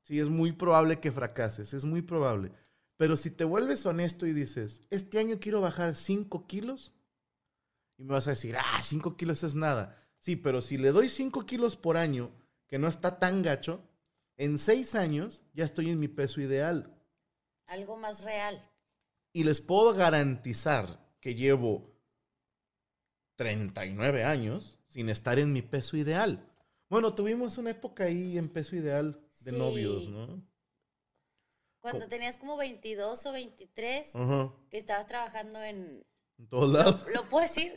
Sí, 0.00 0.18
es 0.18 0.28
muy 0.28 0.50
probable 0.50 0.98
que 0.98 1.12
fracases, 1.12 1.74
es 1.74 1.84
muy 1.84 2.02
probable. 2.02 2.50
Pero 2.98 3.16
si 3.16 3.30
te 3.30 3.44
vuelves 3.44 3.86
honesto 3.86 4.26
y 4.26 4.32
dices, 4.34 4.82
este 4.90 5.18
año 5.18 5.38
quiero 5.40 5.60
bajar 5.62 5.94
5 5.94 6.46
kilos, 6.46 6.92
y 7.96 8.02
me 8.04 8.12
vas 8.12 8.26
a 8.26 8.30
decir, 8.30 8.56
ah, 8.58 8.82
5 8.82 9.16
kilos 9.16 9.42
es 9.44 9.54
nada. 9.54 10.04
Sí, 10.18 10.36
pero 10.36 10.60
si 10.60 10.76
le 10.76 10.90
doy 10.90 11.08
5 11.08 11.46
kilos 11.46 11.76
por 11.76 11.96
año, 11.96 12.30
que 12.66 12.78
no 12.78 12.88
está 12.88 13.18
tan 13.18 13.42
gacho, 13.42 13.88
en 14.36 14.58
6 14.58 14.94
años 14.96 15.44
ya 15.54 15.64
estoy 15.64 15.90
en 15.90 16.00
mi 16.00 16.08
peso 16.08 16.40
ideal. 16.40 16.94
Algo 17.66 17.96
más 17.96 18.22
real. 18.24 18.68
Y 19.32 19.44
les 19.44 19.60
puedo 19.60 19.94
garantizar 19.94 21.08
que 21.20 21.34
llevo 21.34 21.94
39 23.36 24.24
años 24.24 24.80
sin 24.88 25.08
estar 25.08 25.38
en 25.38 25.52
mi 25.52 25.62
peso 25.62 25.96
ideal. 25.96 26.52
Bueno, 26.88 27.14
tuvimos 27.14 27.58
una 27.58 27.70
época 27.70 28.04
ahí 28.04 28.38
en 28.38 28.48
peso 28.48 28.74
ideal 28.74 29.20
de 29.40 29.52
Sí. 29.52 29.56
novios, 29.56 30.08
¿no? 30.08 30.42
Cuando 31.80 32.08
tenías 32.08 32.36
como 32.38 32.56
22 32.56 33.26
o 33.26 33.32
23, 33.32 34.16
Ajá. 34.16 34.52
que 34.70 34.78
estabas 34.78 35.06
trabajando 35.06 35.62
en... 35.62 36.04
En 36.38 36.48
todos 36.48 36.70
lados. 36.72 37.06
¿Lo 37.14 37.24
puedo 37.28 37.42
decir? 37.42 37.74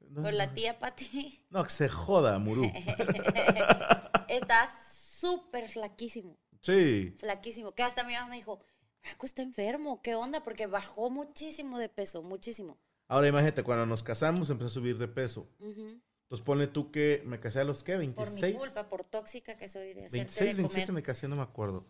No, 0.00 0.22
con 0.22 0.36
la 0.36 0.52
tía 0.54 0.78
Pati. 0.78 1.44
No, 1.50 1.62
que 1.64 1.70
se 1.70 1.88
joda, 1.88 2.38
Murú. 2.38 2.64
Está 4.28 4.66
súper 4.92 5.68
flaquísimo, 5.68 6.36
Sí. 6.60 7.14
flaquísimo. 7.18 7.72
Que 7.74 7.82
hasta 7.82 8.04
mi 8.04 8.14
mamá 8.14 8.28
me 8.28 8.36
dijo, 8.36 8.60
Franco 9.00 9.26
está 9.26 9.42
enfermo, 9.42 10.00
¿qué 10.02 10.14
onda? 10.14 10.42
Porque 10.42 10.66
bajó 10.66 11.10
muchísimo 11.10 11.78
de 11.78 11.88
peso, 11.88 12.22
muchísimo. 12.22 12.78
Ahora 13.08 13.28
imagínate, 13.28 13.62
cuando 13.62 13.84
nos 13.86 14.02
casamos 14.02 14.48
empecé 14.50 14.66
a 14.68 14.70
subir 14.70 14.96
de 14.98 15.08
peso. 15.08 15.48
Entonces 15.60 16.44
ponle 16.44 16.66
tú 16.66 16.90
que 16.90 17.22
me 17.26 17.38
casé 17.40 17.60
a 17.60 17.64
los 17.64 17.82
qué, 17.84 17.92
Por 17.92 18.00
26. 18.00 18.54
mi 18.54 18.58
culpa, 18.58 18.88
por 18.88 19.04
tóxica 19.04 19.56
que 19.56 19.68
soy 19.68 19.92
de 19.94 20.06
hacerte 20.06 20.16
26, 20.18 20.40
de 20.50 20.54
27 20.54 20.86
comer. 20.86 20.92
me 20.94 21.02
casé, 21.02 21.28
no 21.28 21.36
me 21.36 21.42
acuerdo. 21.42 21.84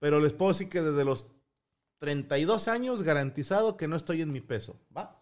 Pero 0.00 0.18
les 0.18 0.32
puedo 0.32 0.50
decir 0.50 0.68
que 0.68 0.82
desde 0.82 1.04
los 1.04 1.26
32 1.98 2.66
años 2.66 3.02
garantizado 3.02 3.76
que 3.76 3.86
no 3.86 3.94
estoy 3.94 4.22
en 4.22 4.32
mi 4.32 4.40
peso, 4.40 4.80
¿va? 4.96 5.16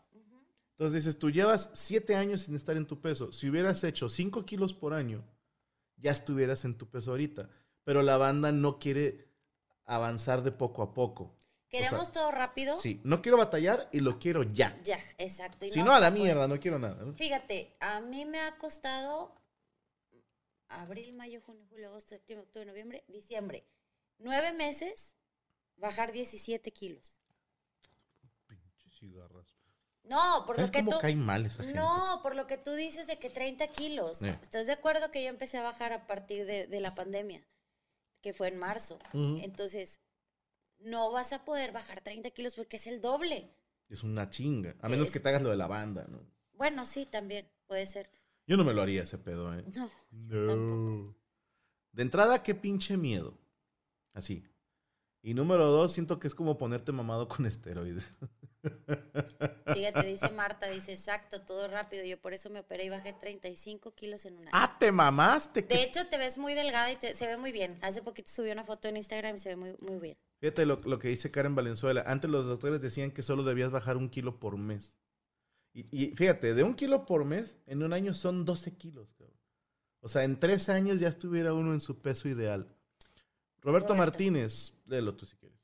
Entonces 0.71 1.05
dices, 1.05 1.19
tú 1.19 1.31
llevas 1.31 1.71
7 1.75 2.15
años 2.15 2.43
sin 2.43 2.55
estar 2.55 2.77
en 2.77 2.87
tu 2.87 3.01
peso. 3.01 3.33
Si 3.33 3.51
hubieras 3.51 3.83
hecho 3.83 4.09
5 4.09 4.47
kilos 4.47 4.73
por 4.73 4.95
año, 4.95 5.25
ya 5.97 6.13
estuvieras 6.13 6.65
en 6.65 6.79
tu 6.79 6.89
peso 6.89 7.11
ahorita. 7.11 7.51
Pero 7.83 8.03
la 8.03 8.17
banda 8.17 8.53
no 8.53 8.79
quiere 8.79 9.27
avanzar 9.87 10.45
de 10.45 10.53
poco 10.53 10.83
a 10.83 10.95
poco. 10.95 11.35
Queremos 11.69 12.13
todo 12.13 12.31
rápido. 12.31 12.77
Sí, 12.77 13.01
no 13.03 13.21
quiero 13.21 13.37
batallar 13.37 13.89
y 13.93 14.01
lo 14.01 14.21
quiero 14.21 14.45
ya. 14.45 14.81
Ya, 14.85 15.01
exacto. 15.19 15.67
y 15.67 15.71
Si 15.71 15.81
no 15.81 15.87
no, 15.87 15.95
a 15.95 16.01
la 16.01 16.13
mierda, 16.13 16.47
no 16.47 16.61
quiero 16.61 16.79
nada. 16.79 17.05
¿no? 17.05 17.13
Fíjate, 17.15 17.77
a 17.81 18.01
mí 18.01 18.25
me 18.25 18.39
ha 18.41 18.57
costado 18.57 19.35
abril, 20.69 21.13
mayo, 21.15 21.41
junio, 21.45 21.67
julio, 21.69 21.89
agosto, 21.89 22.11
septiembre, 22.11 22.45
octubre, 22.47 22.67
noviembre, 22.67 23.05
diciembre. 23.09 23.67
Nueve 24.19 24.53
meses 24.53 25.15
bajar 25.77 26.13
17 26.13 26.73
kilos. 26.73 27.21
Pinches 28.47 28.93
cigarras. 28.99 29.47
No, 30.05 30.45
por 30.47 30.57
lo 30.57 30.67
¿Sabes 30.67 30.71
que 30.71 30.91
tú... 30.91 30.99
cae 31.01 31.15
mal 31.17 31.45
esa 31.47 31.63
gente? 31.63 31.79
No, 31.79 32.21
por 32.23 32.35
lo 32.35 32.47
que 32.47 32.57
tú 32.57 32.73
dices 32.73 33.07
de 33.07 33.19
que 33.19 33.29
30 33.31 33.69
kilos. 33.73 34.23
Eh. 34.23 34.39
¿Estás 34.43 34.67
de 34.67 34.73
acuerdo 34.73 35.11
que 35.11 35.23
yo 35.23 35.29
empecé 35.29 35.59
a 35.59 35.63
bajar 35.63 35.93
a 35.93 36.07
partir 36.07 36.47
de, 36.47 36.67
de 36.67 36.81
la 36.81 36.95
pandemia? 36.95 37.47
Que 38.23 38.33
fue 38.33 38.49
en 38.49 38.59
marzo. 38.59 38.99
Entonces, 39.13 40.01
no 40.79 41.13
vas 41.13 41.33
a 41.33 41.45
poder 41.45 41.73
bajar 41.73 42.01
30 42.01 42.31
kilos 42.31 42.55
porque 42.55 42.77
es 42.79 42.87
el 42.87 43.01
doble. 43.01 43.55
Es 43.89 44.03
una 44.03 44.29
chinga. 44.31 44.75
A 44.81 44.89
menos 44.89 45.09
Es- 45.09 45.13
que 45.13 45.21
te 45.21 45.29
hagas 45.29 45.43
lo 45.43 45.51
de 45.51 45.57
la 45.57 45.67
banda, 45.67 46.07
¿no? 46.09 46.21
Bueno, 46.55 46.87
sí, 46.87 47.07
también 47.07 47.49
puede 47.67 47.87
ser. 47.87 48.11
Yo 48.47 48.57
no 48.57 48.65
me 48.65 48.73
lo 48.75 48.83
haría 48.83 49.03
ese 49.03 49.19
pedo, 49.19 49.55
¿eh? 49.57 49.63
No, 49.77 49.91
tampoco. 50.11 51.17
De 51.93 52.03
entrada, 52.03 52.43
qué 52.43 52.55
pinche 52.55 52.97
miedo. 52.97 53.39
Así. 54.19 54.43
Y 55.23 55.35
número 55.35 55.67
dos, 55.67 55.93
siento 55.93 56.19
que 56.19 56.27
es 56.29 56.35
como 56.35 56.59
ponerte 56.59 56.93
mamado 56.93 57.29
con 57.29 57.47
esteroides. 57.47 58.17
Fíjate, 59.75 60.07
dice 60.07 60.29
Marta, 60.31 60.69
dice 60.69 60.93
exacto, 60.93 61.43
todo 61.43 61.69
rápido. 61.69 62.05
Yo 62.05 62.21
por 62.21 62.33
eso 62.33 62.51
me 62.51 62.61
operé 62.61 62.85
y 62.85 62.89
bajé 62.89 63.13
35 63.13 63.95
kilos 63.95 64.25
en 64.27 64.35
un 64.35 64.41
año. 64.43 64.51
¡Ah, 64.53 64.77
te 64.79 64.91
mamaste! 64.93 65.63
De 65.63 65.83
hecho, 65.83 66.07
te 66.09 66.17
ves 66.19 66.39
muy 66.39 66.55
delgada 66.55 66.91
y 66.93 66.97
te- 66.97 67.15
se 67.15 67.27
ve 67.27 67.37
muy 67.37 67.53
bien. 67.53 67.79
Hace 67.83 68.03
poquito 68.03 68.31
subí 68.31 68.51
una 68.51 68.65
foto 68.65 68.89
en 68.89 68.97
Instagram 68.97 69.37
y 69.37 69.39
se 69.39 69.51
ve 69.51 69.57
muy, 69.57 69.77
muy 69.81 69.99
bien. 69.99 70.17
Fíjate 70.41 70.67
lo, 70.67 70.77
lo 70.85 70.99
que 70.99 71.09
dice 71.09 71.31
Karen 71.31 71.55
Valenzuela. 71.55 72.03
Antes 72.07 72.31
los 72.31 72.47
doctores 72.47 72.81
decían 72.81 73.11
que 73.11 73.23
solo 73.23 73.43
debías 73.43 73.71
bajar 73.71 73.97
un 73.97 74.09
kilo 74.09 74.39
por 74.39 74.57
mes. 74.57 74.99
Y, 75.75 75.87
y 75.97 76.15
fíjate, 76.15 76.55
de 76.55 76.63
un 76.63 76.75
kilo 76.75 77.05
por 77.07 77.25
mes, 77.25 77.59
en 77.67 77.83
un 77.83 77.93
año 77.93 78.15
son 78.15 78.45
12 78.45 78.77
kilos. 78.77 79.13
cabrón. 79.19 79.37
O 80.01 80.09
sea, 80.09 80.25
en 80.25 80.39
tres 80.39 80.69
años 80.69 81.01
ya 81.01 81.09
estuviera 81.09 81.53
uno 81.55 81.73
en 81.75 81.81
su 81.81 82.01
peso 82.01 82.29
ideal. 82.29 82.69
Roberto, 83.63 83.89
Roberto. 83.89 83.95
Martínez, 83.95 84.73
léelo 84.87 85.15
tú 85.17 85.27
si 85.27 85.37
quieres. 85.37 85.59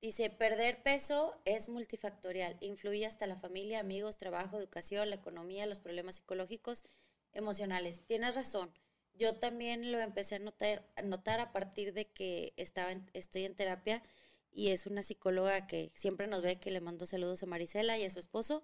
Dice, 0.00 0.30
perder 0.30 0.82
peso 0.82 1.34
es 1.44 1.68
multifactorial. 1.68 2.56
Influye 2.60 3.04
hasta 3.06 3.26
la 3.26 3.36
familia, 3.36 3.80
amigos, 3.80 4.16
trabajo, 4.16 4.58
educación, 4.58 5.10
la 5.10 5.16
economía, 5.16 5.66
los 5.66 5.80
problemas 5.80 6.16
psicológicos, 6.16 6.84
emocionales. 7.32 8.00
Tienes 8.06 8.34
razón. 8.34 8.72
Yo 9.14 9.36
también 9.36 9.92
lo 9.92 10.00
empecé 10.00 10.36
a 10.36 10.38
notar, 10.38 10.88
a 10.96 11.02
notar 11.02 11.40
a 11.40 11.52
partir 11.52 11.92
de 11.92 12.06
que 12.06 12.54
estaba 12.56 12.92
en- 12.92 13.10
estoy 13.12 13.44
en 13.44 13.54
terapia 13.54 14.02
y 14.50 14.68
es 14.68 14.86
una 14.86 15.02
psicóloga 15.02 15.66
que 15.66 15.92
siempre 15.94 16.26
nos 16.26 16.40
ve, 16.42 16.58
que 16.58 16.70
le 16.70 16.80
mando 16.80 17.04
saludos 17.06 17.42
a 17.42 17.46
Marisela 17.46 17.98
y 17.98 18.04
a 18.04 18.10
su 18.10 18.18
esposo, 18.18 18.62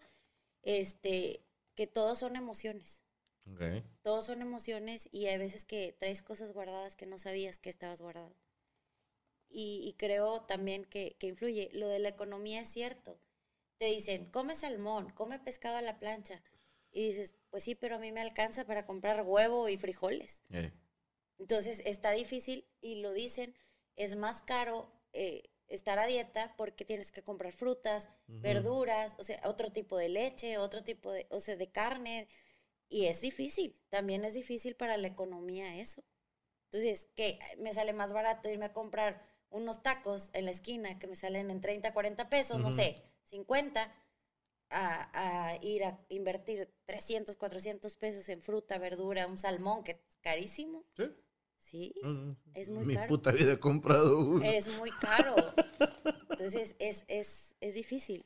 este, 0.63 1.45
que 1.75 1.87
todos 1.87 2.19
son 2.19 2.37
emociones. 2.37 3.03
Todos 4.03 4.25
son 4.25 4.41
emociones 4.43 5.09
y 5.13 5.27
hay 5.27 5.39
veces 5.39 5.65
que 5.65 5.93
traes 5.93 6.23
cosas 6.23 6.53
guardadas 6.53 6.97
que 6.97 7.07
no 7.07 7.19
sabías 7.19 7.59
que 7.59 7.71
estabas 7.71 8.01
guardado. 8.01 8.35
Y, 9.49 9.83
y 9.85 9.95
creo 9.95 10.43
también 10.43 10.85
que, 10.85 11.17
que 11.19 11.29
influye. 11.29 11.71
Lo 11.73 11.89
de 11.89 11.99
la 11.99 12.09
economía 12.11 12.61
es 12.63 12.69
cierto. 12.71 13.19
Te 13.79 13.87
dicen, 13.87 14.31
come 14.31 14.55
salmón, 14.57 15.11
come 15.13 15.39
pescado 15.39 15.77
a 15.79 15.83
la 15.83 15.99
plancha. 15.99 16.43
Y 16.93 17.09
dices, 17.09 17.35
pues 17.51 17.65
sí, 17.65 17.75
pero 17.75 17.97
a 17.97 17.99
mí 17.99 18.13
me 18.13 18.23
alcanza 18.23 18.65
para 18.67 18.87
comprar 18.87 19.23
huevo 19.25 19.69
y 19.69 19.77
frijoles. 19.79 20.45
Eh, 20.51 20.71
Entonces 21.39 21.83
está 21.85 22.13
difícil 22.13 22.67
y 22.81 22.97
lo 22.97 23.13
dicen, 23.13 23.55
es 23.97 24.17
más 24.17 24.43
caro 24.43 24.91
eh, 25.13 25.51
estar 25.69 25.99
a 25.99 26.07
dieta 26.07 26.55
porque 26.57 26.85
tienes 26.85 27.11
que 27.13 27.23
comprar 27.23 27.53
frutas, 27.53 28.09
Ujú. 28.29 28.41
verduras, 28.43 29.17
o 29.19 29.25
sea, 29.25 29.41
otro 29.45 29.71
tipo 29.73 29.97
de 29.99 30.09
leche, 30.09 30.59
otro 30.59 30.83
tipo 30.85 31.13
de, 31.13 31.27
o 31.31 31.41
sea, 31.41 31.57
de 31.57 31.71
carne. 31.71 32.29
Y 32.89 33.07
es 33.07 33.21
difícil, 33.21 33.81
también 33.91 34.25
es 34.25 34.35
difícil 34.35 34.77
para 34.77 34.97
la 34.97 35.09
economía 35.09 35.77
eso. 35.77 36.05
Entonces, 36.67 37.09
que 37.17 37.39
me 37.59 37.75
sale 37.75 37.93
más 37.93 38.13
barato 38.13 38.51
irme 38.51 38.67
a 38.67 38.73
comprar 38.73 39.23
unos 39.51 39.83
tacos 39.83 40.31
en 40.33 40.45
la 40.45 40.51
esquina 40.51 40.99
que 40.99 41.07
me 41.07 41.17
salen 41.17 41.51
en 41.51 41.61
30, 41.61 41.93
40 41.93 42.29
pesos, 42.29 42.61
no 42.61 42.71
sé, 42.71 42.97
50, 43.25 43.93
a, 44.71 45.51
a 45.53 45.57
ir 45.65 45.85
a 45.85 45.99
invertir 46.09 46.69
300, 46.87 47.37
400 47.37 47.97
pesos 47.97 48.29
en 48.29 48.43
fruta, 48.43 48.79
verdura, 48.79 49.27
un 49.27 49.39
salmón 49.39 49.85
que 49.85 49.93
es 49.93 49.99
carísimo. 50.21 50.85
¿Sí? 50.97 51.05
Sí, 51.57 51.95
Mm, 52.03 52.33
Es 52.55 52.69
muy 52.69 52.85
Mi 52.87 52.95
caro. 52.95 53.09
puta 53.09 53.33
vida 53.33 53.53
he 53.55 53.59
comprado 53.59 54.19
uno. 54.21 54.45
es 54.45 54.79
muy 54.79 54.91
caro. 54.93 55.37
Entonces, 56.31 56.77
es, 56.79 57.05
es, 57.09 57.55
es 57.61 57.75
difícil. 57.75 58.25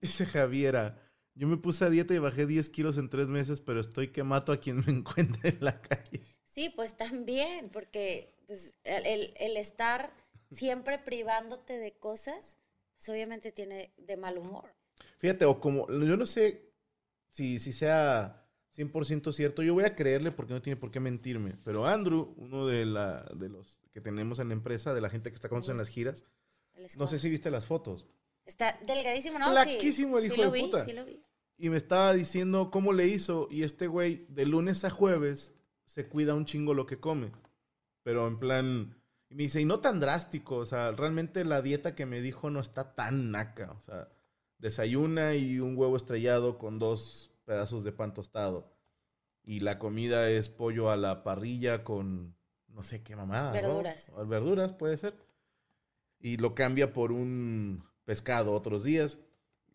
Dice 0.00 0.24
Javiera, 0.26 0.98
yo 1.34 1.46
me 1.46 1.56
puse 1.56 1.84
a 1.84 1.90
dieta 1.90 2.14
y 2.14 2.18
bajé 2.18 2.46
10 2.46 2.68
kilos 2.70 2.96
en 2.98 3.08
tres 3.10 3.28
meses, 3.28 3.60
pero 3.60 3.80
estoy 3.80 4.08
que 4.12 4.24
mato 4.24 4.52
a 4.52 4.60
quien 4.60 4.78
me 4.86 4.92
encuentre 4.92 5.50
en 5.50 5.58
la 5.64 5.80
calle. 5.80 6.22
Sí, 6.46 6.68
pues 6.70 6.96
también, 6.96 7.70
porque 7.70 8.34
pues, 8.46 8.74
el- 8.84 9.32
el 9.36 9.56
estar 9.56 10.12
siempre 10.50 10.98
privándote 10.98 11.78
de 11.78 11.92
cosas, 11.92 12.58
pues 12.96 13.08
obviamente 13.08 13.52
tiene 13.52 13.92
de 13.96 14.16
mal 14.16 14.38
humor. 14.38 14.74
Fíjate, 15.18 15.44
o 15.44 15.60
como, 15.60 15.88
yo 15.88 16.16
no 16.16 16.26
sé 16.26 16.72
si, 17.28 17.58
si 17.58 17.72
sea 17.72 18.46
100% 18.76 19.32
cierto, 19.32 19.62
yo 19.62 19.74
voy 19.74 19.84
a 19.84 19.94
creerle 19.96 20.32
porque 20.32 20.52
no 20.52 20.62
tiene 20.62 20.76
por 20.76 20.90
qué 20.90 21.00
mentirme, 21.00 21.56
pero 21.64 21.86
Andrew, 21.86 22.34
uno 22.36 22.66
de, 22.66 22.86
la, 22.86 23.22
de 23.34 23.48
los 23.48 23.80
que 23.92 24.00
tenemos 24.00 24.38
en 24.38 24.48
la 24.48 24.54
empresa, 24.54 24.94
de 24.94 25.00
la 25.00 25.10
gente 25.10 25.30
que 25.30 25.34
está 25.34 25.48
con 25.48 25.58
nosotros 25.58 25.78
en 25.78 25.84
las 25.84 25.92
giras, 25.92 26.24
no 26.96 27.06
sé 27.06 27.18
si 27.18 27.28
viste 27.28 27.50
las 27.50 27.66
fotos, 27.66 28.08
Está 28.46 28.76
delgadísimo, 28.84 29.38
¿no? 29.38 29.50
Flaquísimo 29.50 30.18
el 30.18 30.22
sí, 30.22 30.26
hijo 30.26 30.34
sí 30.34 30.40
de 30.40 30.46
lo 30.46 30.52
vi, 30.52 30.62
puta. 30.62 30.84
Sí 30.84 30.92
lo 30.92 31.04
vi. 31.04 31.22
y 31.56 31.70
me 31.70 31.76
estaba 31.76 32.12
diciendo 32.12 32.70
cómo 32.72 32.92
le 32.92 33.06
hizo, 33.06 33.46
y 33.50 33.62
este 33.62 33.86
güey, 33.86 34.26
de 34.28 34.44
lunes 34.46 34.84
a 34.84 34.90
jueves, 34.90 35.54
se 35.84 36.08
cuida 36.08 36.34
un 36.34 36.46
chingo 36.46 36.74
lo 36.74 36.86
que 36.86 36.98
come, 36.98 37.30
pero 38.02 38.26
en 38.26 38.38
plan... 38.38 38.99
Y 39.30 39.36
me 39.36 39.44
dice, 39.44 39.60
y 39.60 39.64
no 39.64 39.80
tan 39.80 40.00
drástico, 40.00 40.56
o 40.56 40.66
sea, 40.66 40.90
realmente 40.90 41.44
la 41.44 41.62
dieta 41.62 41.94
que 41.94 42.04
me 42.04 42.20
dijo 42.20 42.50
no 42.50 42.60
está 42.60 42.94
tan 42.94 43.30
naca, 43.30 43.70
o 43.72 43.80
sea, 43.80 44.08
desayuna 44.58 45.34
y 45.36 45.60
un 45.60 45.76
huevo 45.76 45.96
estrellado 45.96 46.58
con 46.58 46.78
dos 46.78 47.30
pedazos 47.44 47.84
de 47.84 47.92
pan 47.92 48.12
tostado. 48.12 48.72
Y 49.44 49.60
la 49.60 49.78
comida 49.78 50.28
es 50.28 50.48
pollo 50.48 50.90
a 50.90 50.96
la 50.96 51.22
parrilla 51.22 51.84
con 51.84 52.36
no 52.68 52.82
sé 52.82 53.02
qué 53.02 53.16
mamada. 53.16 53.48
¿no? 53.48 53.68
Verduras. 53.68 54.12
O 54.14 54.26
Verduras, 54.26 54.72
puede 54.72 54.96
ser. 54.96 55.14
Y 56.18 56.36
lo 56.36 56.54
cambia 56.54 56.92
por 56.92 57.12
un 57.12 57.84
pescado 58.04 58.52
otros 58.52 58.84
días. 58.84 59.18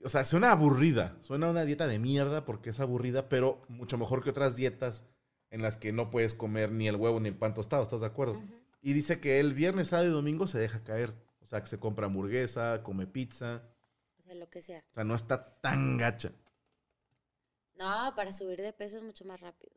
O 0.03 0.09
sea, 0.09 0.23
suena 0.23 0.51
aburrida. 0.51 1.17
Suena 1.21 1.49
una 1.49 1.65
dieta 1.65 1.87
de 1.87 1.97
mierda 1.97 2.45
porque 2.45 2.69
es 2.69 2.79
aburrida, 2.79 3.27
pero 3.29 3.61
mucho 3.67 3.97
mejor 3.97 4.23
que 4.23 4.29
otras 4.29 4.55
dietas 4.55 5.03
en 5.49 5.61
las 5.61 5.77
que 5.77 5.91
no 5.91 6.09
puedes 6.09 6.33
comer 6.33 6.71
ni 6.71 6.87
el 6.87 6.95
huevo 6.95 7.19
ni 7.19 7.29
el 7.29 7.37
pan 7.37 7.53
tostado, 7.53 7.83
¿estás 7.83 8.01
de 8.01 8.07
acuerdo? 8.07 8.41
Y 8.85 8.93
dice 8.93 9.19
que 9.19 9.39
el 9.39 9.55
viernes, 9.55 9.87
sábado 9.87 10.09
y 10.09 10.11
domingo 10.11 10.45
se 10.45 10.59
deja 10.59 10.83
caer. 10.83 11.11
O 11.41 11.47
sea, 11.47 11.59
que 11.59 11.65
se 11.65 11.79
compra 11.79 12.05
hamburguesa, 12.05 12.83
come 12.83 13.07
pizza. 13.07 13.63
O 14.19 14.21
sea, 14.21 14.35
lo 14.35 14.47
que 14.51 14.61
sea. 14.61 14.85
O 14.91 14.93
sea, 14.93 15.03
no 15.03 15.15
está 15.15 15.59
tan 15.59 15.97
gacha. 15.97 16.31
No, 17.79 18.13
para 18.15 18.31
subir 18.31 18.61
de 18.61 18.73
peso 18.73 18.97
es 18.97 19.03
mucho 19.03 19.25
más 19.25 19.39
rápido. 19.41 19.75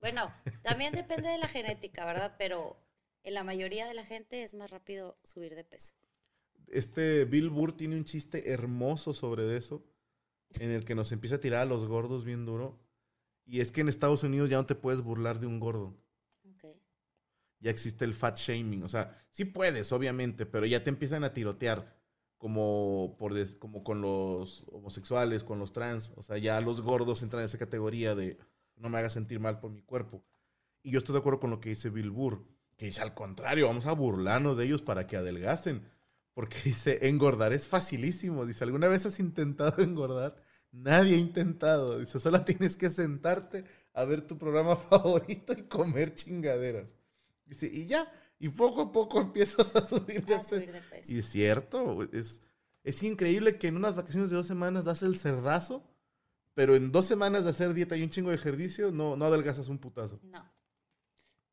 Bueno, 0.00 0.32
también 0.62 0.94
depende 0.94 1.28
de 1.28 1.36
la 1.36 1.48
genética, 1.48 2.06
¿verdad? 2.06 2.36
Pero 2.38 2.82
en 3.24 3.34
la 3.34 3.44
mayoría 3.44 3.86
de 3.86 3.92
la 3.92 4.06
gente 4.06 4.42
es 4.42 4.54
más 4.54 4.70
rápido 4.70 5.18
subir 5.22 5.54
de 5.54 5.64
peso. 5.64 5.92
Este 6.68 7.26
Bill 7.26 7.50
Burr 7.50 7.76
tiene 7.76 7.96
un 7.96 8.04
chiste 8.04 8.52
hermoso 8.52 9.12
sobre 9.12 9.54
eso, 9.54 9.84
en 10.58 10.70
el 10.70 10.86
que 10.86 10.94
nos 10.94 11.12
empieza 11.12 11.36
a 11.36 11.40
tirar 11.40 11.60
a 11.60 11.66
los 11.66 11.86
gordos 11.86 12.24
bien 12.24 12.46
duro. 12.46 12.80
Y 13.44 13.60
es 13.60 13.70
que 13.70 13.82
en 13.82 13.90
Estados 13.90 14.22
Unidos 14.22 14.48
ya 14.48 14.56
no 14.56 14.64
te 14.64 14.76
puedes 14.76 15.02
burlar 15.02 15.40
de 15.40 15.46
un 15.46 15.60
gordo. 15.60 15.94
Ya 17.60 17.70
existe 17.70 18.04
el 18.04 18.14
fat 18.14 18.38
shaming. 18.38 18.82
O 18.82 18.88
sea, 18.88 19.24
sí 19.30 19.44
puedes, 19.44 19.92
obviamente, 19.92 20.46
pero 20.46 20.66
ya 20.66 20.82
te 20.82 20.90
empiezan 20.90 21.24
a 21.24 21.32
tirotear. 21.32 21.96
como, 22.38 23.16
por 23.18 23.34
como 23.58 23.84
con 23.84 24.00
los 24.00 24.64
homosexuales, 24.72 25.44
con 25.44 25.58
los 25.58 25.72
trans. 25.72 26.12
O 26.16 26.22
sea, 26.22 26.38
ya 26.38 26.60
los 26.60 26.80
gordos 26.82 27.22
entran 27.22 27.42
en 27.42 27.46
esa 27.46 27.58
categoría 27.58 28.14
de 28.14 28.38
no 28.76 28.88
me 28.88 28.98
hagas 28.98 29.12
sentir 29.12 29.40
mal 29.40 29.60
por 29.60 29.70
mi 29.70 29.82
cuerpo. 29.82 30.24
Y 30.82 30.90
yo 30.92 30.98
estoy 30.98 31.12
de 31.14 31.20
acuerdo 31.20 31.40
con 31.40 31.50
lo 31.50 31.60
que 31.60 31.70
dice 31.70 31.90
Bill 31.90 32.10
Burr, 32.10 32.44
que 32.76 32.86
dice 32.86 33.02
al 33.02 33.14
contrario, 33.14 33.66
vamos 33.66 33.86
a 33.86 33.92
burlarnos 33.92 34.56
de 34.56 34.64
ellos 34.64 34.82
para 34.82 35.06
que 35.06 35.16
adelgacen. 35.16 35.82
Porque 36.34 36.56
dice, 36.64 37.06
engordar 37.08 37.52
es 37.52 37.68
facilísimo. 37.68 38.46
Dice, 38.46 38.64
¿alguna 38.64 38.88
vez 38.88 39.06
has 39.06 39.20
intentado 39.20 39.82
engordar? 39.82 40.36
Nadie 40.72 41.14
ha 41.16 41.18
intentado. 41.18 41.98
Dice, 41.98 42.20
solo 42.20 42.44
tienes 42.44 42.76
que 42.76 42.90
sentarte 42.90 43.64
a 43.92 44.04
ver 44.04 44.26
tu 44.26 44.38
programa 44.38 44.76
favorito 44.90 45.52
y 45.52 45.64
comer 45.64 46.14
chingaderas. 46.14 46.99
Dice, 47.50 47.66
y 47.66 47.86
ya. 47.86 48.10
Y 48.38 48.48
poco 48.48 48.80
a 48.80 48.92
poco 48.92 49.20
empiezas 49.20 49.74
a 49.76 49.86
subir 49.86 50.24
de 50.24 50.34
A 50.36 50.38
peso. 50.38 50.56
subir 50.56 50.72
de 50.72 50.80
peso. 50.80 51.12
Y 51.12 51.18
es 51.18 51.26
cierto, 51.28 52.02
es, 52.12 52.40
es 52.84 53.02
increíble 53.02 53.58
que 53.58 53.66
en 53.66 53.76
unas 53.76 53.96
vacaciones 53.96 54.30
de 54.30 54.36
dos 54.36 54.46
semanas 54.46 54.84
das 54.86 55.02
el 55.02 55.18
cerdazo, 55.18 55.84
pero 56.54 56.76
en 56.76 56.92
dos 56.92 57.06
semanas 57.06 57.44
de 57.44 57.50
hacer 57.50 57.74
dieta 57.74 57.96
y 57.96 58.02
un 58.02 58.10
chingo 58.10 58.30
de 58.30 58.36
ejercicio, 58.36 58.92
no, 58.92 59.16
no 59.16 59.24
adelgazas 59.26 59.68
un 59.68 59.78
putazo. 59.78 60.20
No. 60.22 60.50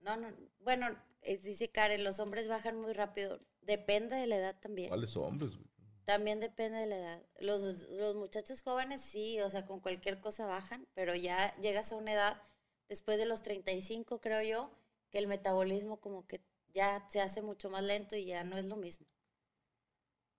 No, 0.02 0.16
no. 0.18 0.28
Bueno, 0.60 0.88
es, 1.22 1.44
dice 1.44 1.70
Karen, 1.70 2.04
los 2.04 2.20
hombres 2.20 2.48
bajan 2.48 2.80
muy 2.80 2.94
rápido. 2.94 3.40
Depende 3.62 4.16
de 4.16 4.28
la 4.28 4.38
edad 4.38 4.60
también. 4.60 4.90
¿Cuáles 4.90 5.18
hombres? 5.18 5.56
güey? 5.56 5.68
También 6.06 6.40
depende 6.40 6.78
de 6.78 6.86
la 6.86 6.98
edad. 6.98 7.22
Los, 7.42 7.90
los 7.90 8.16
muchachos 8.16 8.62
jóvenes 8.62 9.02
sí, 9.02 9.42
o 9.42 9.50
sea, 9.50 9.66
con 9.66 9.82
cualquier 9.82 10.22
cosa 10.22 10.46
bajan, 10.46 10.88
pero 10.94 11.16
ya 11.16 11.54
llegas 11.56 11.92
a 11.92 11.98
una 11.98 12.14
edad, 12.14 12.42
después 12.88 13.18
de 13.18 13.26
los 13.26 13.42
35, 13.42 14.22
creo 14.22 14.42
yo, 14.42 14.72
que 15.10 15.18
el 15.20 15.28
metabolismo 15.28 16.00
como 16.00 16.26
que 16.28 16.42
ya 16.74 17.08
se 17.10 17.22
hace 17.22 17.42
mucho 17.42 17.70
más 17.70 17.84
lento 17.84 18.16
y 18.16 18.26
ya 18.26 18.44
no 18.44 18.58
es 18.58 18.66
lo 18.66 18.76
mismo. 18.78 19.08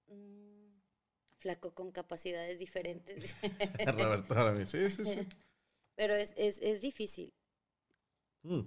Mm, 0.09 0.81
flaco 1.39 1.75
con 1.75 1.93
capacidades 1.93 2.59
diferentes. 2.59 3.37
Roberto 3.87 4.35
Aramis. 4.35 4.71
Sí, 4.71 4.91
sí, 4.91 5.05
sí. 5.05 5.27
pero 5.95 6.15
es, 6.15 6.33
es, 6.37 6.61
es 6.63 6.81
difícil. 6.81 7.33
Mm. 8.43 8.63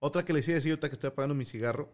Otra 0.00 0.24
que 0.24 0.32
le 0.32 0.40
decía 0.40 0.54
decir 0.54 0.72
ahorita 0.72 0.88
que 0.88 0.94
estoy 0.94 1.08
apagando 1.08 1.34
mi 1.34 1.44
cigarro. 1.44 1.92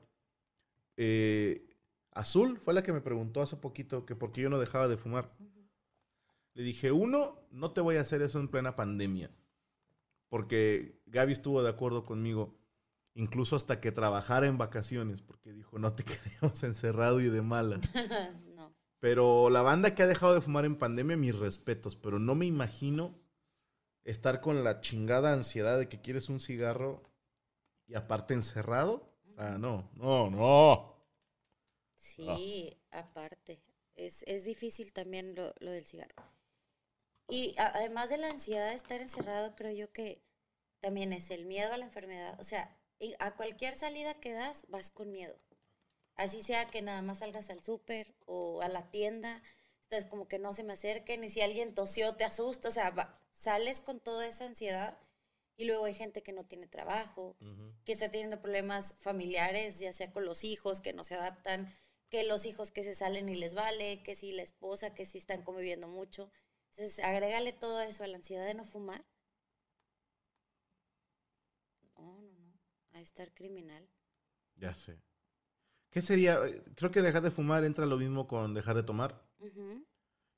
eh, 0.96 1.64
Azul 2.12 2.58
fue 2.58 2.74
la 2.74 2.82
que 2.82 2.92
me 2.92 3.00
preguntó 3.00 3.42
hace 3.42 3.56
poquito 3.56 4.04
que 4.04 4.16
por 4.16 4.32
qué 4.32 4.42
yo 4.42 4.50
no 4.50 4.58
dejaba 4.58 4.88
de 4.88 4.96
fumar. 4.96 5.32
Le 6.54 6.62
dije, 6.64 6.90
uno, 6.90 7.46
no 7.52 7.72
te 7.72 7.80
voy 7.80 7.96
a 7.96 8.00
hacer 8.00 8.22
eso 8.22 8.40
en 8.40 8.48
plena 8.48 8.74
pandemia. 8.76 9.30
Porque 10.28 11.00
Gaby 11.06 11.32
estuvo 11.32 11.62
de 11.62 11.70
acuerdo 11.70 12.04
conmigo, 12.04 12.57
incluso 13.18 13.56
hasta 13.56 13.80
que 13.80 13.92
trabajara 13.92 14.46
en 14.46 14.58
vacaciones, 14.58 15.20
porque 15.22 15.52
dijo, 15.52 15.78
no 15.78 15.92
te 15.92 16.04
queremos 16.40 16.62
encerrado 16.62 17.20
y 17.20 17.28
de 17.28 17.42
malas. 17.42 17.80
no. 18.56 18.72
Pero 19.00 19.50
la 19.50 19.62
banda 19.62 19.94
que 19.94 20.02
ha 20.02 20.06
dejado 20.06 20.34
de 20.34 20.40
fumar 20.40 20.64
en 20.64 20.76
pandemia, 20.76 21.16
mis 21.16 21.36
respetos, 21.38 21.96
pero 21.96 22.18
no 22.18 22.34
me 22.34 22.46
imagino 22.46 23.18
estar 24.04 24.40
con 24.40 24.64
la 24.64 24.80
chingada 24.80 25.32
ansiedad 25.32 25.78
de 25.78 25.88
que 25.88 26.00
quieres 26.00 26.28
un 26.28 26.40
cigarro 26.40 27.02
y 27.86 27.94
aparte 27.94 28.34
encerrado. 28.34 29.12
O 29.30 29.34
sea, 29.34 29.58
no, 29.58 29.90
no, 29.94 30.30
no. 30.30 30.94
Sí, 31.94 32.76
aparte. 32.90 33.60
Es, 33.94 34.22
es 34.28 34.44
difícil 34.44 34.92
también 34.92 35.34
lo, 35.34 35.52
lo 35.58 35.72
del 35.72 35.84
cigarro. 35.84 36.22
Y 37.28 37.54
a- 37.58 37.68
además 37.76 38.10
de 38.10 38.18
la 38.18 38.30
ansiedad 38.30 38.70
de 38.70 38.76
estar 38.76 39.00
encerrado, 39.00 39.54
creo 39.56 39.72
yo 39.72 39.92
que 39.92 40.22
también 40.80 41.12
es 41.12 41.30
el 41.30 41.46
miedo 41.46 41.72
a 41.72 41.76
la 41.76 41.84
enfermedad. 41.84 42.38
O 42.40 42.44
sea, 42.44 42.77
y 42.98 43.14
a 43.18 43.34
cualquier 43.36 43.74
salida 43.74 44.14
que 44.20 44.32
das, 44.32 44.66
vas 44.68 44.90
con 44.90 45.10
miedo. 45.12 45.38
Así 46.16 46.42
sea 46.42 46.68
que 46.70 46.82
nada 46.82 47.02
más 47.02 47.20
salgas 47.20 47.50
al 47.50 47.62
súper 47.62 48.14
o 48.26 48.60
a 48.62 48.68
la 48.68 48.90
tienda, 48.90 49.42
estás 49.84 50.04
como 50.04 50.28
que 50.28 50.38
no 50.38 50.52
se 50.52 50.64
me 50.64 50.74
acerquen 50.74 51.24
y 51.24 51.30
si 51.30 51.40
alguien 51.40 51.74
tosió 51.74 52.16
te 52.16 52.24
asusta. 52.24 52.68
O 52.68 52.72
sea, 52.72 52.90
va- 52.90 53.20
sales 53.32 53.80
con 53.80 54.00
toda 54.00 54.26
esa 54.26 54.44
ansiedad 54.46 54.98
y 55.56 55.64
luego 55.64 55.84
hay 55.86 55.94
gente 55.94 56.22
que 56.22 56.32
no 56.32 56.44
tiene 56.44 56.66
trabajo, 56.66 57.36
que 57.84 57.92
está 57.92 58.10
teniendo 58.10 58.40
problemas 58.40 58.94
familiares, 59.00 59.78
ya 59.78 59.92
sea 59.92 60.10
con 60.12 60.24
los 60.24 60.44
hijos 60.44 60.80
que 60.80 60.92
no 60.92 61.04
se 61.04 61.14
adaptan, 61.14 61.74
que 62.10 62.22
los 62.24 62.46
hijos 62.46 62.70
que 62.70 62.84
se 62.84 62.94
salen 62.94 63.28
y 63.28 63.34
les 63.36 63.54
vale, 63.54 64.02
que 64.02 64.14
si 64.14 64.32
la 64.32 64.42
esposa, 64.42 64.94
que 64.94 65.06
si 65.06 65.18
están 65.18 65.42
conviviendo 65.42 65.88
mucho. 65.88 66.30
Entonces, 66.70 66.98
agrégale 67.04 67.52
todo 67.52 67.80
eso 67.82 68.04
a 68.04 68.06
la 68.08 68.16
ansiedad 68.16 68.44
de 68.46 68.54
no 68.54 68.64
fumar. 68.64 69.04
No, 71.96 72.04
no, 72.04 72.30
no. 72.38 72.52
A 72.98 73.00
estar 73.00 73.32
criminal. 73.32 73.88
Ya 74.56 74.74
sé. 74.74 75.00
¿Qué 75.90 76.02
sería? 76.02 76.40
Creo 76.74 76.90
que 76.90 77.00
dejar 77.00 77.22
de 77.22 77.30
fumar 77.30 77.62
entra 77.62 77.86
lo 77.86 77.96
mismo 77.96 78.26
con 78.26 78.54
dejar 78.54 78.74
de 78.74 78.82
tomar, 78.82 79.24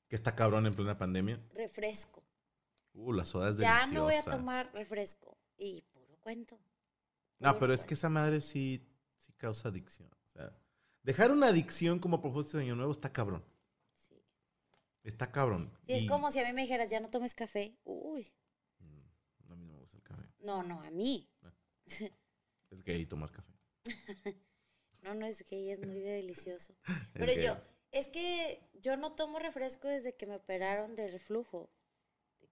que 0.07 0.15
está 0.15 0.35
cabrón 0.35 0.67
en 0.67 0.75
plena 0.75 0.95
pandemia. 0.95 1.43
Refresco. 1.55 2.23
Uh, 2.93 3.13
la 3.13 3.25
soda 3.25 3.49
es 3.49 3.57
Ya 3.57 3.73
deliciosa. 3.79 3.93
no 3.95 4.03
voy 4.03 4.13
a 4.13 4.23
tomar 4.23 4.71
refresco. 4.73 5.39
Y 5.57 5.81
puro 5.91 6.15
cuento. 6.19 6.59
No, 7.39 7.49
puro 7.49 7.59
pero 7.61 7.73
es 7.73 7.83
que 7.83 7.95
esa 7.95 8.09
madre 8.09 8.41
sí, 8.41 8.87
sí 9.17 9.33
causa 9.33 9.69
adicción. 9.69 10.07
O 10.27 10.29
sea, 10.29 10.55
dejar 11.01 11.31
una 11.31 11.47
adicción 11.47 11.97
como 11.97 12.21
propósito 12.21 12.57
de 12.57 12.65
año 12.65 12.75
nuevo 12.75 12.91
está 12.91 13.11
cabrón. 13.11 13.43
Sí. 13.97 14.23
Está 15.03 15.31
cabrón. 15.31 15.75
Sí, 15.81 15.93
es 15.93 16.05
como 16.07 16.29
si 16.29 16.39
a 16.39 16.45
mí 16.45 16.53
me 16.53 16.61
dijeras, 16.61 16.91
ya 16.91 16.99
no 16.99 17.09
tomes 17.09 17.33
café. 17.33 17.75
Uy. 17.85 18.31
Mm, 18.77 19.51
A 19.51 19.55
mí 19.55 19.65
no 19.65 19.73
me 19.73 19.79
gusta 19.79 19.97
el 19.97 20.03
café. 20.03 20.23
No, 20.41 20.61
no, 20.61 20.79
a 20.81 20.91
mí. 20.91 21.27
Es 22.71 22.83
gay 22.83 23.05
tomar 23.05 23.31
café. 23.31 23.53
No, 25.03 25.15
no 25.15 25.25
es 25.25 25.43
gay, 25.49 25.71
es 25.71 25.79
muy 25.83 25.99
delicioso. 25.99 26.75
Pero 27.13 27.33
yo, 27.33 27.57
es 27.91 28.07
que 28.07 28.69
yo 28.73 28.97
no 28.97 29.15
tomo 29.15 29.39
refresco 29.39 29.87
desde 29.87 30.15
que 30.15 30.27
me 30.27 30.35
operaron 30.35 30.95
de 30.95 31.09
reflujo, 31.09 31.71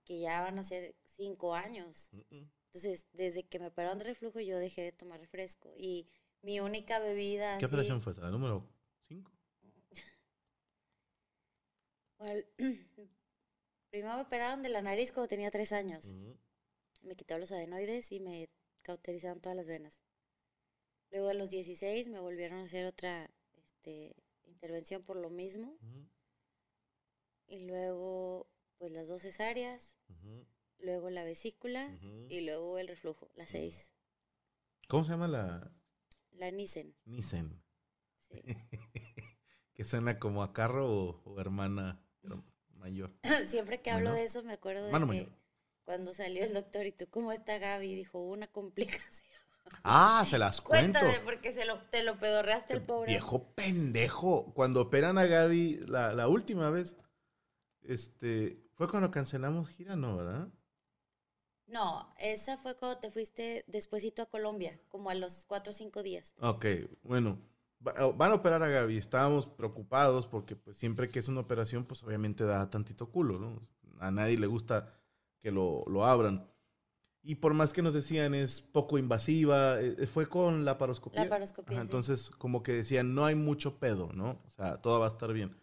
que 0.03 0.19
ya 0.19 0.41
van 0.41 0.57
a 0.57 0.63
ser 0.63 0.95
cinco 1.03 1.53
años. 1.53 2.09
Mm-mm. 2.11 2.49
Entonces, 2.65 3.07
desde 3.13 3.47
que 3.47 3.59
me 3.59 3.67
operaron 3.67 3.99
de 3.99 4.05
reflujo, 4.05 4.39
yo 4.39 4.57
dejé 4.57 4.81
de 4.81 4.91
tomar 4.91 5.19
refresco. 5.19 5.75
Y 5.77 6.09
mi 6.41 6.59
única 6.59 6.97
bebida. 6.99 7.59
¿Qué 7.59 7.65
así- 7.65 7.75
operación 7.75 8.01
fue 8.01 8.13
esa? 8.13 8.21
¿La 8.21 8.31
número 8.31 8.67
5? 9.09 9.31
Bueno, 12.17 12.41
primero 13.91 14.15
me 14.15 14.21
operaron 14.23 14.61
de 14.63 14.69
la 14.69 14.81
nariz 14.81 15.11
cuando 15.11 15.27
tenía 15.29 15.51
tres 15.51 15.71
años. 15.71 16.15
Me 17.03 17.15
quitaron 17.15 17.41
los 17.41 17.51
adenoides 17.51 18.11
y 18.11 18.19
me 18.19 18.49
cauterizaron 18.81 19.39
todas 19.39 19.55
las 19.55 19.67
venas. 19.67 20.01
Luego 21.11 21.29
a 21.29 21.33
los 21.33 21.49
16 21.49 22.07
me 22.09 22.19
volvieron 22.19 22.59
a 22.59 22.63
hacer 22.65 22.85
otra 22.85 23.29
este, 23.57 24.15
intervención 24.45 25.03
por 25.03 25.15
lo 25.17 25.29
mismo. 25.29 25.77
Y 27.47 27.59
luego, 27.65 28.47
pues 28.77 28.91
las 28.91 29.07
dos 29.07 29.23
cesáreas, 29.23 29.97
luego 30.77 31.09
la 31.09 31.23
vesícula 31.23 31.97
y 32.29 32.41
luego 32.41 32.77
el 32.77 32.87
reflujo, 32.87 33.29
las 33.35 33.49
seis. 33.49 33.91
¿Cómo 34.87 35.03
se 35.03 35.11
llama 35.11 35.27
la 35.27 35.71
La 36.31 36.51
Nissen. 36.51 36.95
Nissen? 37.05 37.61
sí. 38.21 38.41
que 39.73 39.85
suena 39.85 40.19
como 40.19 40.43
a 40.43 40.51
carro 40.53 40.91
o, 40.91 41.21
o 41.25 41.39
hermana 41.39 42.05
her- 42.23 42.43
mayor. 42.75 43.11
Siempre 43.47 43.81
que 43.81 43.91
hablo 43.91 44.13
de 44.13 44.23
eso 44.25 44.43
me 44.43 44.53
acuerdo 44.53 44.85
de 44.85 44.91
que 44.91 44.99
mayor. 44.99 45.29
cuando 45.85 46.13
salió 46.13 46.43
el 46.43 46.53
doctor 46.53 46.85
y 46.85 46.91
tú, 46.91 47.07
¿cómo 47.09 47.31
está 47.31 47.57
Gaby? 47.57 47.95
Dijo, 47.95 48.19
una 48.19 48.47
complicación. 48.47 49.28
Ah, 49.83 50.25
se 50.27 50.37
las 50.37 50.61
cuento. 50.61 50.99
Cuéntame, 50.99 51.23
porque 51.25 51.51
se 51.51 51.65
lo, 51.65 51.79
te 51.89 52.03
lo 52.03 52.17
pedorreaste 52.19 52.73
el 52.73 52.81
pobre. 52.81 53.11
Viejo 53.11 53.53
pendejo. 53.55 54.53
Cuando 54.53 54.81
operan 54.81 55.17
a 55.17 55.25
Gaby 55.25 55.85
la, 55.87 56.13
la 56.13 56.27
última 56.27 56.69
vez, 56.69 56.97
este, 57.81 58.61
fue 58.73 58.87
cuando 58.89 59.11
cancelamos 59.11 59.69
gira, 59.69 59.95
¿no, 59.95 60.17
verdad? 60.17 60.47
No, 61.67 62.11
esa 62.17 62.57
fue 62.57 62.75
cuando 62.75 62.97
te 62.99 63.11
fuiste 63.11 63.63
despuesito 63.67 64.23
a 64.23 64.25
Colombia, 64.25 64.79
como 64.89 65.09
a 65.11 65.15
los 65.15 65.45
cuatro 65.45 65.71
o 65.71 65.73
cinco 65.73 66.01
días. 66.01 66.33
Ok, 66.39 66.65
bueno, 67.03 67.37
va- 67.85 68.11
van 68.11 68.31
a 68.31 68.35
operar 68.35 68.63
a 68.63 68.67
Gaby. 68.67 68.97
Estábamos 68.97 69.47
preocupados 69.47 70.25
porque 70.27 70.55
pues 70.55 70.77
siempre 70.77 71.09
que 71.09 71.19
es 71.19 71.27
una 71.27 71.41
operación, 71.41 71.85
pues 71.85 72.03
obviamente 72.03 72.43
da 72.43 72.69
tantito 72.69 73.11
culo, 73.11 73.37
¿no? 73.37 73.61
A 73.99 74.09
nadie 74.09 74.37
le 74.39 74.47
gusta 74.47 74.93
que 75.41 75.51
lo, 75.51 75.83
lo 75.87 76.05
abran. 76.05 76.49
Y 77.21 77.35
por 77.35 77.53
más 77.53 77.73
que 77.73 77.81
nos 77.81 77.93
decían 77.93 78.33
es 78.33 78.61
poco 78.61 78.97
invasiva, 78.97 79.79
eh, 79.81 80.07
fue 80.07 80.27
con 80.27 80.63
la 80.65 80.77
paroscopía. 80.77 81.23
La 81.25 81.29
paroscopía, 81.29 81.75
Ajá, 81.77 81.81
sí. 81.85 81.87
Entonces, 81.87 82.29
como 82.31 82.63
que 82.63 82.71
decían, 82.71 83.13
no 83.13 83.25
hay 83.25 83.35
mucho 83.35 83.77
pedo, 83.77 84.11
¿no? 84.13 84.41
O 84.45 84.49
sea, 84.51 84.81
todo 84.81 84.99
va 84.99 85.05
a 85.07 85.09
estar 85.09 85.31
bien. 85.33 85.55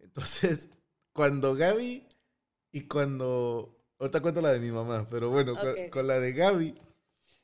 Entonces, 0.00 0.70
cuando 1.12 1.54
Gaby 1.54 2.06
y 2.72 2.80
cuando... 2.88 3.78
Ahorita 3.98 4.20
cuento 4.20 4.40
la 4.40 4.52
de 4.52 4.58
mi 4.60 4.72
mamá, 4.72 5.08
pero 5.08 5.30
bueno, 5.30 5.52
cu- 5.54 5.68
Ok. 5.68 5.90
con 5.92 6.08
la 6.08 6.18
de 6.18 6.32
Gaby, 6.32 6.74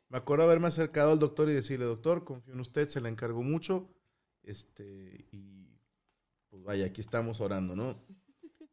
me 0.08 0.18
acuerdo 0.18 0.44
haberme 0.44 0.66
acercado 0.66 1.12
al 1.12 1.18
doctor 1.20 1.48
y 1.48 1.52
decirle, 1.54 1.84
doctor, 1.84 2.24
confío 2.24 2.52
en 2.54 2.60
usted, 2.60 2.88
se 2.88 3.00
la 3.00 3.08
encargo 3.08 3.42
mucho. 3.44 3.88
Este, 4.42 5.28
y 5.30 5.68
pues 6.48 6.64
vaya, 6.64 6.86
aquí 6.86 7.00
estamos 7.00 7.40
orando, 7.40 7.76
¿no? 7.76 8.02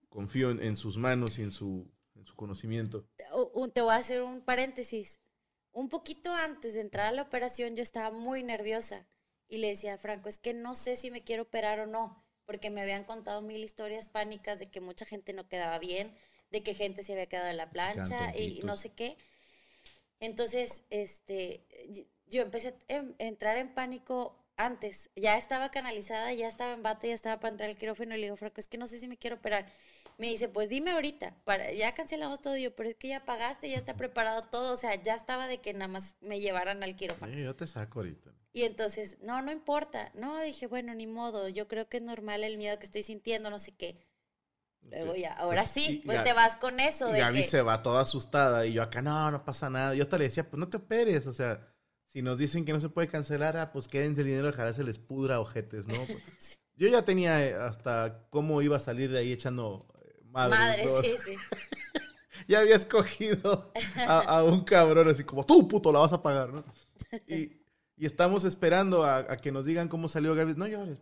Confío 0.09 0.49
en, 0.49 0.63
en 0.63 0.77
sus 0.77 0.97
manos 0.97 1.37
y 1.37 1.43
en 1.43 1.51
su, 1.51 1.91
en 2.15 2.25
su 2.25 2.35
conocimiento. 2.35 3.05
Un- 3.59 3.71
te 3.71 3.81
voy 3.81 3.93
a 3.93 3.97
hacer 3.97 4.21
un 4.21 4.41
paréntesis. 4.41 5.19
Un 5.71 5.89
poquito 5.89 6.31
antes 6.33 6.73
de 6.75 6.81
entrar 6.81 7.07
a 7.07 7.11
la 7.11 7.23
operación 7.23 7.75
yo 7.75 7.81
estaba 7.83 8.11
muy 8.11 8.43
nerviosa 8.43 9.07
y 9.47 9.57
le 9.57 9.69
decía 9.69 9.95
a 9.95 9.97
Franco, 9.97 10.29
es 10.29 10.37
que 10.37 10.53
no 10.53 10.75
sé 10.75 10.95
si 10.95 11.09
me 11.11 11.23
quiero 11.23 11.43
operar 11.43 11.79
o 11.79 11.87
no, 11.87 12.23
porque 12.45 12.69
me 12.69 12.81
habían 12.81 13.03
contado 13.03 13.41
mil 13.41 13.63
historias 13.63 14.07
pánicas 14.07 14.59
de 14.59 14.69
que 14.69 14.79
mucha 14.81 15.05
gente 15.05 15.33
no 15.33 15.47
quedaba 15.47 15.79
bien, 15.79 16.15
de 16.51 16.61
que 16.63 16.73
gente 16.75 17.01
se 17.03 17.13
había 17.13 17.25
quedado 17.27 17.49
en 17.49 17.57
la 17.57 17.69
plancha 17.71 18.35
y 18.37 18.61
no 18.63 18.77
sé 18.77 18.93
qué. 18.93 19.17
Entonces, 20.19 20.83
este, 20.89 21.65
yo 22.27 22.41
empecé 22.41 22.69
a 22.69 22.93
em- 22.95 23.15
entrar 23.19 23.57
en 23.57 23.73
pánico 23.73 24.35
antes. 24.57 25.09
Ya 25.15 25.37
estaba 25.37 25.71
canalizada, 25.71 26.33
ya 26.33 26.47
estaba 26.47 26.73
en 26.73 26.83
bate, 26.83 27.09
ya 27.09 27.13
estaba 27.15 27.39
para 27.39 27.51
entrar 27.53 27.69
al 27.69 27.77
quirófano 27.77 28.15
y 28.15 28.19
le 28.19 28.25
digo, 28.27 28.37
Franco, 28.37 28.59
es 28.61 28.67
que 28.67 28.77
no 28.77 28.87
sé 28.87 28.99
si 28.99 29.07
me 29.07 29.17
quiero 29.17 29.37
operar. 29.37 29.71
Me 30.17 30.27
dice, 30.27 30.47
pues 30.47 30.69
dime 30.69 30.91
ahorita, 30.91 31.35
para, 31.43 31.71
ya 31.73 31.93
cancelamos 31.93 32.41
todo. 32.41 32.55
Y 32.55 32.63
yo, 32.63 32.75
pero 32.75 32.89
es 32.89 32.95
que 32.95 33.09
ya 33.09 33.25
pagaste, 33.25 33.69
ya 33.69 33.77
está 33.77 33.97
preparado 33.97 34.43
todo. 34.43 34.73
O 34.73 34.77
sea, 34.77 34.95
ya 35.01 35.15
estaba 35.15 35.47
de 35.47 35.59
que 35.59 35.73
nada 35.73 35.87
más 35.87 36.15
me 36.21 36.39
llevaran 36.39 36.83
al 36.83 36.95
quirófano. 36.95 37.33
Sí, 37.33 37.43
yo 37.43 37.55
te 37.55 37.67
saco 37.67 37.99
ahorita. 37.99 38.31
Y 38.53 38.63
entonces, 38.63 39.17
no, 39.21 39.41
no 39.41 39.51
importa. 39.51 40.11
No, 40.15 40.41
dije, 40.41 40.67
bueno, 40.67 40.95
ni 40.95 41.07
modo. 41.07 41.49
Yo 41.49 41.67
creo 41.67 41.89
que 41.89 41.97
es 41.97 42.03
normal 42.03 42.43
el 42.43 42.57
miedo 42.57 42.79
que 42.79 42.85
estoy 42.85 43.03
sintiendo, 43.03 43.49
no 43.49 43.59
sé 43.59 43.73
qué. 43.75 44.05
Luego 44.89 45.15
ya, 45.15 45.33
ahora 45.33 45.61
Pues, 45.63 45.71
sí, 45.71 45.85
y 46.03 46.05
pues 46.05 46.23
te 46.23 46.33
vas 46.33 46.57
con 46.57 46.79
eso 46.79 47.09
Y 47.09 47.13
de 47.13 47.19
Gaby 47.19 47.39
que... 47.39 47.47
se 47.47 47.61
va 47.63 47.81
toda 47.81 48.03
asustada 48.03 48.67
y 48.67 48.73
yo 48.73 48.83
acá, 48.83 49.01
no, 49.01 49.31
no 49.31 49.43
pasa 49.43 49.69
nada. 49.69 49.95
Yo 49.95 50.03
hasta 50.03 50.17
le 50.17 50.25
decía, 50.25 50.47
pues 50.49 50.59
no 50.59 50.69
te 50.69 50.77
operes, 50.77 51.25
o 51.27 51.33
sea, 51.33 51.67
si 52.09 52.21
nos 52.21 52.37
dicen 52.37 52.65
que 52.65 52.71
no 52.71 52.79
se 52.79 52.89
puede 52.89 53.07
cancelar, 53.07 53.57
ah, 53.57 53.71
pues 53.71 53.87
quédense 53.87 54.21
el 54.21 54.27
dinero, 54.27 54.49
ojalá 54.49 54.73
se 54.73 54.83
les 54.83 54.99
pudra 54.99 55.39
ojetes, 55.39 55.87
¿no? 55.87 55.95
Pues, 56.05 56.23
Sí. 56.37 56.57
Yo 56.77 56.89
ya 56.89 57.05
tenía 57.05 57.45
eh, 57.45 57.53
hasta 57.53 58.27
cómo 58.29 58.61
iba 58.61 58.77
a 58.77 58.81
salir 58.81 59.09
de 59.09 59.19
ahí 59.19 59.31
echando 59.31 59.87
Madre, 60.35 60.85
sí, 61.01 61.15
sí. 61.17 61.35
Ya 62.47 62.59
había 62.59 62.75
escogido 62.75 63.71
a, 64.07 64.19
a 64.19 64.43
un 64.43 64.63
cabrón 64.65 65.07
así 65.07 65.23
como, 65.23 65.45
tú 65.45 65.67
puto, 65.67 65.91
la 65.91 65.99
vas 65.99 66.13
a 66.13 66.21
pagar, 66.21 66.53
¿no? 66.53 66.63
Y, 67.25 67.61
y 67.97 68.05
estamos 68.05 68.43
esperando 68.43 69.03
a, 69.03 69.19
a 69.19 69.37
que 69.37 69.51
nos 69.51 69.65
digan 69.65 69.87
cómo 69.87 70.09
salió 70.09 70.35
Gaby. 70.35 70.53
No 70.55 70.67
llores, 70.67 70.99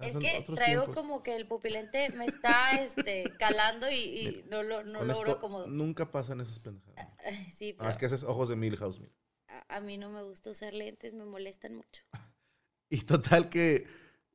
Es 0.00 0.16
que 0.16 0.42
traigo 0.54 0.84
tiempos. 0.84 0.94
como 0.94 1.22
que 1.22 1.36
el 1.36 1.46
pupilente 1.46 2.08
me 2.10 2.24
está 2.24 2.70
este, 2.80 3.34
calando 3.38 3.90
y, 3.90 3.94
y 3.96 4.44
no, 4.48 4.62
lo, 4.62 4.84
no 4.84 5.00
Con 5.00 5.08
logro 5.08 5.38
como... 5.40 5.66
nunca 5.66 6.10
pasan 6.10 6.40
esas 6.40 6.60
pendejadas. 6.60 7.08
Sí, 7.52 7.74
Nada 7.78 7.88
más 7.88 7.96
pero 7.96 7.98
que 7.98 8.06
haces 8.06 8.22
ojos 8.24 8.48
de 8.48 8.56
Milhouse, 8.56 9.00
mira. 9.00 9.12
a, 9.48 9.76
a 9.76 9.80
mí 9.80 9.98
no 9.98 10.08
me 10.10 10.22
gusta 10.22 10.50
usar 10.50 10.72
lentes, 10.72 11.12
me 11.14 11.24
molestan 11.24 11.74
mucho. 11.76 12.02
Y 12.88 13.00
total 13.00 13.48
que 13.50 13.86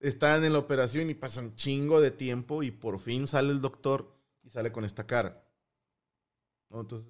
están 0.01 0.43
en 0.43 0.51
la 0.53 0.59
operación 0.59 1.09
y 1.09 1.13
pasan 1.13 1.55
chingo 1.55 2.01
de 2.01 2.11
tiempo 2.11 2.61
y 2.63 2.71
por 2.71 2.99
fin 2.99 3.25
sale 3.25 3.51
el 3.51 3.61
doctor 3.61 4.20
y 4.43 4.49
sale 4.49 4.71
con 4.71 4.85
esta 4.85 5.05
cara. 5.05 5.43
¿No? 6.69 6.81
Entonces 6.81 7.09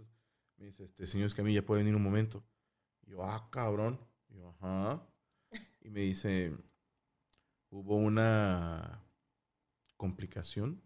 me 0.57 0.65
dice, 0.67 0.85
este 0.85 1.05
señor 1.07 1.27
Escamilla, 1.27 1.65
¿puede 1.65 1.81
venir 1.81 1.95
un 1.95 2.03
momento? 2.03 2.43
Y 3.03 3.11
yo, 3.11 3.23
ah, 3.23 3.49
cabrón. 3.51 3.99
Y 4.29 4.37
yo, 4.37 4.49
ajá. 4.59 5.07
Y 5.81 5.89
me 5.89 6.01
dice, 6.01 6.55
hubo 7.69 7.95
una 7.95 9.03
complicación 9.97 10.81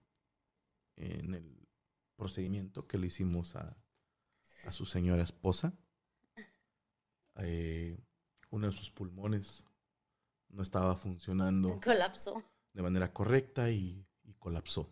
en 0.96 1.34
el 1.34 1.68
procedimiento 2.16 2.88
que 2.88 2.98
le 2.98 3.08
hicimos 3.08 3.56
a, 3.56 3.78
a 4.66 4.72
su 4.72 4.86
señora 4.86 5.24
esposa. 5.24 5.74
Eh, 7.38 7.98
uno 8.50 8.68
de 8.68 8.74
sus 8.74 8.90
pulmones 8.92 9.66
no 10.50 10.64
estaba 10.64 10.96
funcionando 10.96 11.80
Colapsó. 11.82 12.42
de 12.72 12.82
manera 12.82 13.12
correcta 13.12 13.70
y, 13.72 14.08
y 14.24 14.34
colapsó. 14.36 14.90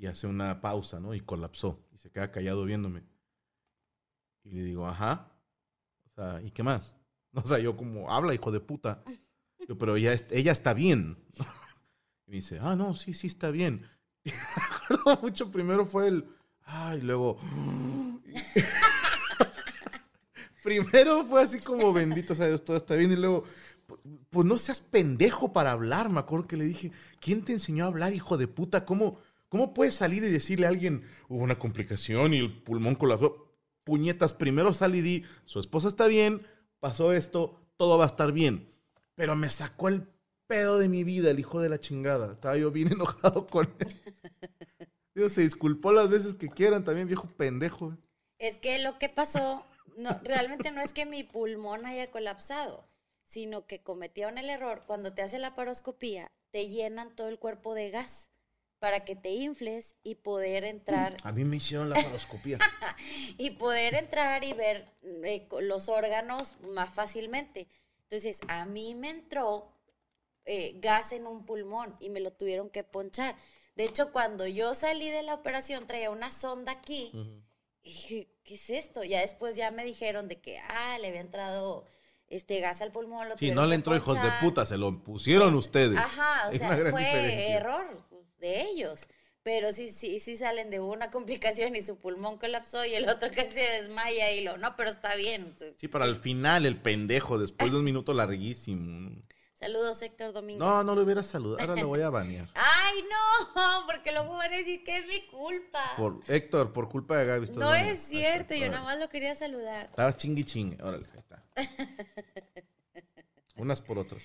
Y 0.00 0.06
hace 0.06 0.26
una 0.26 0.62
pausa, 0.62 0.98
¿no? 0.98 1.14
Y 1.14 1.20
colapsó. 1.20 1.78
Y 1.92 1.98
se 1.98 2.10
queda 2.10 2.30
callado 2.30 2.64
viéndome. 2.64 3.02
Y 4.44 4.52
le 4.52 4.62
digo, 4.62 4.88
ajá. 4.88 5.30
O 6.06 6.14
sea, 6.14 6.40
¿y 6.40 6.50
qué 6.50 6.62
más? 6.62 6.96
O 7.34 7.46
sea, 7.46 7.58
yo 7.58 7.76
como, 7.76 8.10
habla, 8.10 8.34
hijo 8.34 8.50
de 8.50 8.60
puta. 8.60 9.04
Yo, 9.68 9.78
pero 9.78 9.94
ella, 9.94 10.16
ella 10.30 10.52
está 10.52 10.72
bien. 10.72 11.18
Y 12.26 12.30
me 12.30 12.36
dice, 12.36 12.58
ah, 12.62 12.74
no, 12.74 12.94
sí, 12.94 13.12
sí 13.12 13.26
está 13.26 13.50
bien. 13.50 13.86
Y 14.24 14.30
me 14.30 14.96
acuerdo 14.96 15.20
mucho, 15.22 15.50
primero 15.50 15.84
fue 15.84 16.08
el, 16.08 16.24
ah, 16.64 16.96
y 16.96 17.02
luego... 17.02 17.38
primero 20.62 21.24
fue 21.24 21.42
así 21.42 21.58
como, 21.60 21.92
bendito 21.92 22.34
sea 22.34 22.46
Dios, 22.46 22.64
todo 22.64 22.76
está 22.76 22.94
bien. 22.94 23.12
Y 23.12 23.16
luego, 23.16 23.44
pues 24.30 24.46
no 24.46 24.58
seas 24.58 24.80
pendejo 24.80 25.52
para 25.52 25.72
hablar. 25.72 26.08
Me 26.08 26.20
acuerdo 26.20 26.46
que 26.46 26.56
le 26.56 26.64
dije, 26.64 26.90
¿quién 27.20 27.44
te 27.44 27.52
enseñó 27.52 27.84
a 27.84 27.88
hablar, 27.88 28.14
hijo 28.14 28.38
de 28.38 28.48
puta? 28.48 28.84
¿Cómo, 28.84 29.18
cómo 29.50 29.74
puedes 29.74 29.94
salir 29.94 30.24
y 30.24 30.30
decirle 30.30 30.64
a 30.64 30.70
alguien, 30.70 31.04
hubo 31.28 31.42
una 31.42 31.58
complicación 31.58 32.32
y 32.32 32.38
el 32.38 32.62
pulmón 32.62 32.94
colapsó? 32.94 33.52
Puñetas, 33.84 34.32
primero 34.32 34.72
sal 34.72 34.94
y 34.94 35.02
di, 35.02 35.24
su 35.44 35.60
esposa 35.60 35.88
está 35.88 36.06
bien, 36.06 36.46
pasó 36.78 37.12
esto, 37.12 37.60
todo 37.76 37.98
va 37.98 38.04
a 38.04 38.06
estar 38.06 38.32
bien. 38.32 38.72
Pero 39.16 39.36
me 39.36 39.50
sacó 39.50 39.88
el 39.88 40.06
pedo 40.46 40.78
de 40.78 40.88
mi 40.88 41.04
vida, 41.04 41.30
el 41.30 41.40
hijo 41.40 41.60
de 41.60 41.68
la 41.68 41.78
chingada. 41.78 42.32
Estaba 42.32 42.56
yo 42.56 42.70
bien 42.70 42.88
enojado 42.92 43.46
con 43.46 43.68
él. 43.78 45.30
Se 45.30 45.42
disculpó 45.42 45.92
las 45.92 46.08
veces 46.08 46.34
que 46.34 46.48
quieran, 46.48 46.84
también 46.84 47.08
viejo 47.08 47.28
pendejo. 47.36 47.96
Es 48.38 48.58
que 48.58 48.78
lo 48.78 48.98
que 48.98 49.08
pasó, 49.08 49.66
no, 49.98 50.18
realmente 50.22 50.70
no 50.70 50.80
es 50.80 50.92
que 50.92 51.04
mi 51.04 51.24
pulmón 51.24 51.84
haya 51.84 52.10
colapsado, 52.10 52.86
sino 53.24 53.66
que 53.66 53.82
cometieron 53.82 54.38
el 54.38 54.48
error. 54.48 54.84
Cuando 54.86 55.12
te 55.12 55.22
hace 55.22 55.38
la 55.38 55.54
paroscopía, 55.54 56.30
te 56.52 56.68
llenan 56.68 57.14
todo 57.14 57.28
el 57.28 57.38
cuerpo 57.38 57.74
de 57.74 57.90
gas 57.90 58.29
para 58.80 59.04
que 59.04 59.14
te 59.14 59.28
infles 59.28 59.94
y 60.02 60.16
poder 60.16 60.64
entrar 60.64 61.18
A 61.22 61.32
mí 61.32 61.44
me 61.44 61.56
hicieron 61.56 61.90
la 61.90 62.02
paroscopía. 62.02 62.58
y 63.38 63.50
poder 63.50 63.94
entrar 63.94 64.42
y 64.42 64.54
ver 64.54 64.90
eh, 65.02 65.46
los 65.60 65.88
órganos 65.88 66.54
más 66.62 66.88
fácilmente. 66.88 67.68
Entonces, 68.04 68.40
a 68.48 68.64
mí 68.64 68.94
me 68.94 69.10
entró 69.10 69.70
eh, 70.46 70.72
gas 70.80 71.12
en 71.12 71.26
un 71.26 71.44
pulmón 71.44 71.94
y 72.00 72.08
me 72.08 72.20
lo 72.20 72.32
tuvieron 72.32 72.70
que 72.70 72.82
ponchar. 72.82 73.36
De 73.76 73.84
hecho, 73.84 74.12
cuando 74.12 74.46
yo 74.46 74.72
salí 74.72 75.10
de 75.10 75.22
la 75.22 75.34
operación, 75.34 75.86
traía 75.86 76.10
una 76.10 76.30
sonda 76.30 76.72
aquí. 76.72 77.12
Y 77.82 77.90
dije, 77.90 78.28
¿qué 78.44 78.54
es 78.54 78.70
esto? 78.70 79.04
Ya 79.04 79.20
después 79.20 79.56
ya 79.56 79.70
me 79.70 79.84
dijeron 79.84 80.26
de 80.26 80.40
que, 80.40 80.58
ah, 80.58 80.98
le 80.98 81.08
había 81.08 81.20
entrado 81.20 81.84
este 82.28 82.60
gas 82.60 82.80
al 82.80 82.92
pulmón. 82.92 83.28
Lo 83.28 83.36
tuvieron 83.36 83.56
no 83.56 83.66
le 83.66 83.74
entró 83.74 83.94
hijos 83.94 84.14
de 84.14 84.22
ponchar. 84.22 84.40
puta, 84.40 84.66
se 84.66 84.78
lo 84.78 85.04
pusieron 85.04 85.54
ustedes. 85.54 85.98
Ajá, 85.98 86.48
o 86.48 86.52
sea, 86.52 86.68
fue 86.90 87.02
diferencia. 87.02 87.56
error 87.56 88.09
de 88.40 88.62
ellos. 88.62 89.06
Pero 89.42 89.72
sí, 89.72 89.88
sí, 89.88 90.20
sí 90.20 90.36
salen 90.36 90.68
de 90.68 90.80
una 90.80 91.10
complicación 91.10 91.74
y 91.74 91.80
su 91.80 91.96
pulmón 91.96 92.36
colapsó 92.36 92.84
y 92.84 92.94
el 92.94 93.08
otro 93.08 93.30
casi 93.34 93.52
se 93.54 93.60
desmaya 93.60 94.32
y 94.32 94.42
lo, 94.42 94.58
no, 94.58 94.76
pero 94.76 94.90
está 94.90 95.14
bien. 95.14 95.42
Entonces, 95.42 95.76
Sí, 95.78 95.88
para 95.88 96.04
el 96.04 96.16
final, 96.16 96.66
el 96.66 96.76
pendejo, 96.76 97.38
después 97.38 97.70
de 97.70 97.78
un 97.78 97.84
minuto 97.84 98.12
larguísimo. 98.12 99.22
saludos, 99.54 100.02
Héctor 100.02 100.34
Domínguez. 100.34 100.58
No, 100.60 100.84
no 100.84 100.94
lo 100.94 101.02
hubiera 101.02 101.22
saludado. 101.22 101.60
Ahora 101.66 101.80
lo 101.80 101.88
voy 101.88 102.02
a 102.02 102.10
banear. 102.10 102.48
Ay, 102.54 103.02
no, 103.02 103.86
porque 103.86 104.12
luego 104.12 104.34
van 104.36 104.52
a 104.52 104.56
decir 104.58 104.84
que 104.84 104.98
es 104.98 105.06
mi 105.06 105.22
culpa. 105.22 105.94
Por, 105.96 106.20
Héctor, 106.28 106.74
por 106.74 106.90
culpa 106.90 107.16
de 107.16 107.24
Gaby. 107.26 107.48
no 107.56 107.74
es 107.74 107.98
cierto, 107.98 108.54
yo 108.54 108.68
nada 108.68 108.84
más 108.84 108.98
lo 108.98 109.08
quería 109.08 109.34
saludar. 109.34 109.86
Estabas 109.86 110.18
chingui 110.18 110.44
chingue. 110.44 110.82
Órale, 110.82 111.06
ahí 111.12 111.18
está. 111.18 111.42
Unas 113.56 113.80
por 113.80 113.98
otras. 113.98 114.22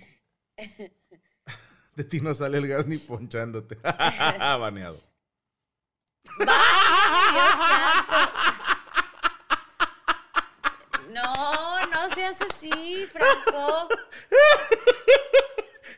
De 1.96 2.04
ti 2.04 2.20
no 2.20 2.34
sale 2.36 2.58
el 2.58 2.68
gas 2.68 2.88
ni 2.88 2.98
ponchándote. 2.98 3.76
Baneado. 3.82 5.00
Dios 6.38 6.48
santo. 7.58 8.16
No, 11.12 11.88
no 11.88 12.10
seas 12.14 12.42
así, 12.42 13.08
Franco. 13.08 13.88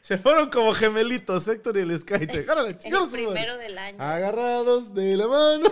Se 0.03 0.19
fueron 0.19 0.51
como 0.51 0.73
gemelitos, 0.75 1.47
Héctor 1.47 1.77
y 1.77 1.79
el 1.79 1.91
a 1.91 1.95
el 1.95 2.77
primero 3.11 3.57
del 3.57 3.77
año. 3.77 4.01
Agarrados 4.01 4.93
de 4.93 5.17
la 5.17 5.27
mano. 5.27 5.69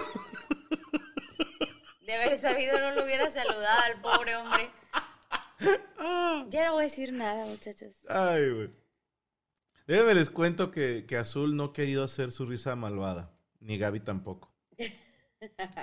De 2.02 2.14
haber 2.16 2.38
sabido 2.38 2.80
no 2.80 2.92
lo 2.92 3.04
hubiera 3.04 3.30
saludado 3.30 3.82
al 3.84 4.02
pobre 4.02 4.36
hombre. 4.36 4.72
Ya 6.50 6.66
no 6.66 6.74
voy 6.74 6.82
a 6.82 6.84
decir 6.84 7.14
nada, 7.14 7.46
muchachos. 7.46 8.04
Ay, 8.10 8.50
güey. 8.50 8.85
Déjenme 9.88 10.14
les 10.16 10.30
cuento 10.30 10.72
que, 10.72 11.06
que 11.08 11.18
Azul 11.18 11.56
no 11.56 11.66
ha 11.66 11.74
querido 11.74 12.04
hacer 12.04 12.32
su 12.32 12.46
risa 12.46 12.76
malvada. 12.76 13.32
Ni 13.60 13.78
Gaby 13.78 14.00
tampoco. 14.00 14.52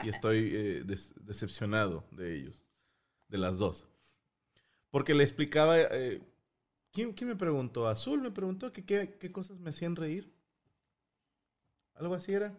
Y 0.02 0.08
estoy 0.08 0.50
eh, 0.54 0.82
des- 0.84 1.12
decepcionado 1.24 2.04
de 2.10 2.34
ellos. 2.36 2.64
De 3.28 3.38
las 3.38 3.58
dos. 3.58 3.86
Porque 4.90 5.14
le 5.14 5.22
explicaba. 5.22 5.78
eh, 5.78 6.20
¿quién, 6.92 7.12
quién 7.12 7.28
me 7.28 7.36
preguntó? 7.36 7.86
Azul 7.86 8.20
me 8.20 8.30
preguntó 8.30 8.72
que 8.72 8.84
qué, 8.84 9.16
qué 9.20 9.30
cosas 9.30 9.58
me 9.60 9.70
hacían 9.70 9.94
reír. 9.96 10.32
Algo 11.94 12.14
así 12.14 12.32
era. 12.34 12.56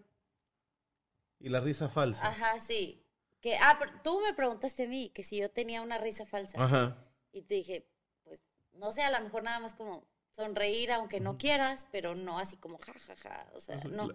Y 1.39 1.49
la 1.49 1.59
risa 1.59 1.89
falsa. 1.89 2.25
Ajá, 2.25 2.59
sí. 2.59 3.03
Que, 3.41 3.57
ah, 3.57 3.75
pero 3.77 3.91
tú 4.01 4.21
me 4.21 4.33
preguntaste 4.33 4.83
a 4.85 4.87
mí 4.87 5.09
que 5.09 5.23
si 5.23 5.37
yo 5.39 5.51
tenía 5.51 5.81
una 5.81 5.97
risa 5.97 6.25
falsa. 6.25 6.63
Ajá. 6.63 6.95
Y 7.33 7.41
te 7.41 7.55
dije, 7.55 7.85
pues, 8.23 8.41
no 8.75 8.93
sé, 8.93 9.01
a 9.03 9.11
lo 9.11 9.19
mejor 9.21 9.43
nada 9.43 9.59
más 9.59 9.73
como 9.73 10.07
sonreír 10.35 10.91
aunque 10.91 11.19
no 11.19 11.37
quieras, 11.37 11.85
pero 11.91 12.15
no 12.15 12.39
así 12.39 12.57
como 12.57 12.77
ja, 12.79 12.93
ja, 12.93 13.15
ja. 13.15 13.51
O 13.53 13.59
sea, 13.59 13.77
no. 13.91 14.09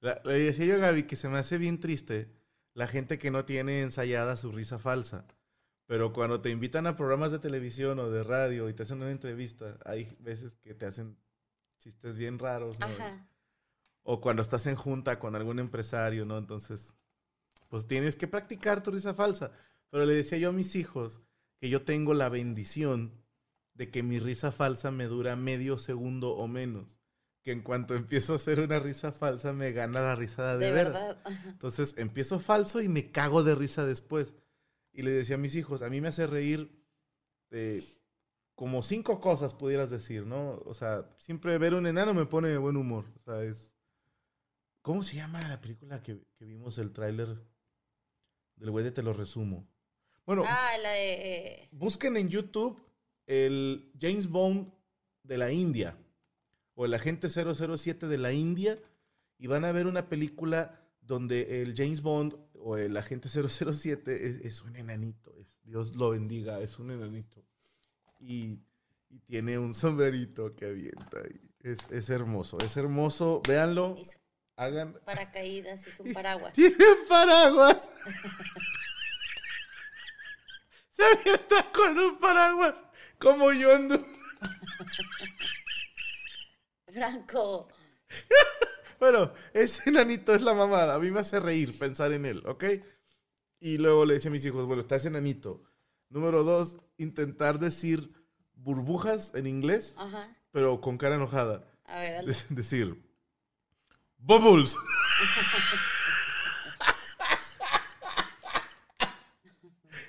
Le 0.00 0.32
decía 0.32 0.66
yo 0.66 0.76
a 0.76 0.78
Gaby 0.78 1.04
que 1.04 1.16
se 1.16 1.28
me 1.28 1.38
hace 1.38 1.58
bien 1.58 1.80
triste 1.80 2.30
la 2.74 2.86
gente 2.86 3.18
que 3.18 3.30
no 3.30 3.44
tiene 3.44 3.82
ensayada 3.82 4.36
su 4.36 4.52
risa 4.52 4.78
falsa. 4.78 5.26
Pero 5.86 6.12
cuando 6.12 6.40
te 6.40 6.50
invitan 6.50 6.86
a 6.86 6.96
programas 6.96 7.32
de 7.32 7.40
televisión 7.40 7.98
o 7.98 8.10
de 8.10 8.22
radio 8.22 8.68
y 8.68 8.74
te 8.74 8.84
hacen 8.84 8.98
una 8.98 9.10
entrevista, 9.10 9.76
hay 9.84 10.16
veces 10.20 10.54
que 10.62 10.72
te 10.72 10.86
hacen 10.86 11.16
chistes 11.78 12.16
bien 12.16 12.38
raros. 12.38 12.78
¿no? 12.78 12.86
Ajá. 12.86 13.26
O 14.02 14.20
cuando 14.20 14.40
estás 14.40 14.66
en 14.66 14.76
junta 14.76 15.18
con 15.18 15.34
algún 15.34 15.58
empresario, 15.58 16.24
¿no? 16.24 16.38
Entonces, 16.38 16.94
pues 17.68 17.86
tienes 17.86 18.16
que 18.16 18.28
practicar 18.28 18.82
tu 18.82 18.92
risa 18.92 19.14
falsa. 19.14 19.50
Pero 19.90 20.06
le 20.06 20.14
decía 20.14 20.38
yo 20.38 20.50
a 20.50 20.52
mis 20.52 20.76
hijos 20.76 21.20
que 21.58 21.68
yo 21.68 21.82
tengo 21.82 22.14
la 22.14 22.28
bendición 22.28 23.19
de 23.80 23.90
que 23.90 24.02
mi 24.02 24.18
risa 24.18 24.52
falsa 24.52 24.90
me 24.90 25.06
dura 25.06 25.36
medio 25.36 25.78
segundo 25.78 26.32
o 26.36 26.46
menos. 26.46 26.98
Que 27.42 27.52
en 27.52 27.62
cuanto 27.62 27.94
empiezo 27.94 28.34
a 28.34 28.36
hacer 28.36 28.60
una 28.60 28.78
risa 28.78 29.10
falsa 29.10 29.54
me 29.54 29.72
gana 29.72 30.02
la 30.02 30.14
risa 30.16 30.58
de, 30.58 30.66
De 30.66 30.72
veras. 30.72 30.92
verdad. 30.92 31.22
Entonces 31.46 31.94
empiezo 31.96 32.40
falso 32.40 32.82
y 32.82 32.88
me 32.88 33.10
cago 33.10 33.42
de 33.42 33.54
risa 33.54 33.86
después. 33.86 34.34
Y 34.92 35.00
le 35.00 35.12
decía 35.12 35.36
a 35.36 35.38
mis 35.38 35.54
hijos, 35.56 35.80
a 35.80 35.88
mí 35.88 36.02
me 36.02 36.08
hace 36.08 36.26
reír 36.26 36.78
eh, 37.52 37.82
como 38.54 38.82
cinco 38.82 39.18
cosas, 39.18 39.54
pudieras 39.54 39.88
decir, 39.88 40.26
¿no? 40.26 40.60
O 40.66 40.74
sea, 40.74 41.08
siempre 41.16 41.56
ver 41.56 41.72
un 41.72 41.86
enano 41.86 42.12
me 42.12 42.26
pone 42.26 42.48
de 42.50 42.58
buen 42.58 42.76
humor. 42.76 43.06
O 43.16 43.22
sea, 43.22 43.42
es... 43.44 43.72
¿Cómo 44.82 45.02
se 45.02 45.16
llama 45.16 45.40
la 45.48 45.58
película 45.62 46.02
que, 46.02 46.20
que 46.36 46.44
vimos 46.44 46.76
el 46.76 46.92
tráiler 46.92 47.38
del 48.56 48.70
güey 48.70 48.84
de 48.84 48.90
Te 48.92 49.02
lo 49.02 49.14
resumo? 49.14 49.66
Bueno, 50.26 50.44
Ah, 50.46 50.76
la 50.82 50.90
de... 50.90 51.68
busquen 51.72 52.18
en 52.18 52.28
YouTube 52.28 52.78
el 53.30 53.92
James 54.00 54.26
Bond 54.28 54.72
de 55.22 55.38
la 55.38 55.52
India 55.52 55.96
o 56.74 56.84
el 56.84 56.94
agente 56.94 57.28
007 57.28 58.08
de 58.08 58.18
la 58.18 58.32
India 58.32 58.76
y 59.38 59.46
van 59.46 59.64
a 59.64 59.70
ver 59.70 59.86
una 59.86 60.08
película 60.08 60.80
donde 61.00 61.62
el 61.62 61.74
James 61.76 62.02
Bond 62.02 62.34
o 62.54 62.76
el 62.76 62.96
agente 62.96 63.28
007 63.28 64.26
es, 64.26 64.40
es 64.40 64.62
un 64.62 64.74
enanito, 64.76 65.32
es- 65.38 65.58
Dios 65.62 65.94
lo 65.94 66.10
bendiga, 66.10 66.60
es 66.60 66.78
un 66.80 66.90
enanito. 66.90 67.44
Y, 68.18 68.58
y 69.08 69.20
tiene 69.20 69.58
un 69.58 69.74
sombrerito 69.74 70.54
que 70.56 70.66
avienta. 70.66 71.20
y 71.28 71.40
Es, 71.60 71.88
es 71.90 72.10
hermoso, 72.10 72.58
es 72.58 72.76
hermoso, 72.76 73.40
véanlo, 73.46 73.96
hagan... 74.56 74.94
paracaídas, 75.04 75.86
es 75.86 76.00
un 76.00 76.12
paraguas. 76.12 76.52
¡Tiene 76.52 76.76
paraguas! 77.08 77.88
Se 80.90 81.02
avienta 81.04 81.70
con 81.72 81.98
un 81.98 82.18
paraguas 82.18 82.74
como 83.20 83.52
yo 83.52 83.72
ando. 83.74 84.04
Franco, 86.92 87.68
Bueno, 88.98 89.32
ese 89.54 89.90
enanito 89.90 90.34
es 90.34 90.42
la 90.42 90.54
mamada. 90.54 90.94
A 90.96 90.98
mí 90.98 91.10
me 91.10 91.20
hace 91.20 91.38
reír 91.40 91.78
pensar 91.78 92.12
en 92.12 92.26
él, 92.26 92.42
¿ok? 92.46 92.64
Y 93.60 93.78
luego 93.78 94.04
le 94.04 94.14
decía 94.14 94.28
a 94.28 94.32
mis 94.32 94.44
hijos, 94.44 94.66
bueno, 94.66 94.80
está 94.80 94.96
ese 94.96 95.08
enanito. 95.08 95.62
Número 96.08 96.42
dos, 96.42 96.76
intentar 96.98 97.58
decir 97.60 98.12
burbujas 98.54 99.32
en 99.34 99.46
inglés, 99.46 99.94
ajá. 99.96 100.36
pero 100.50 100.80
con 100.80 100.98
cara 100.98 101.14
enojada. 101.14 101.64
A 101.84 102.00
ver. 102.00 102.28
Es 102.28 102.46
decir, 102.54 103.02
bubbles. 104.18 104.76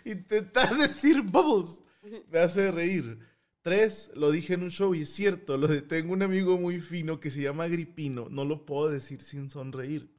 Intentar 0.04 0.76
decir 0.76 1.22
bubbles 1.22 1.84
me 2.30 2.40
hace 2.40 2.72
reír. 2.72 3.20
Tres, 3.62 4.12
lo 4.16 4.32
dije 4.32 4.56
en 4.56 4.64
un 4.64 4.72
show 4.72 4.96
y 4.96 5.02
es 5.02 5.10
cierto, 5.14 5.56
lo 5.56 5.68
de 5.68 5.82
tengo 5.82 6.14
un 6.14 6.24
amigo 6.24 6.58
muy 6.58 6.82
fino 6.82 7.20
que 7.20 7.30
se 7.30 7.42
llama 7.42 7.66
Agripino, 7.66 8.28
no 8.30 8.44
lo 8.44 8.66
puedo 8.66 8.90
decir 8.90 9.22
sin 9.22 9.52
sonreír. 9.52 10.12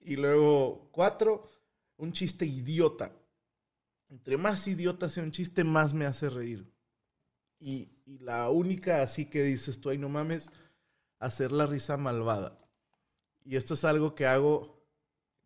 Y 0.00 0.16
luego, 0.16 0.88
cuatro, 0.90 1.48
un 1.96 2.12
chiste 2.12 2.46
idiota. 2.46 3.14
Entre 4.08 4.36
más 4.36 4.66
idiota 4.66 5.08
sea 5.08 5.22
un 5.22 5.30
chiste, 5.30 5.62
más 5.62 5.94
me 5.94 6.06
hace 6.06 6.28
reír. 6.28 6.68
Y, 7.60 7.88
y 8.04 8.18
la 8.18 8.50
única 8.50 9.02
así 9.02 9.26
que 9.26 9.44
dices 9.44 9.80
tú, 9.80 9.90
ay 9.90 9.98
no 9.98 10.08
mames, 10.08 10.50
hacer 11.20 11.52
la 11.52 11.66
risa 11.66 11.96
malvada. 11.96 12.58
Y 13.44 13.56
esto 13.56 13.74
es 13.74 13.84
algo 13.84 14.14
que 14.16 14.26
hago 14.26 14.82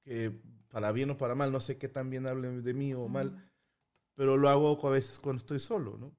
que 0.02 0.32
para 0.68 0.92
bien 0.92 1.10
o 1.10 1.18
para 1.18 1.34
mal, 1.34 1.52
no 1.52 1.60
sé 1.60 1.76
qué 1.76 1.88
tan 1.88 2.10
bien 2.10 2.26
hablen 2.26 2.62
de 2.62 2.74
mí 2.74 2.94
o 2.94 3.08
mal, 3.08 3.50
pero 4.14 4.36
lo 4.36 4.48
hago 4.48 4.78
a 4.86 4.90
veces 4.90 5.18
cuando 5.18 5.40
estoy 5.40 5.60
solo, 5.60 5.96
¿no? 5.98 6.12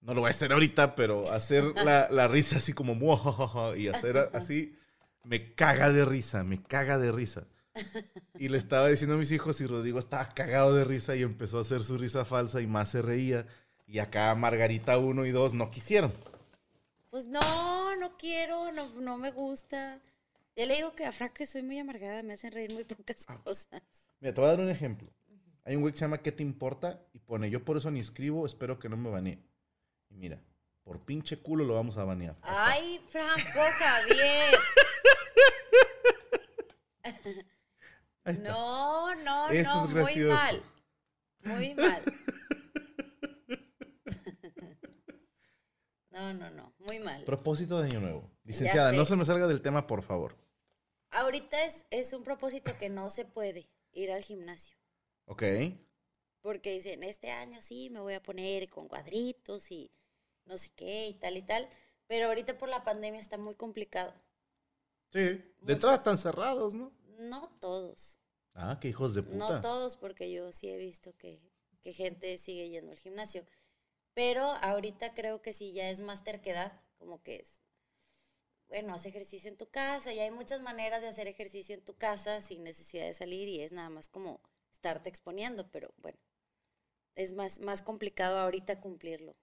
No 0.00 0.14
lo 0.14 0.20
voy 0.20 0.28
a 0.28 0.30
hacer 0.30 0.52
ahorita, 0.52 0.94
pero 0.94 1.24
hacer 1.32 1.64
la, 1.84 2.08
la 2.10 2.28
risa 2.28 2.58
así 2.58 2.72
como 2.72 2.94
y 3.76 3.88
hacer 3.88 4.30
así 4.32 4.76
me 5.24 5.54
caga 5.54 5.90
de 5.90 6.04
risa, 6.04 6.44
me 6.44 6.62
caga 6.62 6.98
de 6.98 7.10
risa. 7.10 7.46
Y 8.38 8.48
le 8.48 8.58
estaba 8.58 8.88
diciendo 8.88 9.16
a 9.16 9.18
mis 9.18 9.32
hijos 9.32 9.60
y 9.60 9.66
Rodrigo 9.66 9.98
estaba 9.98 10.28
cagado 10.28 10.74
de 10.74 10.84
risa 10.84 11.16
y 11.16 11.22
empezó 11.22 11.58
a 11.58 11.62
hacer 11.62 11.82
su 11.82 11.98
risa 11.98 12.24
falsa 12.24 12.60
y 12.60 12.66
más 12.66 12.90
se 12.90 13.02
reía. 13.02 13.46
Y 13.86 13.98
acá 13.98 14.34
Margarita 14.34 14.98
1 14.98 15.26
y 15.26 15.30
2 15.30 15.54
no 15.54 15.70
quisieron. 15.70 16.12
Pues 17.10 17.26
no, 17.26 17.96
no 17.96 18.16
quiero, 18.16 18.72
no, 18.72 18.88
no 19.00 19.18
me 19.18 19.30
gusta. 19.30 20.00
Ya 20.56 20.66
le 20.66 20.76
digo 20.76 20.94
que 20.94 21.04
a 21.04 21.12
Frank 21.12 21.32
que 21.32 21.46
soy 21.46 21.62
muy 21.62 21.78
amargada, 21.78 22.22
me 22.22 22.34
hacen 22.34 22.52
reír 22.52 22.72
muy 22.72 22.84
pocas 22.84 23.24
Ah. 23.28 23.40
cosas. 23.44 23.82
Mira, 24.20 24.32
te 24.34 24.40
voy 24.40 24.48
a 24.48 24.52
dar 24.52 24.60
un 24.60 24.70
ejemplo. 24.70 25.08
Hay 25.66 25.74
un 25.74 25.82
güey 25.82 25.92
que 25.92 25.98
se 25.98 26.04
llama 26.04 26.22
¿Qué 26.22 26.30
te 26.30 26.44
importa? 26.44 27.04
Y 27.12 27.18
pone, 27.18 27.50
yo 27.50 27.64
por 27.64 27.76
eso 27.76 27.90
ni 27.90 27.98
escribo, 27.98 28.46
espero 28.46 28.78
que 28.78 28.88
no 28.88 28.96
me 28.96 29.10
banee. 29.10 29.44
Y 30.08 30.14
mira, 30.14 30.40
por 30.84 31.04
pinche 31.04 31.42
culo 31.42 31.64
lo 31.64 31.74
vamos 31.74 31.98
a 31.98 32.04
banear. 32.04 32.36
Ay, 32.42 33.00
Franco 33.08 33.60
Javier. 33.76 34.58
No, 38.42 39.14
no, 39.16 39.48
Eso 39.50 39.88
no, 39.88 40.02
muy 40.02 40.16
mal. 40.16 40.62
Muy 41.40 41.74
mal. 41.74 42.02
No, 46.10 46.32
no, 46.32 46.48
no, 46.48 46.74
muy 46.78 46.98
mal. 46.98 47.24
Propósito 47.24 47.78
de 47.78 47.88
Año 47.88 48.00
Nuevo. 48.00 48.30
Licenciada, 48.42 48.90
no 48.92 49.04
se 49.04 49.16
me 49.16 49.26
salga 49.26 49.46
del 49.46 49.60
tema, 49.60 49.86
por 49.86 50.02
favor. 50.02 50.34
Ahorita 51.10 51.62
es, 51.62 51.84
es 51.90 52.14
un 52.14 52.24
propósito 52.24 52.72
que 52.80 52.88
no 52.88 53.10
se 53.10 53.26
puede 53.26 53.68
ir 53.92 54.10
al 54.10 54.24
gimnasio. 54.24 54.78
Ok. 55.26 55.42
Porque 56.40 56.72
dicen, 56.72 57.02
este 57.02 57.30
año 57.30 57.60
sí 57.60 57.90
me 57.90 58.00
voy 58.00 58.14
a 58.14 58.22
poner 58.22 58.70
con 58.70 58.88
cuadritos 58.88 59.70
y 59.70 59.90
no 60.46 60.56
sé 60.56 60.70
qué 60.74 61.08
y 61.08 61.14
tal 61.14 61.36
y 61.36 61.42
tal. 61.42 61.68
Pero 62.06 62.28
ahorita 62.28 62.56
por 62.56 62.68
la 62.70 62.82
pandemia 62.82 63.20
está 63.20 63.36
muy 63.36 63.54
complicado. 63.54 64.14
Sí. 65.12 65.20
De 65.60 65.72
Muchos. 65.72 65.72
entrada 65.74 65.96
están 65.96 66.18
cerrados, 66.18 66.74
¿no? 66.74 66.92
No 67.18 67.48
todos. 67.60 68.18
Ah, 68.54 68.78
qué 68.80 68.88
hijos 68.88 69.14
de 69.14 69.22
puta. 69.22 69.36
No 69.36 69.60
todos, 69.60 69.96
porque 69.96 70.30
yo 70.30 70.52
sí 70.52 70.68
he 70.68 70.76
visto 70.76 71.16
que, 71.16 71.40
que 71.82 71.92
gente 71.92 72.38
sigue 72.38 72.68
yendo 72.70 72.92
al 72.92 72.98
gimnasio. 72.98 73.44
Pero 74.14 74.44
ahorita 74.50 75.14
creo 75.14 75.42
que 75.42 75.52
sí 75.52 75.72
ya 75.72 75.90
es 75.90 76.00
más 76.00 76.24
terquedad, 76.24 76.80
como 76.98 77.22
que 77.22 77.36
es, 77.36 77.62
bueno, 78.68 78.94
haz 78.94 79.06
ejercicio 79.06 79.50
en 79.50 79.56
tu 79.56 79.68
casa 79.70 80.12
y 80.12 80.20
hay 80.20 80.30
muchas 80.30 80.60
maneras 80.62 81.00
de 81.02 81.08
hacer 81.08 81.28
ejercicio 81.28 81.74
en 81.74 81.84
tu 81.84 81.94
casa 81.96 82.40
sin 82.40 82.64
necesidad 82.64 83.06
de 83.06 83.14
salir 83.14 83.48
y 83.48 83.60
es 83.60 83.72
nada 83.72 83.90
más 83.90 84.08
como 84.08 84.40
estarte 84.76 85.08
exponiendo, 85.08 85.68
pero 85.70 85.92
bueno, 85.98 86.18
es 87.14 87.32
más, 87.32 87.60
más 87.60 87.82
complicado 87.82 88.38
ahorita 88.38 88.80
cumplirlo. 88.80 89.34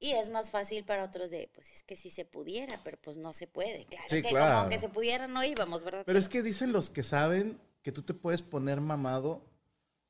Y 0.00 0.12
es 0.12 0.28
más 0.30 0.52
fácil 0.52 0.84
para 0.84 1.02
otros 1.02 1.28
de, 1.28 1.50
pues 1.52 1.72
es 1.74 1.82
que 1.82 1.96
si 1.96 2.10
se 2.10 2.24
pudiera, 2.24 2.80
pero 2.84 2.96
pues 3.00 3.16
no 3.16 3.32
se 3.32 3.48
puede. 3.48 3.84
Claro 3.86 4.04
Sí, 4.08 4.22
que 4.22 4.28
claro. 4.28 4.58
como 4.58 4.68
que 4.70 4.78
se 4.78 4.88
pudiera 4.88 5.26
no 5.26 5.42
íbamos, 5.42 5.82
¿verdad? 5.82 6.04
Pero 6.06 6.20
es 6.20 6.28
que 6.28 6.40
dicen 6.44 6.70
los 6.70 6.88
que 6.88 7.02
saben 7.02 7.60
que 7.82 7.90
tú 7.90 8.02
te 8.02 8.14
puedes 8.14 8.40
poner 8.40 8.80
mamado 8.80 9.44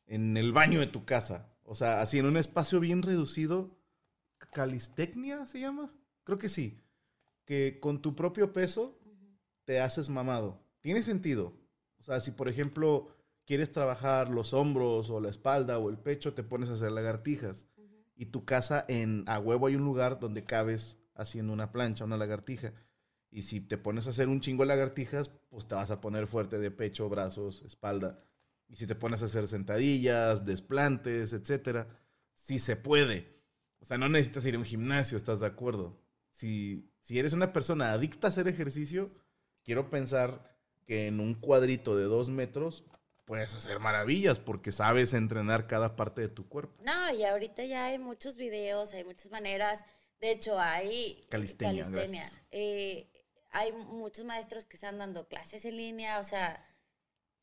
en 0.06 0.36
el 0.36 0.52
baño 0.52 0.80
de 0.80 0.88
tu 0.88 1.06
casa. 1.06 1.54
O 1.64 1.74
sea, 1.74 2.02
así 2.02 2.18
en 2.18 2.26
un 2.26 2.36
espacio 2.36 2.80
bien 2.80 3.02
reducido. 3.02 3.78
¿Calistecnia 4.52 5.46
se 5.46 5.60
llama? 5.60 5.90
Creo 6.24 6.36
que 6.38 6.50
sí. 6.50 6.82
Que 7.46 7.80
con 7.80 8.02
tu 8.02 8.14
propio 8.14 8.52
peso 8.52 8.98
te 9.64 9.80
haces 9.80 10.10
mamado. 10.10 10.60
Tiene 10.82 11.02
sentido. 11.02 11.54
O 11.98 12.02
sea, 12.02 12.20
si 12.20 12.30
por 12.30 12.48
ejemplo 12.50 13.08
quieres 13.48 13.72
trabajar 13.72 14.28
los 14.28 14.52
hombros 14.52 15.08
o 15.08 15.20
la 15.22 15.30
espalda 15.30 15.78
o 15.78 15.88
el 15.88 15.96
pecho, 15.96 16.34
te 16.34 16.42
pones 16.42 16.68
a 16.68 16.74
hacer 16.74 16.92
lagartijas. 16.92 17.66
Y 18.14 18.26
tu 18.26 18.44
casa 18.44 18.84
en 18.88 19.24
a 19.26 19.38
huevo 19.38 19.68
hay 19.68 19.74
un 19.74 19.86
lugar 19.86 20.20
donde 20.20 20.44
cabes 20.44 20.98
haciendo 21.14 21.54
una 21.54 21.72
plancha, 21.72 22.04
una 22.04 22.18
lagartija. 22.18 22.74
Y 23.30 23.44
si 23.44 23.62
te 23.62 23.78
pones 23.78 24.06
a 24.06 24.10
hacer 24.10 24.28
un 24.28 24.42
chingo 24.42 24.64
de 24.64 24.68
lagartijas, 24.68 25.30
pues 25.48 25.66
te 25.66 25.74
vas 25.74 25.90
a 25.90 26.02
poner 26.02 26.26
fuerte 26.26 26.58
de 26.58 26.70
pecho, 26.70 27.08
brazos, 27.08 27.62
espalda. 27.62 28.22
Y 28.68 28.76
si 28.76 28.86
te 28.86 28.94
pones 28.94 29.22
a 29.22 29.26
hacer 29.26 29.48
sentadillas, 29.48 30.44
desplantes, 30.44 31.32
etcétera, 31.32 31.88
sí 32.34 32.58
se 32.58 32.76
puede. 32.76 33.40
O 33.80 33.86
sea, 33.86 33.96
no 33.96 34.10
necesitas 34.10 34.44
ir 34.44 34.56
a 34.56 34.58
un 34.58 34.66
gimnasio, 34.66 35.16
¿estás 35.16 35.40
de 35.40 35.46
acuerdo? 35.46 35.98
Si, 36.32 36.92
si 37.00 37.18
eres 37.18 37.32
una 37.32 37.54
persona 37.54 37.92
adicta 37.92 38.26
a 38.26 38.30
hacer 38.30 38.46
ejercicio, 38.46 39.10
quiero 39.64 39.88
pensar 39.88 40.54
que 40.84 41.06
en 41.06 41.18
un 41.18 41.32
cuadrito 41.32 41.96
de 41.96 42.04
dos 42.04 42.28
metros 42.28 42.84
puedes 43.28 43.54
hacer 43.54 43.78
maravillas 43.78 44.40
porque 44.40 44.72
sabes 44.72 45.12
entrenar 45.12 45.66
cada 45.66 45.96
parte 45.96 46.22
de 46.22 46.28
tu 46.28 46.48
cuerpo. 46.48 46.82
No, 46.82 47.14
y 47.14 47.24
ahorita 47.24 47.62
ya 47.66 47.84
hay 47.84 47.98
muchos 47.98 48.38
videos, 48.38 48.94
hay 48.94 49.04
muchas 49.04 49.30
maneras. 49.30 49.84
De 50.18 50.30
hecho, 50.32 50.58
hay 50.58 51.22
Calistenia, 51.28 51.86
gracias. 51.86 52.38
Eh, 52.50 53.06
hay 53.50 53.72
muchos 53.72 54.24
maestros 54.24 54.64
que 54.64 54.78
están 54.78 54.96
dando 54.96 55.28
clases 55.28 55.66
en 55.66 55.76
línea, 55.76 56.18
o 56.20 56.24
sea, 56.24 56.66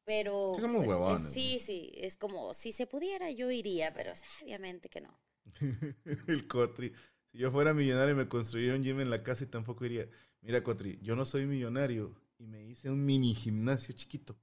pero... 0.05 0.53
Sí, 0.55 0.61
son 0.61 0.71
muy 0.71 0.85
pues, 0.85 0.89
huevones, 0.89 1.31
sí, 1.31 1.59
sí, 1.59 1.91
es 1.95 2.17
como, 2.17 2.55
si 2.55 2.71
se 2.71 2.87
pudiera, 2.87 3.29
yo 3.29 3.51
iría, 3.51 3.93
pero 3.93 4.11
o 4.11 4.15
sea, 4.15 4.27
obviamente 4.41 4.89
que 4.89 5.01
no. 5.01 5.15
el 6.27 6.47
Cotri. 6.47 6.93
Si 7.31 7.37
yo 7.37 7.51
fuera 7.51 7.75
millonario 7.75 8.15
me 8.15 8.27
construiría 8.27 8.73
un 8.73 8.81
gym 8.81 9.01
en 9.01 9.11
la 9.11 9.21
casa 9.21 9.43
y 9.43 9.47
tampoco 9.47 9.85
iría. 9.85 10.09
Mira, 10.41 10.63
Cotri, 10.63 10.97
yo 11.03 11.15
no 11.15 11.25
soy 11.25 11.45
millonario 11.45 12.19
y 12.39 12.47
me 12.47 12.65
hice 12.65 12.89
un 12.89 13.05
mini 13.05 13.35
gimnasio 13.35 13.93
chiquito. 13.93 14.35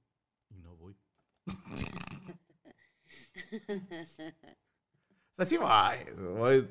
Y 0.49 0.55
no 0.59 0.77
voy. 0.77 0.97
O 3.53 5.35
sea, 5.35 5.45
sí 5.45 5.57
voy, 5.57 6.33
voy. 6.37 6.69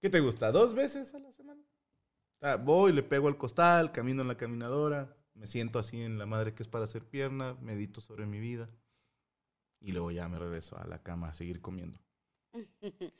¿Qué 0.00 0.10
te 0.10 0.20
gusta? 0.20 0.50
¿Dos 0.52 0.74
veces 0.74 1.14
a 1.14 1.18
la 1.18 1.32
semana? 1.32 1.62
Ah, 2.42 2.56
voy, 2.56 2.92
le 2.92 3.02
pego 3.02 3.28
al 3.28 3.38
costal, 3.38 3.92
camino 3.92 4.22
en 4.22 4.28
la 4.28 4.36
caminadora, 4.36 5.16
me 5.34 5.46
siento 5.46 5.78
así 5.78 6.00
en 6.02 6.18
la 6.18 6.26
madre 6.26 6.54
que 6.54 6.62
es 6.62 6.68
para 6.68 6.84
hacer 6.84 7.04
pierna, 7.04 7.54
medito 7.60 8.00
sobre 8.00 8.26
mi 8.26 8.40
vida. 8.40 8.68
Y 9.80 9.92
luego 9.92 10.10
ya 10.10 10.28
me 10.28 10.38
regreso 10.38 10.76
a 10.78 10.86
la 10.86 11.02
cama 11.02 11.28
a 11.28 11.34
seguir 11.34 11.60
comiendo. 11.60 11.98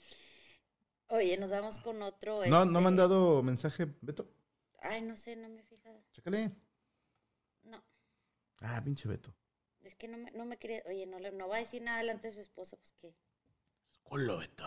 Oye, 1.09 1.37
nos 1.37 1.51
vamos 1.51 1.79
con 1.79 2.03
otro. 2.03 2.45
¿No, 2.47 2.65
¿no 2.65 2.81
me 2.81 2.89
han 2.89 2.95
este, 2.95 3.03
dado 3.03 3.43
mensaje, 3.43 3.87
Beto? 4.01 4.29
Ay, 4.81 5.03
no 5.03 5.17
sé, 5.17 5.37
no 5.37 5.49
me 5.49 5.61
he 5.61 5.65
fijado. 5.65 6.03
Chécale. 6.13 6.53
No, 7.63 7.83
Ah, 8.61 8.83
pinche 8.85 9.09
Beto. 9.09 9.33
Es 9.87 9.95
que 9.97 10.09
no 10.09 10.19
me, 10.19 10.31
no 10.33 10.45
me 10.45 10.59
quería. 10.59 10.83
Oye, 10.87 11.07
no, 11.07 11.19
le- 11.19 11.33
no 11.33 11.49
va 11.49 11.57
a 11.57 11.61
decir 11.61 11.83
nada 11.83 11.99
delante 11.99 12.29
de 12.29 12.35
su 12.35 12.41
esposa, 12.41 12.77
pues 12.77 12.93
qué. 13.01 13.15
Culo, 14.03 14.39
Beto. 14.39 14.65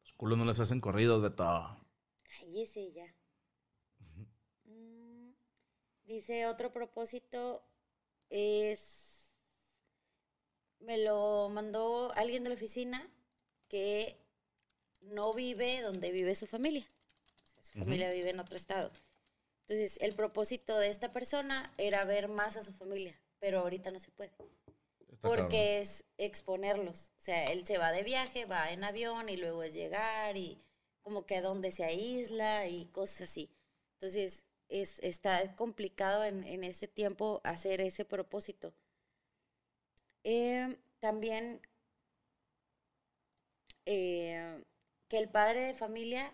Los 0.00 0.12
culos 0.14 0.36
no 0.38 0.44
les 0.44 0.60
hacen 0.60 0.80
corridos, 0.80 1.22
Beto. 1.22 1.76
Cállese 2.24 2.92
ya. 2.92 3.12
Mm, 4.64 5.30
Dice 6.04 6.46
otro 6.46 6.72
propósito 6.72 7.62
es. 8.30 9.32
Me 10.80 10.96
lo 10.98 11.48
mandó 11.50 12.12
alguien 12.14 12.44
de 12.44 12.50
la 12.50 12.54
oficina 12.54 13.10
que 13.68 14.16
no 15.02 15.32
vive 15.34 15.82
donde 15.82 16.12
vive 16.12 16.34
su 16.34 16.46
familia. 16.46 16.86
O 17.42 17.46
sea, 17.46 17.62
su 17.64 17.78
familia 17.78 18.10
vive 18.10 18.30
en 18.30 18.40
otro 18.40 18.56
estado. 18.56 18.90
Entonces, 19.68 19.98
el 20.00 20.14
propósito 20.14 20.78
de 20.78 20.88
esta 20.88 21.12
persona 21.12 21.74
era 21.76 22.06
ver 22.06 22.28
más 22.28 22.56
a 22.56 22.62
su 22.62 22.72
familia, 22.72 23.20
pero 23.38 23.60
ahorita 23.60 23.90
no 23.90 24.00
se 24.00 24.10
puede. 24.10 24.32
Está 25.10 25.28
Porque 25.28 25.80
es 25.80 26.04
exponerlos. 26.16 27.12
O 27.18 27.20
sea, 27.20 27.44
él 27.44 27.66
se 27.66 27.76
va 27.76 27.92
de 27.92 28.02
viaje, 28.02 28.46
va 28.46 28.72
en 28.72 28.82
avión 28.82 29.28
y 29.28 29.36
luego 29.36 29.62
es 29.62 29.74
llegar 29.74 30.38
y 30.38 30.58
como 31.02 31.26
que 31.26 31.36
a 31.36 31.42
dónde 31.42 31.70
se 31.70 31.84
aísla 31.84 32.66
y 32.66 32.86
cosas 32.86 33.22
así. 33.28 33.50
Entonces, 33.96 34.44
es, 34.68 35.00
está 35.00 35.54
complicado 35.54 36.24
en, 36.24 36.44
en 36.44 36.64
ese 36.64 36.88
tiempo 36.88 37.42
hacer 37.44 37.82
ese 37.82 38.06
propósito. 38.06 38.72
Eh, 40.24 40.78
también 40.98 41.60
eh, 43.84 44.64
que 45.08 45.18
el 45.18 45.28
padre 45.28 45.60
de 45.60 45.74
familia, 45.74 46.32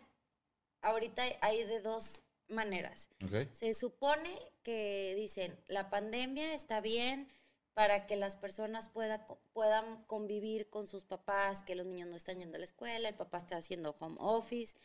ahorita 0.83 1.25
hay 1.41 1.65
de 1.65 1.81
dos 1.81 2.24
maneras. 2.49 3.09
Se 3.53 3.75
supone 3.75 4.31
que 4.63 5.15
dicen, 5.17 5.59
la 5.69 5.91
pandemia 5.91 6.55
está 6.55 6.81
bien 6.81 7.29
para 7.75 8.07
que 8.07 8.17
las 8.17 8.37
personas 8.37 8.89
pueda- 8.89 9.27
puedan 9.53 10.05
convivir 10.05 10.71
con 10.71 10.87
sus 10.87 11.05
papás, 11.05 11.63
que 11.63 11.75
los 11.75 11.87
niños 11.87 12.09
no 12.09 12.17
están 12.17 12.39
yendo 12.39 12.57
a 12.57 12.59
la 12.61 12.65
escuela, 12.65 13.09
el 13.09 13.15
papá 13.17 13.39
está 13.39 13.57
haciendo 13.57 13.97
home 13.99 14.17
office, 14.21 14.77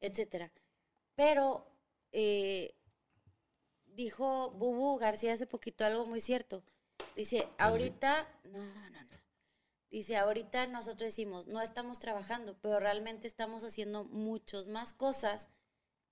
etcétera. 0.00 0.50
Pero 1.14 1.66
eh, 2.12 2.74
dijo 3.86 4.50
Bubu 4.52 4.98
García 4.98 5.34
hace 5.34 5.46
poquito 5.46 5.84
algo 5.84 6.06
muy 6.06 6.20
cierto. 6.20 6.62
Dice, 7.16 7.46
ahorita, 7.58 8.28
no, 8.44 8.58
no, 8.64 8.90
no. 8.90 9.08
Dice, 9.90 10.16
ahorita 10.16 10.66
nosotros 10.66 11.08
decimos, 11.08 11.48
no 11.48 11.60
estamos 11.62 11.98
trabajando, 11.98 12.56
pero 12.60 12.78
realmente 12.78 13.26
estamos 13.26 13.64
haciendo 13.64 14.04
muchas 14.04 14.68
más 14.68 14.92
cosas 14.92 15.48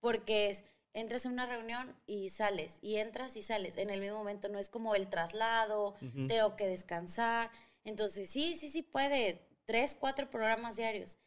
porque 0.00 0.50
es, 0.50 0.64
entras 0.96 1.26
a 1.26 1.30
una 1.30 1.46
reunión 1.46 1.96
y 2.06 2.30
sales, 2.30 2.78
y 2.82 2.96
entras 2.96 3.36
y 3.36 3.42
sales 3.44 3.76
en 3.78 3.90
el 3.90 4.00
mismo 4.00 4.18
momento, 4.18 4.48
no 4.48 4.58
es 4.58 4.68
como 4.70 4.96
el 4.96 5.08
traslado, 5.08 5.94
tengo 6.26 6.56
que 6.56 6.66
descansar. 6.68 7.50
Entonces, 7.84 8.30
sí, 8.30 8.56
sí, 8.56 8.70
sí 8.70 8.82
puede, 8.82 9.40
tres, 9.66 9.96
cuatro 9.98 10.30
programas 10.30 10.76
diarios. 10.76 11.18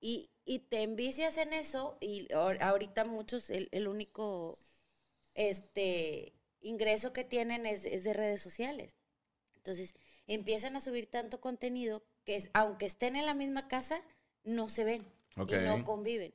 Y, 0.00 0.30
y 0.44 0.60
te 0.60 0.82
envicias 0.82 1.38
en 1.38 1.54
eso, 1.54 1.98
y 2.00 2.28
ahor- 2.28 2.62
ahorita 2.62 3.04
muchos, 3.06 3.50
el, 3.50 3.68
el 3.72 3.88
único 3.88 4.58
este, 5.34 6.32
ingreso 6.60 7.12
que 7.12 7.24
tienen 7.24 7.66
es, 7.66 7.84
es 7.84 8.04
de 8.04 8.12
redes 8.12 8.42
sociales. 8.42 8.96
Entonces, 9.56 9.94
empiezan 10.26 10.76
a 10.76 10.80
subir 10.82 11.10
tanto 11.10 11.40
contenido 11.40 12.04
que 12.24 12.36
es- 12.36 12.50
aunque 12.54 12.86
estén 12.86 13.16
en 13.16 13.26
la 13.26 13.34
misma 13.34 13.68
casa, 13.68 14.02
no 14.44 14.68
se 14.68 14.84
ven 14.84 15.06
y 15.46 15.58
no 15.58 15.84
conviven. 15.84 16.34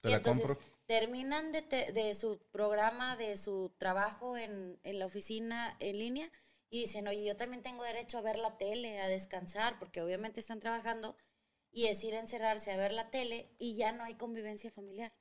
Te 0.00 0.08
y 0.08 0.12
la 0.12 0.18
entonces 0.18 0.44
compro. 0.44 0.79
Terminan 0.90 1.52
de, 1.52 1.62
te- 1.62 1.92
de 1.92 2.12
su 2.14 2.40
programa, 2.50 3.16
de 3.16 3.36
su 3.36 3.70
trabajo 3.78 4.36
en, 4.36 4.76
en 4.82 4.98
la 4.98 5.06
oficina 5.06 5.76
en 5.78 6.00
línea 6.00 6.32
y 6.68 6.80
dicen, 6.80 7.06
oye, 7.06 7.24
yo 7.24 7.36
también 7.36 7.62
tengo 7.62 7.84
derecho 7.84 8.18
a 8.18 8.22
ver 8.22 8.40
la 8.40 8.58
tele, 8.58 9.00
a 9.00 9.06
descansar, 9.06 9.78
porque 9.78 10.02
obviamente 10.02 10.40
están 10.40 10.58
trabajando, 10.58 11.16
y 11.70 11.86
es 11.86 12.02
ir 12.02 12.16
a 12.16 12.18
encerrarse 12.18 12.72
a 12.72 12.76
ver 12.76 12.90
la 12.92 13.08
tele 13.08 13.48
y 13.60 13.76
ya 13.76 13.92
no 13.92 14.02
hay 14.02 14.16
convivencia 14.16 14.72
familiar. 14.72 15.12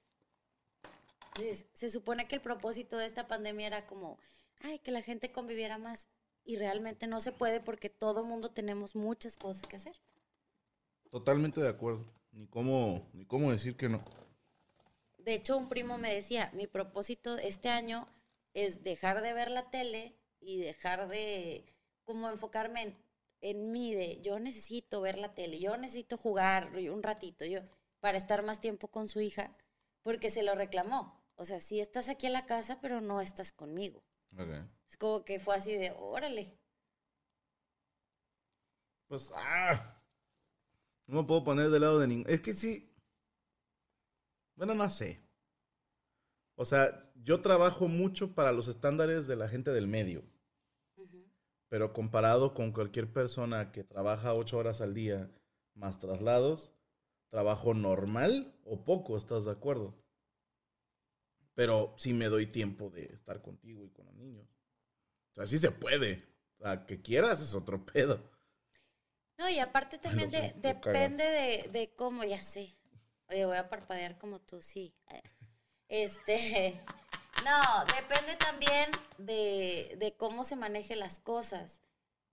Entonces, 1.35 1.67
se 1.73 1.91
supone 1.91 2.27
que 2.27 2.33
el 2.33 2.41
propósito 2.41 2.97
de 2.97 3.05
esta 3.05 3.27
pandemia 3.27 3.67
era 3.67 3.85
como, 3.85 4.17
ay, 4.63 4.79
que 4.79 4.89
la 4.89 5.03
gente 5.03 5.31
conviviera 5.31 5.77
más. 5.77 6.07
Y 6.43 6.55
realmente 6.55 7.05
no 7.05 7.19
se 7.19 7.31
puede 7.31 7.59
porque 7.59 7.91
todo 7.91 8.23
mundo 8.23 8.49
tenemos 8.49 8.95
muchas 8.95 9.37
cosas 9.37 9.67
que 9.67 9.75
hacer. 9.75 9.95
Totalmente 11.11 11.61
de 11.61 11.69
acuerdo. 11.69 12.07
Ni 12.31 12.47
cómo, 12.47 13.07
ni 13.13 13.25
cómo 13.25 13.51
decir 13.51 13.77
que 13.77 13.87
no. 13.87 14.03
De 15.19 15.33
hecho, 15.33 15.57
un 15.57 15.69
primo 15.69 15.97
me 15.97 16.13
decía, 16.13 16.49
mi 16.53 16.67
propósito 16.67 17.37
este 17.37 17.69
año 17.69 18.07
es 18.53 18.83
dejar 18.83 19.21
de 19.21 19.33
ver 19.33 19.51
la 19.51 19.69
tele 19.69 20.17
y 20.39 20.57
dejar 20.59 21.07
de 21.07 21.73
como 22.03 22.29
enfocarme 22.29 22.81
en, 22.81 22.97
en 23.41 23.71
mí, 23.71 23.93
de 23.93 24.21
yo 24.21 24.39
necesito 24.39 25.01
ver 25.01 25.17
la 25.17 25.33
tele, 25.33 25.59
yo 25.59 25.77
necesito 25.77 26.17
jugar 26.17 26.71
un 26.75 27.03
ratito, 27.03 27.45
yo, 27.45 27.61
para 27.99 28.17
estar 28.17 28.43
más 28.43 28.59
tiempo 28.59 28.89
con 28.89 29.07
su 29.07 29.21
hija, 29.21 29.55
porque 30.01 30.29
se 30.29 30.43
lo 30.43 30.55
reclamó. 30.55 31.19
O 31.35 31.45
sea, 31.45 31.59
sí 31.59 31.79
estás 31.79 32.09
aquí 32.09 32.27
en 32.27 32.33
la 32.33 32.45
casa, 32.45 32.79
pero 32.81 32.99
no 32.99 33.21
estás 33.21 33.51
conmigo. 33.51 34.03
Ok. 34.37 34.49
Es 34.89 34.97
como 34.97 35.23
que 35.23 35.39
fue 35.39 35.55
así 35.55 35.73
de, 35.73 35.91
órale. 35.91 36.57
Pues, 39.07 39.31
ah. 39.33 40.03
No 41.07 41.21
me 41.21 41.27
puedo 41.27 41.43
poner 41.43 41.69
del 41.69 41.81
lado 41.81 41.99
de 41.99 42.07
ningún. 42.07 42.29
Es 42.29 42.41
que 42.41 42.53
sí. 42.53 42.88
Bueno, 44.59 44.75
no 44.75 44.89
sé. 44.89 45.21
O 46.55 46.65
sea, 46.65 47.09
yo 47.15 47.39
trabajo 47.41 47.87
mucho 47.87 48.35
para 48.35 48.51
los 48.51 48.67
estándares 48.67 49.25
de 49.25 49.37
la 49.37 49.47
gente 49.47 49.71
del 49.71 49.87
medio. 49.87 50.21
Pero 51.69 51.93
comparado 51.93 52.53
con 52.53 52.73
cualquier 52.73 53.09
persona 53.09 53.71
que 53.71 53.85
trabaja 53.85 54.33
ocho 54.33 54.57
horas 54.57 54.81
al 54.81 54.93
día 54.93 55.31
más 55.75 55.97
traslados, 55.99 56.73
trabajo 57.29 57.73
normal 57.73 58.53
o 58.65 58.83
poco, 58.83 59.17
¿estás 59.17 59.45
de 59.45 59.51
acuerdo? 59.51 59.95
Pero 61.53 61.93
sí 61.95 62.11
me 62.11 62.27
doy 62.27 62.45
tiempo 62.45 62.89
de 62.89 63.05
estar 63.05 63.41
contigo 63.41 63.85
y 63.85 63.91
con 63.91 64.07
los 64.07 64.15
niños. 64.15 64.45
O 65.31 65.35
sea, 65.35 65.47
sí 65.47 65.57
se 65.57 65.71
puede. 65.71 66.27
O 66.57 66.63
sea, 66.63 66.85
que 66.85 67.01
quieras 67.01 67.39
es 67.41 67.55
otro 67.55 67.85
pedo. 67.85 68.19
No, 69.37 69.49
y 69.49 69.59
aparte 69.59 69.97
también 69.99 70.29
de- 70.31 70.53
depende 70.59 71.23
de, 71.23 71.69
de 71.71 71.95
cómo, 71.95 72.25
ya 72.25 72.43
sé. 72.43 72.75
Oye, 73.29 73.45
voy 73.45 73.57
a 73.57 73.69
parpadear 73.69 74.17
como 74.17 74.39
tú, 74.39 74.61
sí. 74.61 74.93
Este, 75.87 76.81
no, 77.45 77.85
depende 77.95 78.35
también 78.35 78.89
de, 79.17 79.95
de 79.97 80.15
cómo 80.17 80.43
se 80.43 80.55
manejen 80.55 80.99
las 80.99 81.19
cosas. 81.19 81.81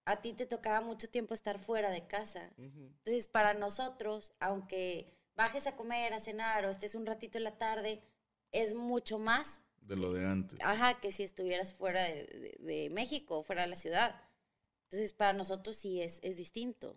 A 0.04 0.20
ti 0.22 0.32
te 0.32 0.46
tocaba 0.46 0.80
mucho 0.80 1.08
tiempo 1.08 1.34
estar 1.34 1.58
fuera 1.58 1.90
de 1.90 2.06
casa. 2.06 2.50
Entonces, 2.58 3.26
para 3.26 3.54
nosotros, 3.54 4.32
aunque 4.38 5.12
bajes 5.34 5.66
a 5.66 5.76
comer, 5.76 6.14
a 6.14 6.20
cenar 6.20 6.64
o 6.64 6.70
estés 6.70 6.94
un 6.94 7.06
ratito 7.06 7.38
en 7.38 7.44
la 7.44 7.58
tarde, 7.58 8.02
es 8.52 8.74
mucho 8.74 9.18
más, 9.18 9.62
De 9.80 9.96
lo 9.96 10.12
de 10.12 10.24
antes. 10.26 10.58
ajá, 10.62 11.00
que 11.00 11.10
si 11.12 11.24
estuvieras 11.24 11.72
fuera 11.72 12.02
de, 12.04 12.24
de- 12.26 12.56
de 12.60 12.90
México, 12.90 13.42
fuera 13.42 13.62
de 13.62 13.68
la 13.68 13.76
ciudad. 13.76 14.20
Entonces, 14.84 15.12
para 15.12 15.32
nosotros 15.32 15.76
sí 15.76 16.00
es, 16.00 16.20
es 16.22 16.36
distinto. 16.36 16.96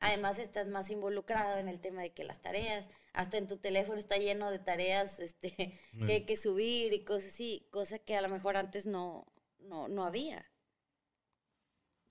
Además, 0.00 0.38
estás 0.38 0.68
más 0.68 0.90
involucrado 0.90 1.58
en 1.58 1.68
el 1.68 1.80
tema 1.80 2.02
de 2.02 2.12
que 2.12 2.22
las 2.24 2.40
tareas, 2.40 2.88
hasta 3.12 3.36
en 3.36 3.48
tu 3.48 3.56
teléfono 3.56 3.98
está 3.98 4.16
lleno 4.16 4.50
de 4.50 4.60
tareas 4.60 5.18
este, 5.18 5.78
que 6.06 6.12
hay 6.12 6.24
que 6.24 6.36
subir 6.36 6.92
y 6.92 7.04
cosas 7.04 7.32
así, 7.32 7.66
cosa 7.70 7.98
que 7.98 8.16
a 8.16 8.22
lo 8.22 8.28
mejor 8.28 8.56
antes 8.56 8.86
no, 8.86 9.26
no, 9.58 9.88
no 9.88 10.04
había. 10.04 10.46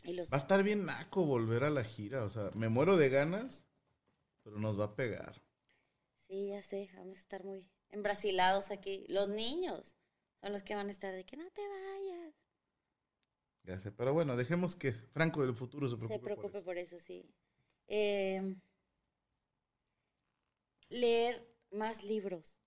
Y 0.03 0.13
los, 0.13 0.31
Va 0.31 0.37
a 0.37 0.39
estar 0.39 0.63
bien 0.63 0.85
naco 0.85 1.25
volver 1.25 1.63
a 1.63 1.69
la 1.69 1.83
gira. 1.83 2.23
O 2.23 2.29
sea, 2.29 2.51
me 2.53 2.69
muero 2.69 2.97
de 2.97 3.09
ganas, 3.09 3.65
pero 4.43 4.59
nos 4.59 4.79
va 4.79 4.85
a 4.85 4.95
pegar. 4.95 5.41
sí, 6.27 6.49
ya 6.49 6.61
sé, 6.61 6.89
vamos 6.95 7.17
a 7.17 7.21
estar 7.21 7.43
muy 7.43 7.65
embrasilados 7.89 8.71
aquí. 8.71 9.05
Los 9.07 9.29
niños 9.29 9.95
son 10.41 10.51
los 10.51 10.63
que 10.63 10.75
van 10.75 10.87
a 10.87 10.91
estar 10.91 11.13
de 11.13 11.25
que 11.25 11.37
no 11.37 11.49
te 11.51 11.61
vayas. 11.67 12.35
Ya 13.63 13.79
sé. 13.79 13.91
Pero 13.91 14.13
bueno, 14.13 14.35
dejemos 14.35 14.75
que 14.75 14.93
Franco 14.93 15.41
del 15.45 15.55
futuro 15.55 15.87
se 15.89 15.97
preocupe. 15.97 16.15
Se 16.15 16.19
por 16.19 16.25
preocupe 16.25 16.57
eso. 16.59 16.65
por 16.65 16.77
eso, 16.77 16.99
sí. 16.99 17.25
Eh, 17.87 18.55
leer 20.89 21.47
más 21.71 22.03
libros, 22.03 22.61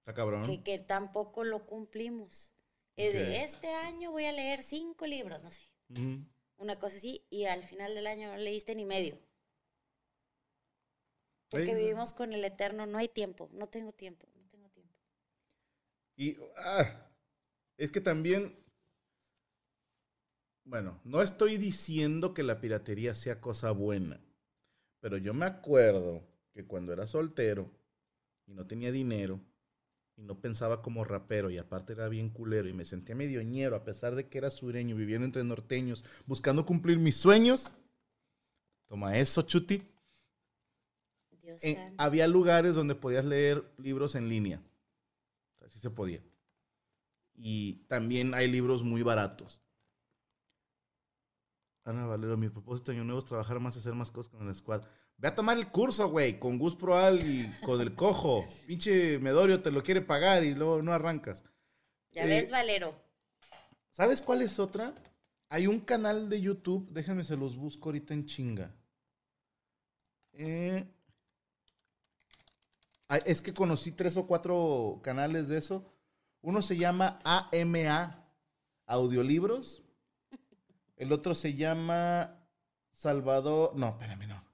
Está 0.00 0.14
cabrón. 0.14 0.42
que, 0.44 0.62
que 0.62 0.78
tampoco 0.78 1.44
lo 1.44 1.66
cumplimos. 1.66 2.54
Este 2.96 3.72
año 3.74 4.10
voy 4.10 4.24
a 4.24 4.32
leer 4.32 4.62
cinco 4.62 5.06
libros, 5.06 5.44
no 5.44 5.50
sé, 5.52 5.62
una 6.56 6.78
cosa 6.80 6.96
así, 6.96 7.24
y 7.30 7.44
al 7.44 7.62
final 7.62 7.94
del 7.94 8.08
año 8.08 8.32
no 8.32 8.36
leíste 8.38 8.74
ni 8.74 8.84
medio. 8.84 9.18
Porque 11.48 11.74
vivimos 11.74 12.12
con 12.12 12.32
el 12.32 12.44
eterno, 12.44 12.86
no 12.86 12.98
hay 12.98 13.08
tiempo, 13.08 13.48
no 13.52 13.68
tengo 13.68 13.92
tiempo, 13.92 14.26
no 14.34 14.48
tengo 14.50 14.68
tiempo. 14.70 14.94
Y 16.16 16.36
ah, 16.56 17.08
es 17.76 17.92
que 17.92 18.00
también, 18.00 18.58
bueno, 20.64 21.00
no 21.04 21.22
estoy 21.22 21.56
diciendo 21.56 22.34
que 22.34 22.42
la 22.42 22.60
piratería 22.60 23.14
sea 23.14 23.40
cosa 23.40 23.70
buena, 23.70 24.20
pero 25.00 25.16
yo 25.16 25.34
me 25.34 25.46
acuerdo 25.46 26.22
que 26.52 26.66
cuando 26.66 26.92
era 26.92 27.06
soltero 27.06 27.70
y 28.46 28.52
no 28.54 28.66
tenía 28.66 28.90
dinero 28.92 29.40
y 30.16 30.22
no 30.22 30.40
pensaba 30.40 30.82
como 30.82 31.04
rapero 31.04 31.50
y 31.50 31.58
aparte 31.58 31.92
era 31.92 32.08
bien 32.08 32.30
culero 32.30 32.68
y 32.68 32.72
me 32.72 32.84
sentía 32.84 33.14
medio 33.14 33.40
ñero 33.42 33.76
a 33.76 33.84
pesar 33.84 34.14
de 34.16 34.28
que 34.28 34.38
era 34.38 34.50
sureño, 34.50 34.96
viviendo 34.96 35.24
entre 35.24 35.44
norteños, 35.44 36.04
buscando 36.26 36.66
cumplir 36.66 36.98
mis 36.98 37.16
sueños. 37.16 37.74
Toma 38.88 39.16
eso, 39.18 39.42
Chuti. 39.42 39.82
Dios 41.42 41.62
En- 41.62 41.76
santo. 41.76 41.94
había 42.02 42.26
lugares 42.26 42.74
donde 42.74 42.94
podías 42.94 43.24
leer 43.24 43.64
libros 43.78 44.14
en 44.16 44.28
línea. 44.28 44.60
Así 45.64 45.78
se 45.78 45.90
podía. 45.90 46.20
Y 47.34 47.84
también 47.86 48.34
hay 48.34 48.48
libros 48.50 48.82
muy 48.82 49.02
baratos. 49.02 49.60
Ana 51.88 52.04
Valero, 52.06 52.36
mi 52.36 52.50
propósito 52.50 52.92
de 52.92 52.98
año 52.98 53.04
nuevo 53.04 53.18
es 53.18 53.24
trabajar 53.24 53.58
más 53.60 53.74
y 53.74 53.78
hacer 53.78 53.94
más 53.94 54.10
cosas 54.10 54.30
con 54.30 54.46
el 54.46 54.54
squad. 54.54 54.82
Ve 55.16 55.28
a 55.28 55.34
tomar 55.34 55.56
el 55.56 55.68
curso, 55.68 56.10
güey, 56.10 56.38
con 56.38 56.58
Gus 56.58 56.76
Proal 56.76 57.18
y 57.26 57.50
con 57.64 57.80
el 57.80 57.94
cojo. 57.94 58.46
Pinche 58.66 59.18
Medorio 59.20 59.62
te 59.62 59.70
lo 59.70 59.82
quiere 59.82 60.02
pagar 60.02 60.44
y 60.44 60.54
luego 60.54 60.82
no 60.82 60.92
arrancas. 60.92 61.44
Ya 62.12 62.24
eh, 62.24 62.28
ves, 62.28 62.50
Valero. 62.50 62.94
¿Sabes 63.90 64.20
cuál 64.20 64.42
es 64.42 64.58
otra? 64.58 64.94
Hay 65.48 65.66
un 65.66 65.80
canal 65.80 66.28
de 66.28 66.42
YouTube, 66.42 66.90
déjenme 66.90 67.24
se 67.24 67.38
los 67.38 67.56
busco 67.56 67.88
ahorita 67.88 68.12
en 68.12 68.26
chinga. 68.26 68.70
Eh, 70.34 70.86
es 73.24 73.40
que 73.40 73.54
conocí 73.54 73.92
tres 73.92 74.18
o 74.18 74.26
cuatro 74.26 75.00
canales 75.02 75.48
de 75.48 75.56
eso. 75.56 75.90
Uno 76.42 76.60
se 76.60 76.76
llama 76.76 77.18
AMA, 77.24 78.28
Audiolibros. 78.84 79.87
El 80.98 81.12
otro 81.12 81.32
se 81.34 81.54
llama 81.54 82.44
Salvador, 82.92 83.74
no, 83.76 83.88
espérame, 83.88 84.26
no. 84.26 84.44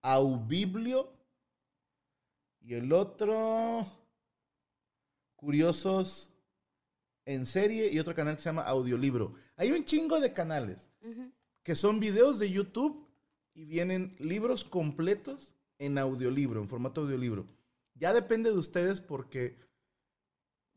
Aubiblio. 0.00 1.12
Y 2.60 2.74
el 2.74 2.92
otro, 2.92 3.84
Curiosos 5.34 6.30
en 7.24 7.46
serie 7.46 7.92
y 7.92 7.98
otro 7.98 8.14
canal 8.14 8.36
que 8.36 8.42
se 8.42 8.48
llama 8.48 8.62
Audiolibro. 8.62 9.34
Hay 9.56 9.72
un 9.72 9.84
chingo 9.84 10.20
de 10.20 10.32
canales 10.32 10.88
que 11.64 11.74
son 11.74 11.98
videos 11.98 12.38
de 12.38 12.50
YouTube 12.50 13.08
y 13.54 13.64
vienen 13.64 14.14
libros 14.20 14.62
completos 14.62 15.56
en 15.78 15.98
audiolibro, 15.98 16.60
en 16.60 16.68
formato 16.68 17.00
audiolibro. 17.00 17.46
Ya 17.94 18.12
depende 18.12 18.50
de 18.50 18.58
ustedes 18.58 19.00
porque 19.00 19.58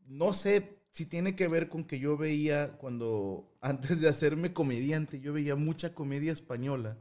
no 0.04 0.32
sé 0.32 0.75
si 0.96 1.04
tiene 1.04 1.36
que 1.36 1.46
ver 1.46 1.68
con 1.68 1.84
que 1.84 1.98
yo 1.98 2.16
veía 2.16 2.78
cuando, 2.78 3.54
antes 3.60 4.00
de 4.00 4.08
hacerme 4.08 4.54
comediante, 4.54 5.20
yo 5.20 5.34
veía 5.34 5.54
mucha 5.54 5.94
comedia 5.94 6.32
española, 6.32 6.96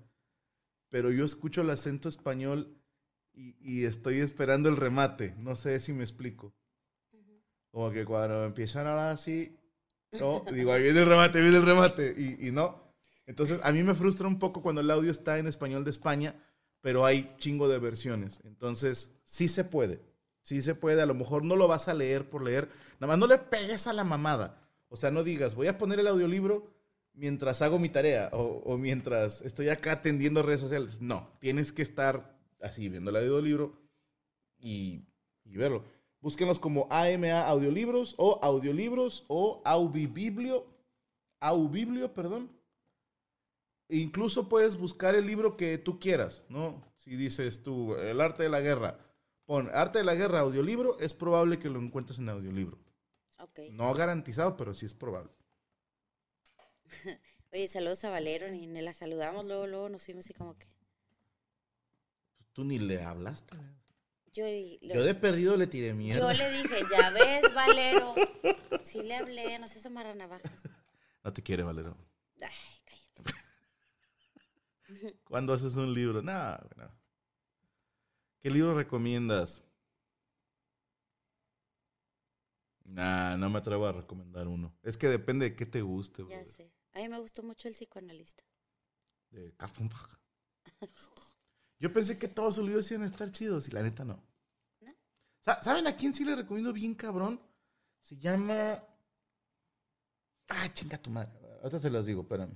pero 0.89 1.11
yo 1.11 1.23
escucho 1.23 1.61
el 1.61 1.69
acento 1.69 2.09
español 2.09 2.77
y, 3.31 3.55
y 3.61 3.85
estoy 3.85 4.19
esperando 4.19 4.67
el 4.67 4.75
remate. 4.75 5.33
No 5.37 5.55
sé 5.55 5.79
si 5.79 5.93
me 5.93 6.03
explico. 6.03 6.53
Como 7.71 7.89
que 7.91 8.03
cuando 8.03 8.43
empiezan 8.43 8.85
a 8.85 8.91
hablar 8.91 9.09
así, 9.13 9.57
no, 10.19 10.43
digo, 10.51 10.73
ahí 10.73 10.83
viene 10.83 10.99
el 10.99 11.05
remate, 11.05 11.41
viene 11.41 11.55
el 11.55 11.65
remate, 11.65 12.13
y, 12.17 12.49
y 12.49 12.51
no. 12.51 12.93
Entonces, 13.25 13.61
a 13.63 13.71
mí 13.71 13.81
me 13.81 13.95
frustra 13.95 14.27
un 14.27 14.39
poco 14.39 14.61
cuando 14.61 14.81
el 14.81 14.91
audio 14.91 15.11
está 15.11 15.39
en 15.39 15.47
español 15.47 15.85
de 15.85 15.91
España, 15.91 16.35
pero 16.81 17.05
hay 17.05 17.33
chingo 17.37 17.69
de 17.69 17.79
versiones. 17.79 18.41
Entonces, 18.43 19.15
sí 19.23 19.47
se 19.47 19.63
puede, 19.63 20.01
sí 20.45 20.61
se 20.61 20.75
puede. 20.75 21.01
A 21.01 21.07
lo 21.07 21.15
mejor 21.15 21.43
no 21.43 21.55
lo 21.55 21.67
vas 21.67 21.87
a 21.87 21.93
leer 21.93 22.29
por 22.29 22.43
leer, 22.43 22.69
nada 22.99 23.07
más 23.07 23.17
no 23.17 23.27
le 23.27 23.39
pegues 23.39 23.87
a 23.87 23.93
la 23.93 24.03
mamada. 24.03 24.61
O 24.87 24.95
sea, 24.95 25.09
no 25.09 25.23
digas, 25.23 25.55
voy 25.55 25.67
a 25.67 25.77
poner 25.77 25.99
el 25.99 26.07
audiolibro 26.07 26.71
mientras 27.13 27.61
hago 27.61 27.79
mi 27.79 27.89
tarea 27.89 28.29
o, 28.31 28.61
o 28.63 28.77
mientras 28.77 29.41
estoy 29.41 29.69
acá 29.69 29.93
atendiendo 29.93 30.43
redes 30.43 30.61
sociales. 30.61 31.01
No, 31.01 31.31
tienes 31.39 31.71
que 31.71 31.81
estar 31.81 32.37
así 32.61 32.87
viendo 32.87 33.09
el 33.09 33.17
audiolibro 33.17 33.73
y, 34.59 35.01
y 35.43 35.57
verlo. 35.57 35.83
Búsquenlos 36.21 36.59
como 36.59 36.87
AMA 36.89 37.41
Audiolibros 37.41 38.15
o 38.17 38.39
Audiolibros 38.41 39.25
o 39.27 39.61
Aubibiblio. 39.65 40.65
Aubiblio, 41.39 42.13
perdón. 42.13 42.49
E 43.89 43.97
incluso 43.97 44.47
puedes 44.47 44.77
buscar 44.77 45.15
el 45.15 45.27
libro 45.27 45.57
que 45.57 45.77
tú 45.77 45.99
quieras, 45.99 46.43
¿no? 46.49 46.83
Si 46.95 47.15
dices 47.15 47.61
tú, 47.61 47.95
El 47.95 48.21
arte 48.21 48.43
de 48.43 48.49
la 48.49 48.61
guerra, 48.61 48.97
pon 49.45 49.69
Arte 49.73 49.99
de 49.99 50.03
la 50.05 50.15
guerra 50.15 50.39
audiolibro, 50.41 50.99
es 50.99 51.13
probable 51.13 51.59
que 51.59 51.69
lo 51.69 51.79
encuentres 51.79 52.19
en 52.19 52.29
audiolibro. 52.29 52.77
Ok. 53.39 53.59
No 53.71 53.93
garantizado, 53.93 54.55
pero 54.57 54.73
sí 54.73 54.85
es 54.85 54.93
probable. 54.93 55.31
Oye, 57.53 57.67
saludos 57.67 58.03
a 58.03 58.09
Valero, 58.09 58.49
ni, 58.49 58.67
ni 58.67 58.81
la 58.81 58.93
saludamos, 58.93 59.45
luego, 59.45 59.67
luego 59.67 59.89
nos 59.89 60.03
fuimos 60.03 60.25
así 60.25 60.33
como 60.33 60.57
que. 60.57 60.67
Tú 62.53 62.63
ni 62.63 62.79
le 62.79 63.03
hablaste. 63.03 63.55
Yo, 64.33 64.45
lo- 64.81 64.95
Yo 64.95 65.03
de 65.03 65.15
perdido 65.15 65.55
le 65.57 65.67
tiré 65.67 65.89
yo 65.89 65.95
mierda. 65.95 66.33
le 66.33 66.51
dije, 66.51 66.83
ya 66.91 67.09
ves, 67.11 67.53
Valero. 67.53 68.15
Sí 68.83 69.01
le 69.03 69.15
hablé, 69.15 69.57
no 69.59 69.67
seas 69.67 69.85
amarra 69.85 70.13
navajas. 70.15 70.63
No 71.23 71.31
te 71.33 71.41
quiere, 71.41 71.63
Valero. 71.63 71.95
Ay, 72.41 72.51
cállate. 72.85 73.39
¿Cuándo 75.23 75.53
haces 75.53 75.75
un 75.77 75.93
libro? 75.93 76.21
Nada, 76.21 76.65
no. 76.75 76.89
¿Qué 78.45 78.51
libro 78.51 78.75
recomiendas? 78.75 79.63
Nah, 82.83 83.35
no 83.37 83.49
me 83.49 83.57
atrevo 83.57 83.87
a 83.87 83.91
recomendar 83.91 84.47
uno. 84.47 84.77
Es 84.83 84.97
que 84.97 85.07
depende 85.07 85.49
de 85.49 85.55
qué 85.55 85.65
te 85.65 85.81
guste, 85.81 86.21
Ya 86.21 86.27
brother. 86.27 86.47
sé. 86.47 86.71
A 86.93 86.99
mí 86.99 87.09
me 87.09 87.17
gustó 87.17 87.41
mucho 87.41 87.67
el 87.67 87.73
psicoanalista. 87.73 88.43
De 89.31 89.51
Kaffenbach. 89.57 90.19
Yo 91.79 91.91
pensé 91.91 92.19
que 92.19 92.27
todos 92.27 92.53
sus 92.53 92.65
libros 92.67 92.91
iban 92.91 93.01
a 93.01 93.07
estar 93.07 93.31
chidos 93.31 93.67
y 93.67 93.71
la 93.71 93.81
neta 93.81 94.05
no. 94.05 94.23
¿No? 94.81 94.93
Sa- 95.41 95.63
¿Saben 95.63 95.87
a 95.87 95.95
quién 95.95 96.13
sí 96.13 96.23
le 96.23 96.35
recomiendo 96.35 96.71
bien 96.71 96.93
cabrón? 96.93 97.41
Se 97.99 98.15
llama... 98.15 98.79
Ah, 100.49 100.71
chinga 100.71 100.99
tu 100.99 101.09
madre. 101.09 101.31
Ahorita 101.63 101.79
te 101.79 101.89
las 101.89 102.05
digo, 102.05 102.21
espérame. 102.21 102.55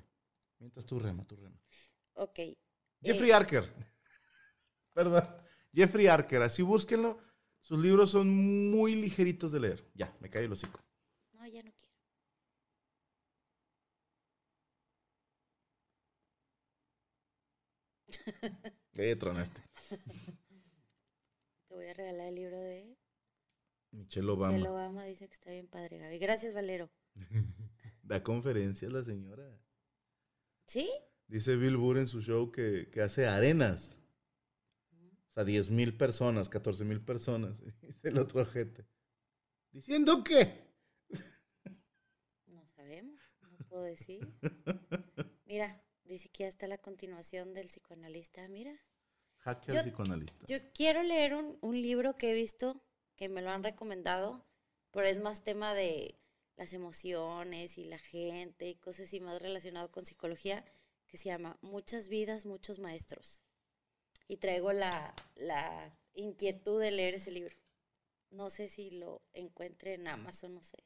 Mientras 0.60 0.86
tú 0.86 1.00
rema, 1.00 1.24
tú 1.26 1.36
rema. 1.36 1.60
Ok. 2.14 2.40
Jeffrey 3.02 3.32
Eh, 3.32 3.34
Arker. 3.34 3.74
Perdón. 4.94 5.49
Jeffrey 5.74 6.08
Arker, 6.08 6.42
así 6.42 6.62
búsquenlo. 6.62 7.20
Sus 7.62 7.80
libros 7.80 8.12
son 8.12 8.30
muy 8.72 8.96
ligeritos 8.96 9.52
de 9.52 9.60
leer. 9.60 9.86
Ya, 9.94 10.16
me 10.20 10.30
cae 10.30 10.46
el 10.46 10.52
hocico. 10.52 10.80
No, 11.34 11.48
ya 11.48 11.62
no 11.64 11.72
quiero. 11.72 11.94
Eh, 18.96 19.16
tronaste. 19.16 19.62
Te 21.70 21.74
voy 21.74 21.88
a 21.88 21.94
regalar 21.94 22.28
el 22.28 22.36
libro 22.36 22.60
de 22.60 22.98
Michelle 23.92 24.30
Obama. 24.30 24.54
Cielo 24.56 24.74
Obama. 24.74 25.04
Dice 25.06 25.28
que 25.28 25.34
está 25.34 25.52
bien 25.52 25.68
padre, 25.68 26.00
Gaby. 26.00 26.20
Gracias, 26.20 26.54
Valero. 26.54 26.90
Da 28.02 28.24
conferencias 28.24 28.92
la 28.92 29.04
señora. 29.04 29.62
¿Sí? 30.66 30.90
Dice 31.28 31.56
Bill 31.58 31.78
Burr 31.78 32.00
en 32.00 32.08
su 32.08 32.22
show 32.22 32.52
que, 32.52 32.90
que 32.92 33.02
hace 33.02 33.28
arenas. 33.28 33.99
Sea, 35.40 35.46
10 35.46 35.70
mil 35.72 35.96
personas, 35.96 36.50
14 36.50 36.84
mil 36.84 37.00
personas. 37.02 37.56
Dice 37.82 38.10
el 38.10 38.20
otro 38.20 38.46
gente. 38.46 38.86
¿Diciendo 39.72 40.22
qué? 40.24 40.68
No 42.48 42.66
sabemos, 42.76 43.22
no 43.50 43.58
puedo 43.70 43.84
decir. 43.84 44.28
Mira, 45.46 45.82
dice 46.04 46.28
que 46.30 46.44
ya 46.44 46.50
está 46.50 46.68
la 46.68 46.80
continuación 46.80 47.54
del 47.54 47.68
psicoanalista. 47.68 48.48
Mira, 48.50 48.74
Hacker 49.38 49.76
Yo- 49.76 49.82
psicoanalista. 49.82 50.46
yo 50.48 50.58
quiero 50.74 51.04
leer 51.04 51.36
un, 51.36 51.58
un 51.62 51.82
libro 51.82 52.18
que 52.18 52.32
he 52.32 52.34
visto, 52.34 52.84
que 53.16 53.30
me 53.30 53.42
lo 53.42 53.50
han 53.52 53.64
recomendado, 53.64 54.46
pero 54.92 55.08
es 55.08 55.22
más 55.22 55.44
tema 55.44 55.74
de 55.74 56.20
las 56.58 56.74
emociones 56.74 57.78
y 57.78 57.86
la 57.86 58.00
gente 58.00 58.68
y 58.68 58.76
cosas 58.76 59.06
así 59.08 59.22
más 59.22 59.42
relacionado 59.42 59.90
con 59.92 60.06
psicología, 60.06 60.66
que 61.08 61.18
se 61.18 61.30
llama 61.30 61.58
Muchas 61.62 62.10
vidas, 62.10 62.46
muchos 62.46 62.80
maestros. 62.80 63.44
Y 64.30 64.38
traigo 64.38 64.72
la, 64.72 65.14
la 65.36 65.94
inquietud 66.14 66.80
de 66.80 66.92
leer 66.92 67.16
ese 67.16 67.32
libro. 67.32 67.54
No 68.30 68.50
sé 68.50 68.70
si 68.70 68.92
lo 68.92 69.22
encuentre 69.34 69.96
en 69.96 70.08
Amazon, 70.08 70.54
no 70.54 70.64
sé. 70.64 70.78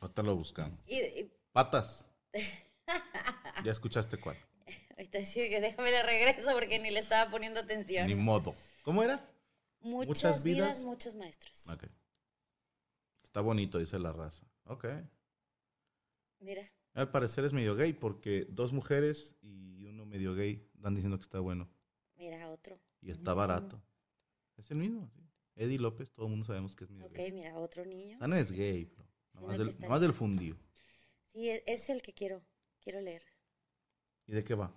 Ahorita 0.00 0.22
lo 0.22 0.34
buscamos. 0.34 0.80
Y, 0.86 0.96
y- 0.96 1.30
Patas. 1.52 2.08
Ya 3.64 3.70
escuchaste 3.70 4.18
cuál. 4.18 4.36
ahorita 4.96 5.24
sí 5.24 5.48
que 5.48 5.60
déjame 5.60 5.92
le 5.92 6.02
regreso 6.02 6.52
porque 6.52 6.80
ni 6.80 6.90
le 6.90 6.98
estaba 6.98 7.30
poniendo 7.30 7.60
atención. 7.60 8.08
Ni 8.08 8.16
modo. 8.16 8.56
¿Cómo 8.82 9.02
era? 9.04 9.24
Muchas, 9.80 10.08
muchas 10.08 10.44
vidas, 10.44 10.68
vidas. 10.78 10.84
muchos 10.84 11.14
maestros. 11.14 11.68
Ok. 11.68 11.84
Está 13.22 13.40
bonito, 13.40 13.78
dice 13.78 13.98
la 14.00 14.12
raza. 14.12 14.44
Ok. 14.64 14.86
Mira, 16.40 16.68
Al 16.94 17.10
parecer 17.10 17.44
es 17.44 17.52
medio 17.52 17.76
gay 17.76 17.92
porque 17.92 18.46
dos 18.50 18.72
mujeres 18.72 19.36
y 19.40 19.84
uno 19.84 20.04
medio 20.04 20.34
gay 20.34 20.68
están 20.74 20.94
diciendo 20.94 21.18
que 21.18 21.22
está 21.22 21.38
bueno. 21.38 21.68
Mira 22.22 22.48
otro. 22.50 22.78
Y 23.02 23.10
está 23.10 23.34
barato. 23.34 23.82
Es 24.56 24.70
el 24.70 24.78
mismo. 24.78 25.10
sí. 25.14 25.20
Eddie 25.56 25.78
López, 25.78 26.10
todo 26.12 26.26
el 26.26 26.30
mundo 26.30 26.46
sabemos 26.46 26.74
que 26.74 26.84
es 26.84 26.90
medio 26.90 27.06
Ok, 27.06 27.16
gay. 27.16 27.32
mira, 27.32 27.58
otro 27.58 27.84
niño. 27.84 28.16
Ah, 28.20 28.26
no 28.26 28.36
es 28.36 28.50
gay, 28.52 28.86
pero 28.86 29.06
no, 29.34 29.40
nomás, 29.42 29.58
del, 29.58 29.66
nomás 29.80 30.00
del 30.00 30.12
fundido. 30.14 30.56
Sí, 31.26 31.48
es, 31.50 31.62
es 31.66 31.90
el 31.90 32.00
que 32.00 32.12
quiero, 32.12 32.42
quiero 32.80 33.00
leer. 33.00 33.22
¿Y 34.26 34.32
de 34.32 34.44
qué 34.44 34.54
va? 34.54 34.72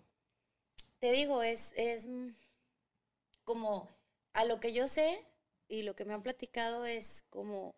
Te 0.99 1.11
digo, 1.13 1.41
es, 1.41 1.73
es 1.77 2.05
como 3.45 3.89
a 4.33 4.43
lo 4.45 4.59
que 4.59 4.73
yo 4.73 4.87
sé 4.89 5.23
y 5.69 5.83
lo 5.83 5.95
que 5.95 6.03
me 6.05 6.13
han 6.13 6.21
platicado 6.23 6.85
es 6.85 7.23
como 7.29 7.75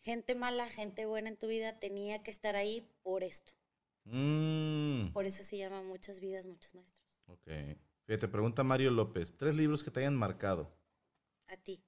gente 0.00 0.34
mala, 0.36 0.68
gente 0.70 1.06
buena 1.06 1.28
en 1.28 1.36
tu 1.36 1.48
vida 1.48 1.78
tenía 1.80 2.22
que 2.22 2.30
estar 2.30 2.54
ahí 2.56 2.88
por 3.02 3.24
esto. 3.24 3.52
Mm, 4.06 5.10
Por 5.12 5.26
eso 5.26 5.42
se 5.42 5.56
llama 5.56 5.82
Muchas 5.82 6.20
vidas, 6.20 6.46
muchos 6.46 6.72
maestros. 6.76 7.02
ok. 7.26 7.48
Fíjate, 8.06 8.28
pregunta 8.28 8.62
Mario 8.62 8.90
López. 8.92 9.36
Tres 9.36 9.56
libros 9.56 9.82
que 9.82 9.90
te 9.90 10.00
hayan 10.00 10.16
marcado. 10.16 10.72
A 11.48 11.56
ti. 11.56 11.84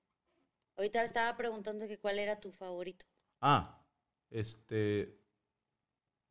Ahorita 0.76 1.02
estaba 1.04 1.36
preguntando 1.36 1.86
que 1.86 1.98
cuál 1.98 2.18
era 2.18 2.40
tu 2.40 2.50
favorito. 2.50 3.06
Ah, 3.40 3.84
este... 4.30 5.16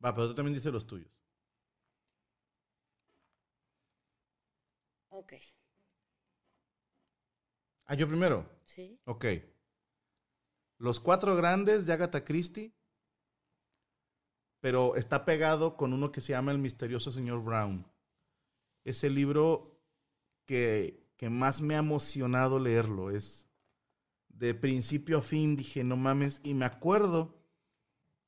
Va, 0.04 0.14
pero 0.14 0.28
tú 0.28 0.34
también 0.34 0.54
dices 0.54 0.72
los 0.72 0.86
tuyos. 0.86 1.10
Ok. 5.08 5.32
Ah, 7.86 7.94
yo 7.94 8.06
primero. 8.06 8.46
¿Sí? 8.64 9.00
Ok. 9.04 9.24
Los 10.76 11.00
cuatro 11.00 11.34
grandes 11.34 11.86
de 11.86 11.94
Agatha 11.94 12.24
Christie, 12.24 12.72
pero 14.60 14.96
está 14.96 15.24
pegado 15.24 15.76
con 15.76 15.92
uno 15.92 16.12
que 16.12 16.20
se 16.20 16.32
llama 16.32 16.52
El 16.52 16.58
misterioso 16.58 17.10
señor 17.10 17.42
Brown. 17.42 17.90
Es 18.84 19.02
el 19.02 19.14
libro 19.14 19.77
que, 20.48 21.06
que 21.18 21.28
más 21.28 21.60
me 21.60 21.74
ha 21.74 21.78
emocionado 21.78 22.58
leerlo. 22.58 23.10
Es 23.10 23.50
de 24.30 24.54
principio 24.54 25.18
a 25.18 25.22
fin, 25.22 25.54
dije, 25.54 25.84
no 25.84 25.96
mames. 25.96 26.40
Y 26.42 26.54
me 26.54 26.64
acuerdo 26.64 27.38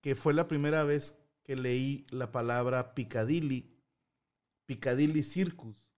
que 0.02 0.14
fue 0.14 0.34
la 0.34 0.46
primera 0.46 0.84
vez 0.84 1.18
que 1.42 1.56
leí 1.56 2.06
la 2.10 2.30
palabra 2.30 2.94
Piccadilly, 2.94 3.74
Piccadilly 4.66 5.22
Circus. 5.22 5.90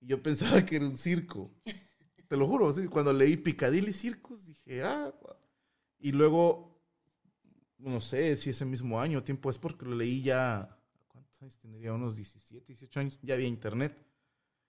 Y 0.00 0.06
yo 0.06 0.22
pensaba 0.22 0.64
que 0.64 0.76
era 0.76 0.86
un 0.86 0.96
circo. 0.96 1.50
Te 2.28 2.36
lo 2.36 2.46
juro, 2.46 2.72
sí, 2.72 2.86
cuando 2.86 3.12
leí 3.12 3.36
Piccadilly 3.36 3.92
Circus 3.92 4.46
dije, 4.46 4.82
ah, 4.82 5.12
y 5.98 6.12
luego, 6.12 6.80
no 7.78 8.00
sé 8.00 8.36
si 8.36 8.50
ese 8.50 8.64
mismo 8.64 9.00
año, 9.00 9.24
tiempo 9.24 9.50
es 9.50 9.58
porque 9.58 9.84
lo 9.84 9.94
leí 9.96 10.22
ya, 10.22 10.78
¿cuántos 11.08 11.42
años 11.42 11.58
tendría? 11.58 11.92
Unos 11.92 12.16
17, 12.16 12.64
18 12.64 13.00
años, 13.00 13.18
ya 13.22 13.34
había 13.34 13.46
internet. 13.46 14.13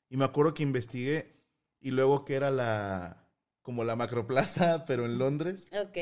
Y 0.10 0.18
me 0.18 0.26
acuerdo 0.26 0.54
que 0.54 0.64
investigué 0.64 1.36
y 1.80 1.92
luego 1.92 2.26
que 2.26 2.36
era 2.36 2.52
la, 2.52 3.28
como 3.62 3.84
la 3.84 3.96
macroplaza, 3.96 4.86
pero 4.88 5.06
en 5.06 5.18
Londres. 5.18 5.70
Ok. 5.74 5.98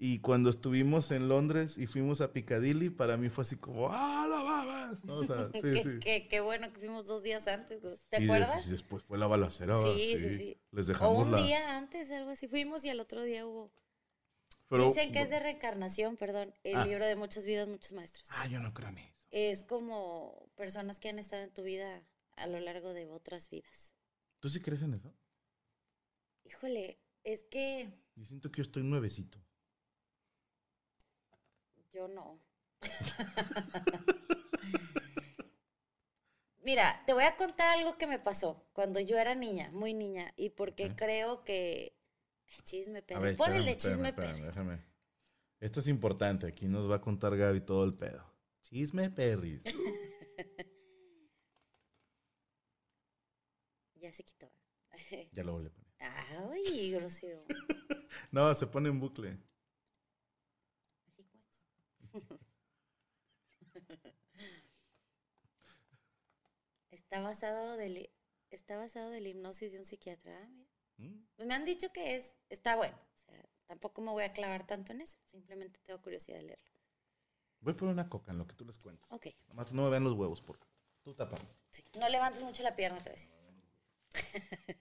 Y 0.00 0.20
cuando 0.20 0.48
estuvimos 0.50 1.10
en 1.10 1.28
Londres 1.28 1.76
y 1.76 1.88
fuimos 1.88 2.20
a 2.20 2.32
Piccadilly, 2.32 2.88
para 2.90 3.16
mí 3.16 3.30
fue 3.30 3.42
así 3.42 3.56
como, 3.56 3.88
¡ah, 3.90 4.28
la 4.30 4.42
babas! 4.42 5.04
¿no? 5.04 5.16
O 5.16 5.24
sea, 5.24 5.48
sí, 5.54 5.60
qué, 5.60 5.82
sí. 5.82 5.98
qué- 6.00 6.28
qué 6.28 6.40
bueno 6.40 6.72
que 6.72 6.78
fuimos 6.78 7.06
dos 7.08 7.24
días 7.24 7.48
antes. 7.48 7.80
¿Te 7.80 7.88
Sí, 7.90 7.96
des- 8.10 8.22
acuerdas? 8.22 8.68
después 8.70 9.02
fue 9.02 9.18
la 9.18 9.26
balacera. 9.26 9.76
¿va? 9.76 9.82
Sí, 9.82 10.14
sí, 10.18 10.36
sí. 10.38 10.60
Les 10.70 10.86
O 10.86 10.92
dejamos 10.92 11.24
un 11.24 11.32
la... 11.32 11.42
día 11.42 11.76
antes, 11.78 12.10
algo 12.12 12.30
así. 12.30 12.46
Fuimos 12.46 12.84
y 12.84 12.90
al 12.90 13.00
otro 13.00 13.22
día 13.22 13.44
hubo. 13.44 13.72
pero- 14.68 14.84
Dicen 14.86 15.10
que 15.10 15.22
es 15.22 15.30
de 15.30 15.40
reencarnación, 15.40 16.16
perdón. 16.16 16.54
El 16.62 16.76
Ah. 16.76 16.86
libro 16.86 17.04
de 17.04 17.16
muchas 17.16 17.44
vidas, 17.44 17.66
muchos 17.68 17.90
maestros. 17.92 18.28
Ah, 18.30 18.46
yo 18.46 18.60
no 18.60 18.72
creo 18.72 18.90
en 18.90 18.98
eso. 18.98 19.12
Es 19.32 19.64
como 19.64 20.48
personas 20.54 21.00
que 21.00 21.08
han 21.08 21.18
estado 21.18 21.42
en 21.42 21.50
tu 21.52 21.64
vida 21.64 22.02
a 22.42 22.46
lo 22.46 22.60
largo 22.60 22.92
de 22.94 23.06
otras 23.08 23.48
vidas. 23.48 23.92
¿Tú 24.40 24.48
sí 24.48 24.60
crees 24.60 24.82
en 24.82 24.94
eso? 24.94 25.14
Híjole, 26.44 26.98
es 27.24 27.42
que 27.44 27.90
Yo 28.14 28.24
siento 28.24 28.50
que 28.50 28.58
yo 28.58 28.62
estoy 28.62 28.82
nuevecito. 28.82 29.38
yo 31.92 32.06
no. 32.08 32.40
Mira, 36.62 37.02
te 37.06 37.12
voy 37.14 37.24
a 37.24 37.36
contar 37.36 37.78
algo 37.78 37.96
que 37.96 38.06
me 38.06 38.18
pasó 38.18 38.68
cuando 38.74 39.00
yo 39.00 39.18
era 39.18 39.34
niña, 39.34 39.70
muy 39.72 39.94
niña, 39.94 40.32
y 40.36 40.50
porque 40.50 40.94
creo 40.94 41.42
que... 41.44 41.96
Chisme, 42.64 43.02
Pérez. 43.02 43.22
ver, 43.22 43.36
Pon 43.36 43.52
el 43.52 43.64
de 43.64 43.70
espérame, 43.72 43.96
chisme, 43.96 44.12
Pérez. 44.12 44.42
déjame. 44.42 44.82
Esto 45.60 45.80
es 45.80 45.88
importante. 45.88 46.46
Aquí 46.46 46.66
nos 46.66 46.90
va 46.90 46.96
a 46.96 47.00
contar 47.00 47.36
Gaby 47.36 47.60
todo 47.62 47.84
el 47.84 47.94
pedo. 47.94 48.24
Chisme 48.62 49.10
Perris. 49.10 49.62
Ya 54.00 54.12
se 54.12 54.24
quitó. 54.24 54.50
Ya 55.32 55.44
lo 55.44 55.52
volví 55.52 55.68
a 55.68 55.70
poner. 55.70 55.88
Ay, 55.98 56.90
grosero. 56.92 57.44
No, 58.32 58.54
se 58.54 58.66
pone 58.66 58.88
en 58.88 59.00
bucle. 59.00 59.38
Está 66.90 67.20
basado 67.20 67.76
del 67.76 68.10
está 68.50 68.76
basado 68.78 69.10
de 69.10 69.20
la 69.20 69.28
hipnosis 69.28 69.72
de 69.72 69.78
un 69.78 69.84
psiquiatra. 69.84 70.36
ah, 70.42 70.48
mira. 70.50 70.70
¿Mm? 70.96 71.26
Pues 71.36 71.48
me 71.48 71.54
han 71.54 71.64
dicho 71.64 71.92
que 71.92 72.16
es 72.16 72.34
está 72.48 72.76
bueno. 72.76 72.98
O 73.14 73.18
sea, 73.18 73.48
tampoco 73.66 74.00
me 74.00 74.10
voy 74.10 74.24
a 74.24 74.32
clavar 74.32 74.66
tanto 74.66 74.92
en 74.92 75.02
eso. 75.02 75.18
Simplemente 75.30 75.80
tengo 75.84 76.00
curiosidad 76.02 76.38
de 76.38 76.44
leerlo. 76.44 76.70
Voy 77.60 77.74
por 77.74 77.88
una 77.88 78.08
coca 78.08 78.32
en 78.32 78.38
lo 78.38 78.46
que 78.46 78.54
tú 78.54 78.64
les 78.64 78.78
cuentas. 78.78 79.10
Ok. 79.10 79.26
Nomás 79.48 79.72
no 79.72 79.84
me 79.84 79.90
vean 79.90 80.04
los 80.04 80.14
huevos, 80.14 80.40
por 80.40 80.58
Tú 81.02 81.14
tapa. 81.14 81.36
Sí. 81.70 81.84
No 81.98 82.08
levantes 82.08 82.42
mucho 82.42 82.62
la 82.62 82.76
pierna 82.76 82.98
otra 82.98 83.12
vez. 83.12 83.28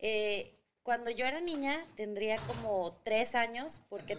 Eh, 0.00 0.54
cuando 0.84 1.10
yo 1.10 1.26
era 1.26 1.40
niña, 1.40 1.74
tendría 1.96 2.36
como 2.46 2.92
tres 3.02 3.34
años, 3.34 3.80
porque 3.88 4.16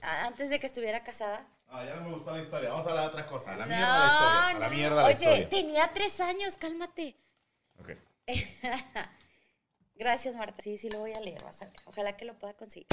a- 0.00 0.26
antes 0.26 0.48
de 0.48 0.60
que 0.60 0.66
estuviera 0.66 1.02
casada. 1.02 1.44
Ah, 1.68 1.84
ya 1.84 1.96
no 1.96 2.02
me 2.04 2.12
gustó 2.12 2.30
la 2.36 2.40
historia. 2.42 2.70
Vamos 2.70 2.86
a 2.86 2.94
la 2.94 3.06
otra 3.08 3.26
cosa. 3.26 3.54
A 3.54 3.56
la 3.56 3.66
No, 3.66 3.74
mierda 3.74 3.98
la 3.98 4.06
historia. 4.06 4.48
A 4.48 4.58
la 4.60 4.68
mierda 4.70 4.96
la 5.02 5.04
Oye, 5.08 5.14
historia. 5.14 5.48
tenía 5.48 5.90
tres 5.92 6.20
años, 6.20 6.56
cálmate. 6.56 7.16
Ok. 7.80 7.90
Gracias, 9.96 10.34
Marta. 10.34 10.62
Sí, 10.62 10.78
sí 10.78 10.88
lo 10.90 11.00
voy 11.00 11.12
a 11.14 11.20
leer, 11.20 11.42
vas 11.42 11.60
a 11.62 11.66
ver. 11.66 11.74
Ojalá 11.86 12.16
que 12.16 12.24
lo 12.24 12.38
pueda 12.38 12.54
conseguir. 12.54 12.86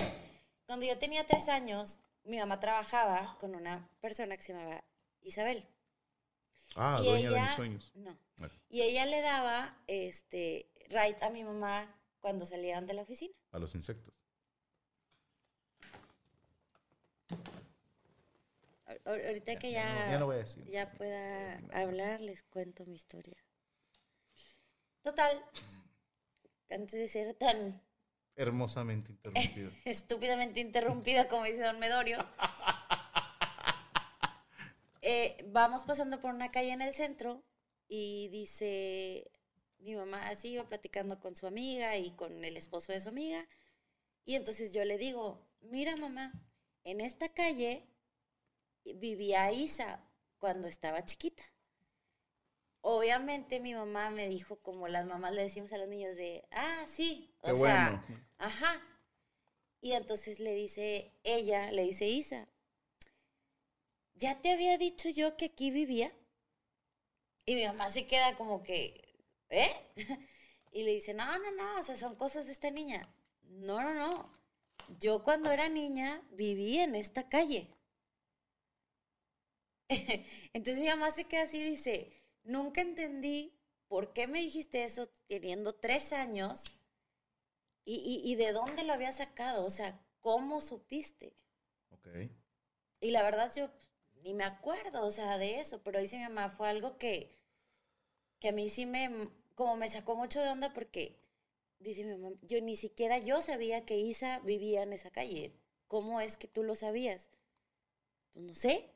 Cuando 0.66 0.86
yo 0.86 0.98
tenía 0.98 1.26
tres 1.26 1.50
años, 1.50 2.00
mi 2.24 2.40
mamá 2.40 2.60
trabajaba 2.60 3.38
con 3.40 3.54
una 3.56 3.88
persona 4.02 4.36
que 4.38 4.42
se 4.44 4.54
llamaba 4.54 4.84
Isabel. 5.22 5.68
Ah, 6.76 6.98
y 7.02 7.06
dueña 7.06 7.32
de 7.32 7.42
mis 7.42 7.54
sueños. 7.54 7.92
No. 7.96 8.18
Y 8.70 8.82
ella 8.82 9.06
le 9.06 9.22
daba 9.22 9.78
este 9.88 10.70
right 10.90 11.22
a 11.22 11.30
mi 11.30 11.44
mamá 11.44 11.88
cuando 12.20 12.46
salían 12.46 12.88
de 12.88 12.94
la 12.94 13.04
oficina. 13.04 13.34
A 13.52 13.60
los 13.60 13.76
insectos. 13.76 14.14
Ahor- 18.86 19.02
ahor- 19.06 19.28
Ahorita 19.28 19.56
que 19.58 19.72
ya 19.72 20.10
ya, 20.12 20.20
no- 20.20 20.26
voy 20.26 20.36
a 20.36 20.40
decir. 20.40 20.66
ya 20.70 20.92
pueda 20.92 21.60
hablar, 21.74 22.22
les 22.22 22.44
cuento 22.44 22.86
mi 22.86 22.96
historia. 22.96 23.38
Total, 25.02 25.44
antes 26.70 26.94
de 27.00 27.08
ser 27.08 27.34
tan 27.36 27.82
Hermosamente 28.36 29.12
interrumpido. 29.12 29.70
estúpidamente 29.86 30.60
interrumpida, 30.60 31.28
como 31.28 31.44
dice 31.46 31.62
Don 31.62 31.80
Medorio, 31.80 32.18
eh, 35.04 35.44
vamos 35.48 35.84
pasando 35.84 36.20
por 36.20 36.34
una 36.34 36.52
calle 36.52 36.72
en 36.72 36.82
el 36.82 36.94
centro 36.94 37.44
y 37.88 38.30
dice 38.30 39.30
mi 39.80 39.96
mamá 39.96 40.30
así 40.30 40.54
iba 40.54 40.68
platicando 40.68 41.20
con 41.20 41.36
su 41.36 41.46
amiga 41.46 41.98
y 41.98 42.12
con 42.12 42.44
el 42.44 42.58
esposo 42.58 42.94
de 42.94 43.02
su 43.02 43.10
amiga 43.10 43.48
y 44.26 44.36
entonces 44.36 44.74
yo 44.74 44.86
le 44.86 44.98
digo 44.98 45.46
mira 45.62 45.96
mamá 45.98 46.32
en 46.84 47.02
esta 47.02 47.30
calle 47.34 47.86
vivía 48.86 49.52
Isa 49.52 50.00
cuando 50.40 50.68
estaba 50.68 51.04
chiquita 51.06 51.44
obviamente 52.82 53.60
mi 53.60 53.74
mamá 53.74 54.10
me 54.10 54.30
dijo 54.30 54.56
como 54.58 54.88
las 54.88 55.06
mamás 55.06 55.34
le 55.34 55.44
decimos 55.44 55.74
a 55.74 55.78
los 55.78 55.90
niños 55.90 56.16
de 56.16 56.46
ah 56.52 56.86
sí 56.88 57.34
o 57.42 57.48
Qué 57.48 57.54
sea 57.56 58.04
bueno. 58.06 58.24
Ajá. 58.38 58.82
Y 59.82 59.94
entonces 59.94 60.40
le 60.40 60.56
dice 60.56 61.12
ella, 61.24 61.70
le 61.72 61.84
dice 61.84 62.06
Isa, 62.06 62.48
¿ya 64.24 64.42
te 64.42 64.52
había 64.52 64.78
dicho 64.78 65.10
yo 65.10 65.38
que 65.38 65.46
aquí 65.46 65.70
vivía? 65.72 66.12
Y 67.46 67.56
mi 67.56 67.66
mamá 67.66 67.90
se 67.90 68.06
queda 68.08 68.36
como 68.38 68.64
que, 68.64 69.02
¿eh? 69.50 69.72
Y 70.76 70.82
le 70.84 70.92
dice, 70.94 71.14
no, 71.14 71.26
no, 71.38 71.52
no, 71.52 71.80
o 71.80 71.84
sea, 71.84 71.96
son 71.96 72.16
cosas 72.16 72.48
de 72.48 72.52
esta 72.52 72.72
niña. 72.72 73.02
No, 73.44 73.80
no, 73.84 73.94
no. 73.94 74.32
Yo 75.00 75.24
cuando 75.24 75.52
era 75.52 75.70
niña 75.70 76.22
viví 76.32 76.80
en 76.80 76.96
esta 76.96 77.30
calle. 77.30 77.70
Entonces 80.54 80.80
mi 80.82 80.88
mamá 80.88 81.12
se 81.12 81.26
queda 81.26 81.44
así 81.44 81.58
y 81.58 81.70
dice, 81.70 82.12
nunca 82.44 82.82
entendí 82.82 83.54
por 83.88 84.14
qué 84.14 84.28
me 84.28 84.40
dijiste 84.40 84.84
eso 84.84 85.08
teniendo 85.28 85.74
tres 85.74 86.12
años 86.14 86.64
y, 87.86 87.96
y- 87.96 88.30
y 88.30 88.36
de 88.36 88.52
dónde 88.52 88.84
lo 88.84 88.92
había 88.92 89.14
sacado, 89.14 89.64
o 89.66 89.70
sea, 89.70 89.98
¿cómo 90.20 90.60
supiste? 90.60 91.34
Ok. 91.92 92.08
Y 93.02 93.12
la 93.12 93.22
verdad 93.22 93.52
yo 93.56 93.70
ni 94.24 94.34
me 94.34 94.44
acuerdo, 94.46 95.06
o 95.06 95.12
sea, 95.12 95.38
de 95.38 95.60
eso, 95.60 95.82
pero 95.84 96.00
dice 96.00 96.18
mi 96.18 96.24
mamá, 96.24 96.50
fue 96.50 96.70
algo 96.70 96.98
que, 96.98 97.36
que 98.40 98.50
a 98.50 98.52
mí 98.52 98.70
sí 98.70 98.86
me, 98.86 99.10
como 99.56 99.76
me 99.76 99.90
sacó 99.90 100.16
mucho 100.16 100.42
de 100.42 100.50
onda 100.50 100.74
porque, 100.74 101.20
dice 101.80 102.04
mi 102.04 102.16
mamá, 102.18 102.36
yo 102.42 102.62
ni 102.62 102.76
siquiera 102.78 103.18
yo 103.20 103.42
sabía 103.42 103.86
que 103.86 103.98
Isa 103.98 104.40
vivía 104.40 104.84
en 104.84 104.94
esa 104.94 105.12
calle. 105.12 105.54
¿Cómo 105.88 106.22
es 106.22 106.38
que 106.38 106.48
tú 106.48 106.64
lo 106.64 106.76
sabías? 106.76 107.30
Pues 108.34 108.46
no 108.46 108.56
sé. 108.56 108.90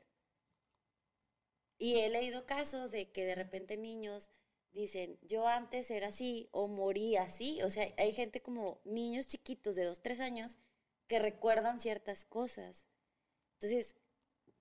Y 1.78 1.98
he 2.00 2.08
leído 2.08 2.44
casos 2.46 2.90
de 2.90 3.10
que 3.10 3.24
de 3.24 3.34
repente 3.34 3.76
niños 3.76 4.30
dicen, 4.72 5.18
yo 5.22 5.46
antes 5.46 5.90
era 5.90 6.08
así 6.08 6.48
o 6.52 6.68
morí 6.68 7.16
así. 7.16 7.62
O 7.62 7.70
sea, 7.70 7.92
hay 7.98 8.12
gente 8.12 8.42
como 8.42 8.80
niños 8.84 9.26
chiquitos 9.26 9.76
de 9.76 9.84
dos, 9.84 10.00
tres 10.02 10.20
años 10.20 10.56
que 11.06 11.18
recuerdan 11.18 11.80
ciertas 11.80 12.24
cosas. 12.24 12.86
Entonces, 13.54 13.96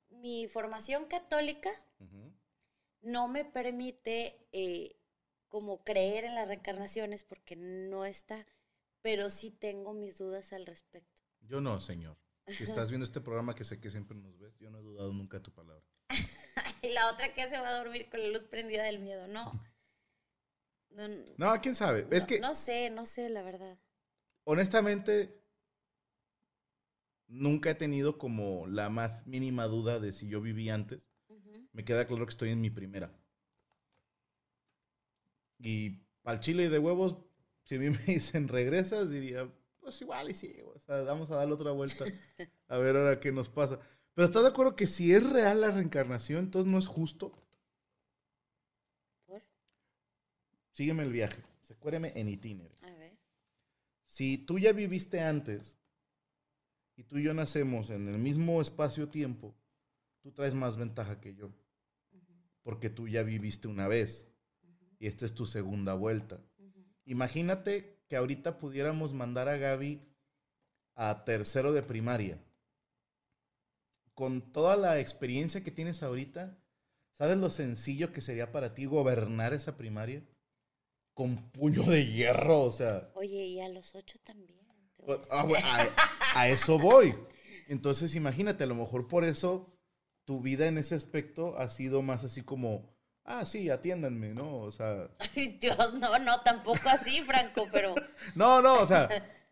mi 0.10 0.48
formación 0.48 1.06
católica 1.06 1.70
no 3.02 3.28
me 3.28 3.46
permite 3.46 4.48
eh, 4.52 4.96
como 5.48 5.84
creer 5.84 6.26
en 6.26 6.36
las 6.36 6.48
reencarnaciones 6.48 7.24
porque 7.24 7.56
no 7.56 8.06
está, 8.06 8.46
pero 9.02 9.30
sí 9.30 9.52
tengo 9.52 9.94
mis 9.94 10.18
dudas 10.18 10.52
al 10.54 10.66
respecto. 10.66 11.24
Yo 11.42 11.62
no, 11.62 11.80
señor. 11.80 12.18
Si 12.48 12.64
estás 12.64 12.90
viendo 12.90 13.04
este 13.04 13.20
programa 13.22 13.56
que 13.56 13.64
sé 13.66 13.80
que 13.80 13.90
siempre 13.90 14.18
nos 14.18 14.38
ves, 14.40 14.58
yo 14.58 14.70
no 14.70 14.80
he 14.80 14.82
dudado 14.82 15.12
nunca 15.14 15.38
de 15.38 15.44
tu 15.44 15.52
palabra. 15.52 15.84
y 16.82 16.90
la 16.90 17.12
otra 17.12 17.34
que 17.34 17.48
se 17.50 17.60
va 17.60 17.68
a 17.68 17.78
dormir 17.78 18.10
con 18.10 18.22
la 18.22 18.30
luz 18.30 18.44
prendida 18.44 18.84
del 18.84 19.00
miedo, 19.00 19.28
no. 19.28 19.52
No, 20.90 21.08
no, 21.08 21.26
No, 21.38 21.62
quién 21.62 21.76
sabe. 21.76 22.08
es 22.12 22.26
que, 22.26 22.40
no 22.40 22.56
sé, 22.56 22.90
no 22.90 23.06
sé, 23.06 23.30
la 23.30 23.44
verdad. 23.44 23.78
honestamente, 24.46 25.44
nunca 27.28 27.72
he 27.72 27.76
tenido 27.76 28.18
como 28.18 28.68
la 28.68 28.90
más 28.90 29.28
mínima 29.28 29.68
duda 29.68 30.00
de 30.00 30.14
si 30.14 30.28
yo 30.28 30.42
viví 30.42 30.70
antes. 30.70 31.10
Me 31.74 31.86
queda 31.86 32.08
claro 32.08 32.26
que 32.26 32.32
estoy 32.32 32.50
en 32.50 32.62
mi 32.62 32.70
primera. 32.70 33.14
Y 35.60 36.02
al 36.24 36.40
chile 36.40 36.66
y 36.66 36.70
de 36.70 36.80
huevos, 36.80 37.18
si 37.64 37.76
a 37.76 37.80
mí 37.80 37.90
me 38.08 38.14
dicen 38.14 38.48
regresas, 38.48 39.12
diría, 39.12 39.52
pues 39.80 40.02
igual 40.02 40.30
y 40.30 40.34
sí, 40.34 40.56
o 40.76 40.80
sea, 40.80 41.02
vamos 41.04 41.30
a 41.32 41.36
darle 41.36 41.54
otra 41.54 41.72
vuelta. 41.72 42.06
A 42.68 42.78
ver 42.78 42.96
ahora 42.96 43.20
qué 43.20 43.32
nos 43.32 43.48
pasa. 43.48 43.80
Pero 44.14 44.26
¿estás 44.26 44.44
de 44.44 44.50
acuerdo 44.50 44.76
que 44.76 44.88
si 44.88 45.14
es 45.14 45.28
real 45.28 45.62
la 45.62 45.72
reencarnación, 45.72 46.46
entonces 46.46 46.70
no 46.70 46.80
es 46.80 46.88
justo? 46.88 47.32
¿Por? 49.26 49.42
Sígueme 50.72 51.04
el 51.04 51.14
viaje. 51.14 51.44
Secuéreme 51.62 52.12
en 52.16 52.28
itinerario. 52.28 52.78
A 52.88 52.92
ver. 52.96 53.18
Si 54.06 54.38
tú 54.40 54.60
ya 54.60 54.74
viviste 54.74 55.22
antes 55.22 55.78
y 56.98 57.04
tú 57.04 57.20
y 57.20 57.24
yo 57.24 57.34
nacemos 57.34 57.92
en 57.92 58.10
el 58.10 58.18
mismo 58.18 58.60
espacio-tiempo, 58.60 59.56
tú 60.22 60.32
traes 60.32 60.56
más 60.56 60.78
ventaja 60.78 61.22
que 61.22 61.36
yo. 61.36 61.52
Porque 62.64 62.90
tú 62.90 63.08
ya 63.08 63.24
viviste 63.24 63.68
una 63.68 63.88
vez 63.88 64.28
y 65.00 65.08
esta 65.08 65.26
es 65.26 65.36
tu 65.36 65.46
segunda 65.46 65.94
vuelta. 65.94 66.42
Imagínate 67.06 68.02
que 68.10 68.18
ahorita 68.18 68.58
pudiéramos 68.58 69.14
mandar 69.14 69.48
a 69.48 69.58
Gaby 69.58 70.02
a 70.96 71.24
tercero 71.24 71.72
de 71.72 71.84
primaria. 71.84 72.44
Con 74.16 74.52
toda 74.52 74.76
la 74.76 75.00
experiencia 75.00 75.64
que 75.64 75.70
tienes 75.70 76.02
ahorita, 76.02 76.58
¿sabes 77.14 77.38
lo 77.38 77.52
sencillo 77.52 78.12
que 78.12 78.22
sería 78.22 78.52
para 78.52 78.74
ti 78.74 78.86
gobernar 78.86 79.54
esa 79.54 79.78
primaria? 79.78 80.24
Con 81.14 81.52
puño 81.52 81.84
de 81.84 82.08
hierro, 82.08 82.64
o 82.64 82.72
sea. 82.72 83.12
Oye, 83.14 83.46
y 83.46 83.62
a 83.62 83.70
los 83.70 83.94
ocho 83.94 84.18
también. 84.24 84.67
Pues, 85.08 85.22
ah, 85.32 85.48
a, 86.34 86.42
a 86.42 86.50
eso 86.50 86.78
voy. 86.78 87.16
Entonces, 87.70 88.14
imagínate, 88.16 88.66
a 88.66 88.68
lo 88.68 88.76
mejor 88.76 89.08
por 89.08 89.24
eso 89.24 89.74
tu 90.26 90.42
vida 90.42 90.68
en 90.68 90.78
ese 90.78 90.96
aspecto 90.96 91.58
ha 91.58 91.70
sido 91.70 92.02
más 92.02 92.26
así 92.26 92.42
como, 92.42 92.94
ah, 93.24 93.46
sí, 93.46 93.70
atiéndanme, 93.70 94.34
¿no? 94.34 94.58
O 94.58 94.70
sea, 94.70 95.10
Ay, 95.20 95.58
Dios, 95.62 95.94
no, 95.94 96.20
no, 96.20 96.42
tampoco 96.42 96.90
así, 96.90 97.22
Franco, 97.22 97.70
pero 97.72 97.96
no, 98.36 98.62
no, 98.62 98.82
o 98.82 98.86
sea, 98.86 99.08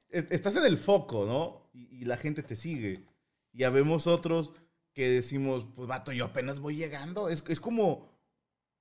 e- 0.10 0.28
estás 0.30 0.58
en 0.58 0.66
el 0.66 0.78
foco, 0.78 1.26
¿no? 1.26 1.70
Y, 1.74 2.02
y 2.02 2.04
la 2.04 2.18
gente 2.18 2.44
te 2.44 2.58
sigue. 2.58 3.06
Y 3.54 3.64
habemos 3.64 4.08
otros 4.08 4.52
que 4.94 5.08
decimos, 5.08 5.66
pues, 5.74 5.88
vato, 5.88 6.12
yo 6.12 6.26
apenas 6.26 6.60
voy 6.60 6.76
llegando. 6.76 7.30
Es, 7.30 7.46
es 7.48 7.62
como, 7.62 8.10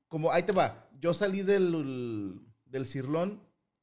como, 0.09 0.33
ahí 0.33 0.43
te 0.43 0.51
va. 0.51 0.89
Yo 0.99 1.15
salí 1.15 1.43
del, 1.43 2.41
del 2.65 2.85
Cirlón, 2.85 3.41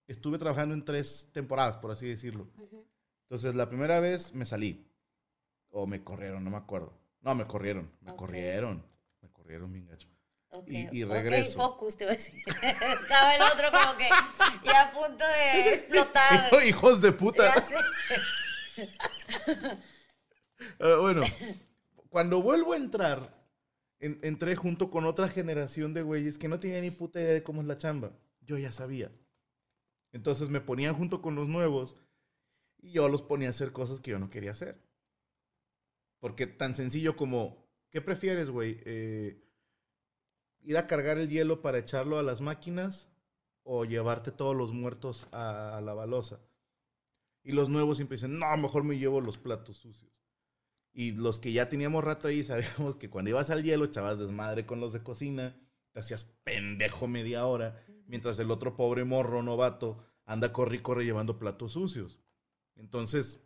estuve 0.08 0.38
trabajando 0.38 0.74
en 0.74 0.84
tres 0.86 1.30
temporadas, 1.34 1.78
por 1.78 1.92
así 1.92 2.08
decirlo. 2.08 2.50
ujú, 2.58 2.86
Entonces, 3.24 3.56
la 3.56 3.68
primera 3.70 4.00
vez 4.00 4.34
me 4.34 4.46
salí. 4.46 4.86
O 5.70 5.88
me 5.88 6.04
corrieron, 6.04 6.44
no 6.44 6.50
me 6.50 6.58
acuerdo. 6.58 6.94
No, 7.22 7.34
me 7.36 7.46
corrieron. 7.48 7.90
Me 8.02 8.12
Ok. 8.12 8.18
corrieron. 8.18 8.84
Me 9.22 9.30
corrieron 9.32 9.72
bien 9.72 9.88
gacho. 9.88 10.08
ok, 10.50 10.68
Y- 10.70 10.98
y 11.00 11.04
ok, 11.04 11.12
regreso. 11.12 11.58
focus, 11.58 11.96
te 11.96 12.04
voy 12.06 12.14
a 12.14 12.18
decir. 12.18 12.36
Estaba 13.02 13.36
el 13.36 13.42
otro 13.42 13.72
como 13.72 13.98
que 13.98 14.10
ya 14.66 14.90
a 14.90 14.92
punto 14.92 15.24
de 15.26 15.74
explotar. 15.74 16.50
Hijos 16.68 17.02
de 17.02 17.12
puta. 17.14 17.54
Ah, 20.80 20.98
bueno, 21.00 21.24
cuando 22.10 22.42
vuelvo 22.42 22.74
a 22.74 22.78
entrar, 22.78 23.34
en- 24.00 24.20
entré 24.22 24.56
junto 24.56 24.92
con 24.92 25.06
otra 25.06 25.28
generación 25.28 25.94
de 25.94 26.04
güeyes 26.04 26.38
que 26.38 26.48
no 26.48 26.60
tenían 26.60 26.82
ni 26.82 26.92
puta 26.92 27.20
idea 27.20 27.34
de 27.34 27.42
cómo 27.44 27.62
es 27.62 27.68
la 27.68 27.78
chamba. 27.78 28.12
Yo 28.42 28.58
ya 28.60 28.72
sabía. 28.72 29.12
Entonces 30.12 30.50
me 30.50 30.62
ponían 30.62 30.96
junto 30.96 31.22
con 31.22 31.36
los 31.36 31.48
nuevos 31.48 31.98
y 32.82 32.92
yo 32.92 33.08
los 33.10 33.22
ponía 33.22 33.48
a 33.48 33.52
hacer 33.52 33.72
cosas 33.72 34.00
que 34.00 34.12
yo 34.12 34.20
no 34.20 34.30
quería 34.30 34.52
hacer. 34.52 34.82
Porque 36.20 36.48
tan 36.48 36.76
sencillo 36.76 37.16
como, 37.16 37.68
¿qué 37.90 38.02
prefieres, 38.02 38.50
güey? 38.50 38.80
Eh, 38.86 39.44
¿Ir 40.62 40.78
a 40.78 40.88
cargar 40.88 41.18
el 41.18 41.30
hielo 41.30 41.62
para 41.62 41.80
echarlo 41.80 42.20
a 42.20 42.24
las 42.24 42.42
máquinas 42.42 43.10
o 43.64 43.86
llevarte 43.86 44.32
todos 44.32 44.56
los 44.56 44.74
muertos 44.74 45.28
a, 45.32 45.82
la 45.84 45.94
balosa? 45.94 46.40
Y 47.44 47.54
los 47.54 47.70
nuevos 47.70 47.98
siempre 47.98 48.18
dicen, 48.18 48.38
no, 48.38 48.58
mejor 48.58 48.84
me 48.84 49.00
llevo 49.00 49.22
los 49.22 49.38
platos 49.38 49.78
sucios. 49.78 50.22
Y 50.94 51.14
los 51.14 51.40
que 51.40 51.54
ya 51.54 51.70
teníamos 51.70 52.04
rato 52.04 52.28
ahí 52.28 52.44
sabíamos 52.44 52.96
que 52.98 53.10
cuando 53.10 53.30
ibas 53.30 53.50
al 53.50 53.64
hielo 53.64 53.86
echabas 53.86 54.20
desmadre 54.20 54.66
con 54.66 54.80
los 54.80 54.94
de 54.94 55.02
cocina, 55.02 55.56
te 55.92 56.00
hacías 56.02 56.26
pendejo 56.44 57.08
media 57.08 57.46
hora, 57.46 57.84
mientras 58.12 58.38
el 58.40 58.52
otro 58.52 58.76
pobre 58.76 59.06
morro 59.06 59.42
novato 59.42 60.06
anda 60.26 60.52
corre 60.52 60.76
y 60.76 60.80
corre 60.80 61.06
llevando 61.06 61.40
platos 61.40 61.72
sucios. 61.72 62.20
Entonces, 62.76 63.40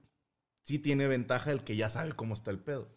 sí 0.64 0.80
tiene 0.80 1.08
ventaja 1.08 1.52
el 1.52 1.64
que 1.64 1.76
ya 1.76 1.88
sabe 1.88 2.14
cómo 2.14 2.34
está 2.34 2.50
el 2.50 2.58
pedo. 2.58 2.90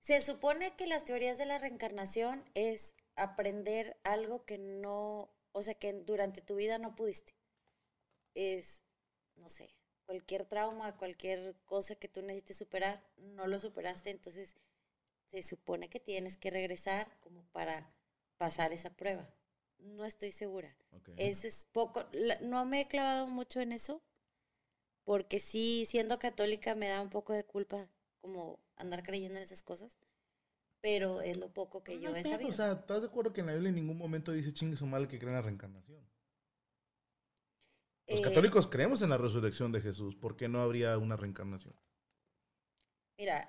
Se 0.00 0.22
supone 0.22 0.74
que 0.76 0.86
las 0.86 1.04
teorías 1.04 1.36
de 1.36 1.44
la 1.44 1.58
reencarnación 1.58 2.42
es 2.54 2.96
aprender 3.16 4.00
algo 4.02 4.46
que 4.46 4.56
no, 4.56 5.30
o 5.52 5.62
sea, 5.62 5.74
que 5.74 5.92
durante 5.92 6.40
tu 6.40 6.56
vida 6.56 6.78
no 6.78 6.96
pudiste. 6.96 7.34
Es, 8.32 8.82
no 9.36 9.50
sé, 9.50 9.76
cualquier 10.06 10.46
trauma, 10.46 10.96
cualquier 10.96 11.54
cosa 11.66 11.96
que 11.96 12.08
tú 12.08 12.22
necesites 12.22 12.56
superar, 12.56 13.04
no 13.18 13.46
lo 13.46 13.60
superaste, 13.60 14.08
entonces 14.08 14.56
se 15.30 15.42
supone 15.42 15.90
que 15.90 16.00
tienes 16.00 16.38
que 16.38 16.50
regresar 16.50 17.14
como 17.20 17.44
para 17.52 17.92
pasar 18.38 18.72
esa 18.72 18.96
prueba. 18.96 19.28
No 19.82 20.04
estoy 20.04 20.30
segura. 20.32 20.76
Ese 21.16 21.48
es 21.48 21.64
poco, 21.72 22.06
la- 22.12 22.38
no 22.40 22.64
me 22.66 22.82
he 22.82 22.88
clavado 22.88 23.26
mucho 23.26 23.60
en 23.60 23.72
eso, 23.72 24.00
porque 25.04 25.40
sí, 25.40 25.84
siendo 25.86 26.18
católica 26.18 26.74
me 26.74 26.88
da 26.88 27.00
un 27.02 27.10
poco 27.10 27.32
de 27.32 27.44
culpa 27.44 27.88
como 28.20 28.58
andar 28.76 29.02
creyendo 29.02 29.36
en 29.38 29.42
esas 29.44 29.62
cosas, 29.62 29.98
pero 30.80 31.20
es 31.22 31.36
lo 31.38 31.52
poco 31.52 31.82
que 31.84 31.96
No 31.96 32.00
yo 32.00 32.16
he 32.16 32.24
sabido. 32.24 32.50
O 32.50 32.52
sea, 32.52 32.72
¿estás 32.72 33.02
de 33.02 33.08
acuerdo 33.08 33.32
que 33.32 33.40
en 33.40 33.46
la 33.48 33.52
Biblia 33.54 33.70
en 33.70 33.76
ningún 33.76 33.98
momento 33.98 34.32
dice 34.32 34.52
chingue 34.52 34.76
su 34.76 34.86
madre 34.86 35.08
que 35.08 35.18
creen 35.18 35.30
en 35.30 35.36
la 35.36 35.42
reencarnación? 35.42 36.00
Los 38.08 38.20
Eh, 38.20 38.24
católicos 38.24 38.66
creemos 38.66 39.00
en 39.00 39.08
la 39.08 39.16
resurrección 39.16 39.72
de 39.72 39.80
Jesús. 39.80 40.14
¿Por 40.14 40.36
qué 40.36 40.48
no 40.50 40.60
habría 40.60 40.98
una 40.98 41.16
reencarnación? 41.16 41.74
Mira, 43.18 43.48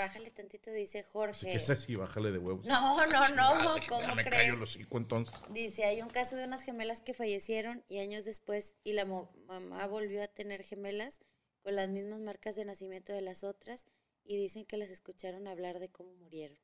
bájale 0.00 0.30
tantito, 0.30 0.70
dice 0.70 1.02
Jorge. 1.02 1.52
que 1.52 1.58
es 1.58 1.68
así, 1.70 1.94
bájale 1.94 2.32
de 2.32 2.38
huevos. 2.38 2.64
No, 2.64 3.06
no, 3.06 3.28
no, 3.30 3.54
Madre, 3.54 3.86
¿cómo 3.88 4.14
me 4.14 4.24
crees? 4.24 4.50
callo 4.50 4.62
hocico, 4.62 4.96
entonces. 4.96 5.34
Dice, 5.50 5.84
hay 5.84 6.00
un 6.00 6.08
caso 6.08 6.36
de 6.36 6.44
unas 6.44 6.62
gemelas 6.62 7.00
que 7.00 7.12
fallecieron 7.12 7.84
y 7.86 7.98
años 7.98 8.24
después 8.24 8.76
y 8.82 8.94
la 8.94 9.04
mamá 9.04 9.86
volvió 9.86 10.22
a 10.22 10.28
tener 10.28 10.62
gemelas 10.64 11.20
con 11.62 11.76
las 11.76 11.90
mismas 11.90 12.20
marcas 12.20 12.56
de 12.56 12.64
nacimiento 12.64 13.12
de 13.12 13.20
las 13.20 13.44
otras 13.44 13.86
y 14.24 14.38
dicen 14.38 14.64
que 14.64 14.78
las 14.78 14.90
escucharon 14.90 15.46
hablar 15.46 15.78
de 15.78 15.90
cómo 15.90 16.14
murieron. 16.14 16.58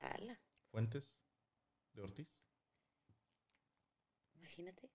Ala, 0.00 0.38
Fuentes 0.70 1.08
de 1.94 2.02
Ortiz. 2.02 2.28
imagínate. 4.34 4.90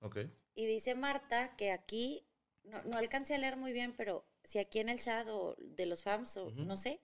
Ok. 0.00 0.18
Y 0.54 0.64
dice 0.66 0.94
Marta 0.94 1.54
que 1.56 1.70
aquí, 1.70 2.26
no, 2.62 2.82
no 2.84 2.96
alcancé 2.96 3.34
a 3.34 3.38
leer 3.38 3.56
muy 3.56 3.72
bien, 3.72 3.94
pero 3.94 4.26
si 4.44 4.58
aquí 4.58 4.78
en 4.80 4.88
el 4.88 4.98
chat 5.00 5.26
o 5.28 5.56
de 5.58 5.86
los 5.86 6.02
fans 6.02 6.36
o 6.36 6.50
no 6.50 6.76
sé, 6.76 7.00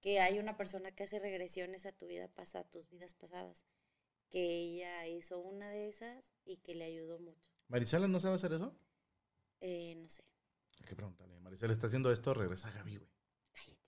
que 0.00 0.20
hay 0.20 0.38
una 0.38 0.56
persona 0.56 0.92
que 0.92 1.04
hace 1.04 1.18
regresiones 1.18 1.86
a 1.86 1.92
tu 1.92 2.06
vida 2.06 2.28
pasada, 2.28 2.64
tus 2.70 2.90
vidas 2.90 3.14
pasadas, 3.14 3.66
que 4.30 4.40
ella 4.58 5.06
hizo 5.06 5.38
una 5.38 5.70
de 5.70 5.88
esas 5.88 6.32
y 6.44 6.58
que 6.58 6.74
le 6.74 6.84
ayudó 6.84 7.18
mucho. 7.18 7.50
¿Marisela 7.68 8.08
no 8.08 8.20
sabe 8.20 8.34
hacer 8.34 8.52
eso? 8.52 8.76
Eh, 9.60 9.94
no 9.96 10.08
sé. 10.10 10.22
Hay 10.80 10.86
que 10.86 10.96
preguntarle. 10.96 11.38
Maricel 11.40 11.70
está 11.70 11.86
haciendo 11.86 12.10
esto, 12.12 12.34
regresa 12.34 12.70
Gaby, 12.70 12.96
güey. 12.96 13.10
Cállate. 13.52 13.80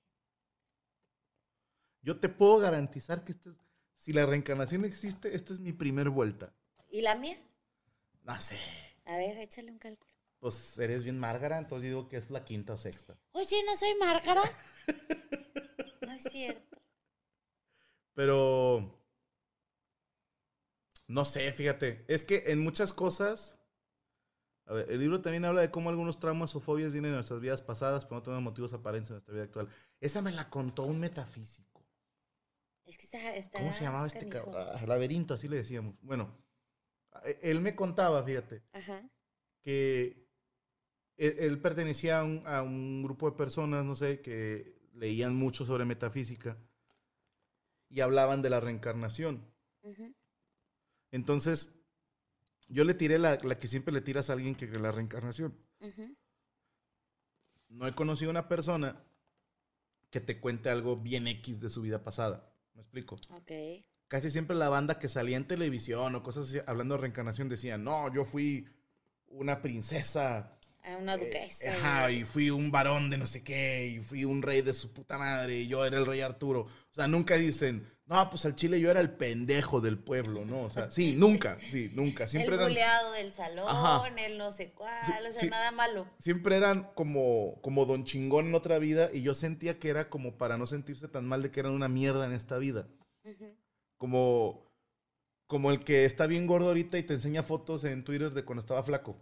Yo 2.02 2.20
te 2.20 2.28
puedo 2.28 2.58
garantizar 2.58 3.24
que 3.24 3.32
este 3.32 3.50
es- 3.50 3.56
si 3.96 4.12
la 4.12 4.24
reencarnación 4.24 4.84
existe, 4.84 5.34
esta 5.34 5.52
es 5.52 5.60
mi 5.60 5.72
primer 5.72 6.08
vuelta. 6.10 6.54
¿Y 6.88 7.02
la 7.02 7.14
mía? 7.16 7.36
No 8.22 8.40
sé. 8.40 8.56
A 9.04 9.16
ver, 9.16 9.36
échale 9.38 9.70
un 9.72 9.78
cálculo. 9.78 10.12
Pues 10.38 10.78
eres 10.78 11.02
bien 11.04 11.18
Márgara, 11.18 11.58
entonces 11.58 11.88
digo 11.88 12.08
que 12.08 12.16
es 12.16 12.30
la 12.30 12.44
quinta 12.44 12.74
o 12.74 12.78
sexta. 12.78 13.18
Oye, 13.32 13.56
¿no 13.66 13.76
soy 13.76 13.94
Márgara? 13.98 14.42
no 16.02 16.12
es 16.12 16.22
cierto. 16.24 16.76
Pero. 18.14 18.92
No 21.08 21.24
sé, 21.24 21.52
fíjate. 21.52 22.04
Es 22.08 22.24
que 22.24 22.44
en 22.46 22.60
muchas 22.60 22.92
cosas. 22.92 23.58
A 24.66 24.72
ver, 24.72 24.90
el 24.90 24.98
libro 24.98 25.22
también 25.22 25.44
habla 25.44 25.60
de 25.60 25.70
cómo 25.70 25.90
algunos 25.90 26.18
traumas 26.18 26.54
o 26.56 26.60
fobias 26.60 26.90
vienen 26.90 27.12
de 27.12 27.16
nuestras 27.16 27.40
vidas 27.40 27.62
pasadas, 27.62 28.04
pero 28.04 28.16
no 28.16 28.22
tenemos 28.24 28.42
motivos 28.42 28.72
aparentes 28.72 29.10
en 29.10 29.14
nuestra 29.14 29.32
vida 29.34 29.44
actual. 29.44 29.68
Esa 30.00 30.22
me 30.22 30.32
la 30.32 30.50
contó 30.50 30.82
un 30.82 30.98
metafísico. 30.98 31.86
Es 32.84 32.98
que 32.98 33.04
está. 33.04 33.36
está 33.36 33.58
¿Cómo 33.60 33.72
se 33.72 33.84
llamaba 33.84 34.06
este 34.06 34.28
canijo. 34.28 34.50
cabrón? 34.52 34.76
Ah, 34.76 34.86
laberinto, 34.86 35.34
así 35.34 35.46
le 35.46 35.56
decíamos. 35.58 35.94
Bueno, 36.02 36.36
eh, 37.24 37.38
él 37.42 37.60
me 37.60 37.76
contaba, 37.76 38.24
fíjate, 38.24 38.64
Ajá. 38.72 39.08
que 39.62 40.25
él, 41.16 41.34
él 41.38 41.60
pertenecía 41.60 42.20
a 42.20 42.24
un, 42.24 42.42
a 42.46 42.62
un 42.62 43.02
grupo 43.02 43.30
de 43.30 43.36
personas, 43.36 43.84
no 43.84 43.96
sé, 43.96 44.20
que 44.20 44.76
leían 44.94 45.34
mucho 45.36 45.64
sobre 45.64 45.84
metafísica 45.84 46.56
y 47.88 48.00
hablaban 48.00 48.42
de 48.42 48.50
la 48.50 48.60
reencarnación. 48.60 49.44
Entonces, 51.10 51.74
yo 52.68 52.84
le 52.84 52.94
tiré 52.94 53.18
la, 53.18 53.36
la 53.36 53.58
que 53.58 53.68
siempre 53.68 53.94
le 53.94 54.00
tiras 54.00 54.28
a 54.28 54.32
alguien 54.32 54.54
que 54.54 54.68
cree 54.68 54.80
la 54.80 54.92
reencarnación. 54.92 55.56
No 57.68 57.86
he 57.86 57.92
conocido 57.92 58.30
una 58.30 58.48
persona 58.48 59.04
que 60.10 60.20
te 60.20 60.40
cuente 60.40 60.70
algo 60.70 60.96
bien 60.96 61.26
X 61.28 61.60
de 61.60 61.68
su 61.68 61.82
vida 61.82 62.02
pasada. 62.02 62.52
¿Me 62.74 62.82
explico? 62.82 63.16
Ok. 63.30 63.52
Casi 64.08 64.30
siempre 64.30 64.56
la 64.56 64.68
banda 64.68 64.98
que 64.98 65.08
salía 65.08 65.36
en 65.36 65.46
televisión 65.48 66.14
o 66.14 66.22
cosas 66.22 66.48
así, 66.48 66.58
hablando 66.66 66.94
de 66.94 67.02
reencarnación, 67.02 67.48
decía, 67.48 67.76
no, 67.76 68.12
yo 68.12 68.24
fui 68.24 68.68
una 69.28 69.62
princesa. 69.62 70.55
A 70.86 70.96
una 70.98 71.14
eh, 71.14 71.18
duquesa. 71.18 71.72
ajá, 71.72 72.10
y 72.12 72.24
fui 72.24 72.50
un 72.50 72.70
varón 72.70 73.10
de 73.10 73.18
no 73.18 73.26
sé 73.26 73.42
qué, 73.42 73.86
y 73.86 73.98
fui 74.00 74.24
un 74.24 74.40
rey 74.42 74.62
de 74.62 74.72
su 74.72 74.92
puta 74.92 75.18
madre, 75.18 75.60
y 75.60 75.66
yo 75.66 75.84
era 75.84 75.98
el 75.98 76.06
rey 76.06 76.20
Arturo. 76.20 76.60
O 76.62 76.94
sea, 76.94 77.08
nunca 77.08 77.36
dicen, 77.36 77.86
no, 78.06 78.30
pues 78.30 78.44
al 78.46 78.54
chile 78.54 78.78
yo 78.78 78.88
era 78.88 79.00
el 79.00 79.10
pendejo 79.10 79.80
del 79.80 79.98
pueblo, 79.98 80.44
¿no? 80.44 80.62
O 80.62 80.70
sea, 80.70 80.88
sí, 80.90 81.14
nunca, 81.18 81.58
sí, 81.72 81.90
nunca. 81.94 82.28
Siempre 82.28 82.54
el 82.54 82.60
eran... 82.60 82.68
buleado 82.70 83.12
del 83.12 83.32
salón, 83.32 83.66
Ajá. 83.68 84.06
el 84.16 84.38
no 84.38 84.52
sé 84.52 84.70
cuál, 84.72 84.94
Sí, 85.04 85.12
o 85.12 85.32
sea, 85.32 85.40
sí. 85.40 85.48
nada 85.48 85.72
malo. 85.72 86.06
siempre 86.20 86.56
eran 86.56 86.84
como, 86.94 87.60
como 87.62 87.84
don 87.84 88.04
chingón 88.04 88.46
en 88.46 88.54
otra 88.54 88.78
vida 88.78 89.10
y 89.12 89.22
yo 89.22 89.34
sentía 89.34 89.80
que 89.80 89.88
era 89.88 90.08
como 90.08 90.38
para 90.38 90.56
no 90.56 90.68
sentirse 90.68 91.08
tan 91.08 91.26
mal 91.26 91.42
de 91.42 91.50
que 91.50 91.60
eran 91.60 91.72
una 91.72 91.88
mierda 91.88 92.26
en 92.26 92.32
esta 92.32 92.58
vida. 92.58 92.86
Como, 93.98 94.70
como 95.48 95.72
el 95.72 95.82
que 95.82 96.04
está 96.04 96.26
bien 96.28 96.46
gordo 96.46 96.68
ahorita 96.68 96.96
y 96.98 97.02
te 97.02 97.14
enseña 97.14 97.42
fotos 97.42 97.82
en 97.84 98.04
Twitter 98.04 98.32
de 98.32 98.44
cuando 98.44 98.60
estaba 98.60 98.84
flaco. 98.84 99.16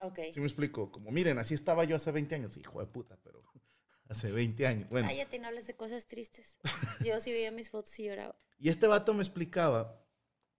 Ok. 0.00 0.18
¿Sí 0.32 0.40
me 0.40 0.46
explico? 0.46 0.90
Como, 0.90 1.10
miren, 1.10 1.38
así 1.38 1.54
estaba 1.54 1.84
yo 1.84 1.96
hace 1.96 2.10
20 2.10 2.34
años. 2.34 2.56
Hijo 2.56 2.80
de 2.80 2.86
puta, 2.86 3.18
pero 3.22 3.42
hace 4.08 4.32
20 4.32 4.66
años. 4.66 4.88
Bueno, 4.90 5.08
Cállate, 5.08 5.38
no 5.38 5.48
hables 5.48 5.66
de 5.66 5.74
cosas 5.76 6.06
tristes. 6.06 6.58
Yo 7.04 7.20
sí 7.20 7.32
veía 7.32 7.50
mis 7.50 7.70
fotos 7.70 7.98
y 7.98 8.04
lloraba. 8.04 8.34
y 8.58 8.68
este 8.68 8.86
vato 8.86 9.14
me 9.14 9.22
explicaba 9.22 10.02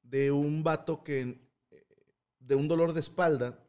de 0.04 0.32
un 0.32 0.64
vato 0.64 1.04
que, 1.04 1.40
eh, 1.72 1.86
de 2.40 2.56
un 2.56 2.68
dolor 2.68 2.94
de 2.94 3.00
espalda, 3.00 3.60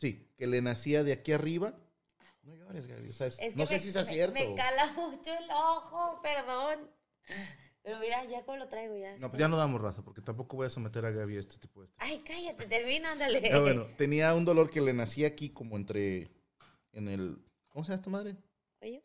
sí, 0.00 0.32
que 0.36 0.46
le 0.46 0.60
nacía 0.62 1.04
de 1.04 1.12
aquí 1.12 1.32
arriba. 1.32 1.78
No 2.42 2.54
llores, 2.54 2.86
Gaby. 2.86 3.08
O 3.08 3.12
sea, 3.12 3.26
es- 3.28 3.38
Es 3.38 3.54
que 3.54 3.58
no 3.60 3.66
sé 3.66 3.74
me, 3.74 3.80
si 3.80 3.92
me- 3.98 4.04
cierto. 4.04 4.34
Me 4.34 4.54
cala 4.54 4.92
mucho 4.92 5.32
el 5.32 5.50
ojo, 5.50 6.20
perdón. 6.22 6.90
Pero 7.84 7.98
mira, 8.00 8.24
ya 8.24 8.42
como 8.46 8.56
lo 8.56 8.66
traigo 8.68 8.96
ya. 8.96 9.12
No, 9.18 9.28
pues 9.28 9.38
ya 9.38 9.46
no 9.46 9.58
damos 9.58 9.78
raza, 9.80 10.02
porque 10.02 10.22
tampoco 10.22 10.56
voy 10.56 10.66
a 10.66 10.70
someter 10.70 11.04
a 11.04 11.10
Gaby 11.10 11.36
a 11.36 11.40
este 11.40 11.58
tipo 11.58 11.82
de... 11.82 11.90
Ay, 11.98 12.22
cállate, 12.26 12.66
termina, 12.66 13.12
ándale. 13.12 13.42
Ya, 13.42 13.60
bueno, 13.60 13.86
tenía 13.98 14.34
un 14.34 14.46
dolor 14.46 14.70
que 14.70 14.80
le 14.80 14.94
nacía 14.94 15.28
aquí 15.28 15.50
como 15.50 15.76
entre... 15.76 16.30
En 16.92 17.08
el... 17.08 17.38
¿Cómo 17.68 17.84
se 17.84 17.90
llama 17.90 17.96
esta 18.00 18.10
madre? 18.10 18.36
¿Cuello? 18.78 19.02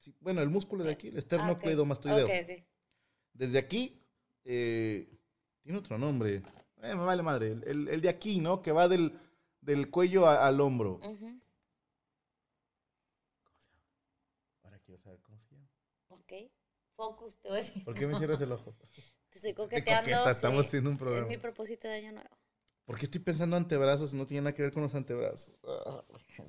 Sí, 0.00 0.12
bueno, 0.20 0.40
el 0.42 0.48
músculo 0.50 0.82
de 0.82 0.92
aquí, 0.92 1.06
el 1.08 1.14
Ah, 1.14 1.16
ok. 1.16 1.22
esternocleidomastoideo. 1.22 2.26
Ok, 2.26 2.32
ok. 2.42 2.64
Desde 3.32 3.58
aquí... 3.58 4.02
eh, 4.44 5.08
tiene 5.62 5.78
otro 5.78 5.98
nombre. 5.98 6.42
Eh, 6.82 6.94
me 6.94 7.04
vale 7.04 7.22
madre. 7.22 7.52
El, 7.52 7.62
el- 7.64 7.88
el 7.88 8.00
de 8.00 8.08
aquí, 8.08 8.40
¿no? 8.40 8.60
Que 8.60 8.72
va 8.72 8.88
del, 8.88 9.16
del 9.60 9.88
cuello 9.90 10.26
a- 10.26 10.46
al 10.46 10.60
hombro. 10.60 11.00
Ahora 14.64 14.78
quiero 14.80 15.00
saber 15.00 15.20
cómo 15.22 15.38
se 15.40 15.54
llama. 15.54 15.68
Ok. 16.08 16.32
Focus, 16.96 17.38
te 17.38 17.48
voy 17.48 17.58
a 17.58 17.60
decir. 17.60 17.84
¿Por 17.84 17.94
qué 17.94 18.06
me 18.06 18.16
cierras 18.16 18.40
el 18.40 18.52
ojo? 18.52 18.74
Te 19.30 19.38
estoy 19.38 19.52
coqueteando. 19.54 20.10
coqueta, 20.10 20.30
estamos 20.30 20.66
haciendo 20.66 20.88
un 20.88 20.94
Es 20.96 21.00
programa. 21.00 21.28
mi 21.28 21.36
propósito 21.36 21.88
de 21.88 21.94
año 21.96 22.12
nuevo. 22.12 22.30
¿Por 22.86 22.96
qué 22.98 23.04
estoy 23.04 23.20
pensando 23.20 23.56
antebrazos 23.56 24.14
no 24.14 24.26
tiene 24.26 24.42
nada 24.42 24.54
que 24.54 24.62
ver 24.62 24.72
con 24.72 24.82
los 24.82 24.94
antebrazos? 24.94 25.52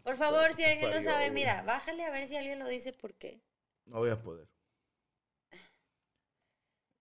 Por 0.04 0.16
favor, 0.16 0.54
si 0.54 0.64
alguien 0.64 0.92
lo 0.92 1.02
sabe, 1.02 1.32
mira, 1.32 1.64
bájale 1.64 2.06
a 2.06 2.12
ver 2.12 2.28
si 2.28 2.38
alguien 2.38 2.60
lo 2.60 2.68
dice 2.68 2.94
por 2.94 3.16
qué. 3.16 3.42
No 3.86 3.98
voy 3.98 4.12
a 4.12 4.22
poder. 4.22 4.48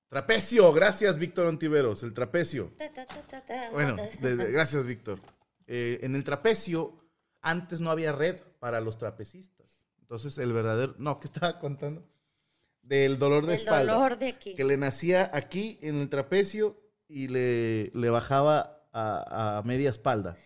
Trapecio, 0.08 0.72
gracias 0.72 1.18
Víctor 1.18 1.46
Ontiveros, 1.46 2.02
el 2.02 2.14
trapecio. 2.14 2.72
Ta, 2.78 2.92
ta, 2.92 3.06
ta, 3.06 3.22
ta, 3.22 3.44
ta, 3.44 3.70
Bueno, 3.70 3.96
gracias 4.22 4.86
Víctor. 4.86 5.20
Eh, 5.66 5.98
en 6.02 6.14
el 6.14 6.24
trapecio, 6.24 7.04
antes 7.42 7.80
no 7.80 7.90
había 7.90 8.12
red 8.12 8.40
para 8.58 8.80
los 8.80 8.96
trapecistas. 8.96 9.78
Entonces 10.00 10.38
el 10.38 10.52
verdadero, 10.52 10.94
no, 10.98 11.20
¿qué 11.20 11.26
estaba 11.26 11.58
contando? 11.58 12.08
Del 12.86 13.18
dolor 13.18 13.46
de 13.46 13.54
El 13.54 13.58
espalda. 13.60 13.94
dolor 13.94 14.18
de 14.18 14.28
aquí. 14.28 14.54
Que 14.54 14.64
le 14.64 14.76
nacía 14.76 15.28
aquí 15.32 15.78
en 15.82 16.00
el 16.00 16.08
trapecio 16.08 16.80
y 17.08 17.26
le, 17.26 17.90
le 17.94 18.10
bajaba 18.10 18.86
a, 18.92 19.58
a 19.58 19.62
media 19.62 19.90
espalda. 19.90 20.36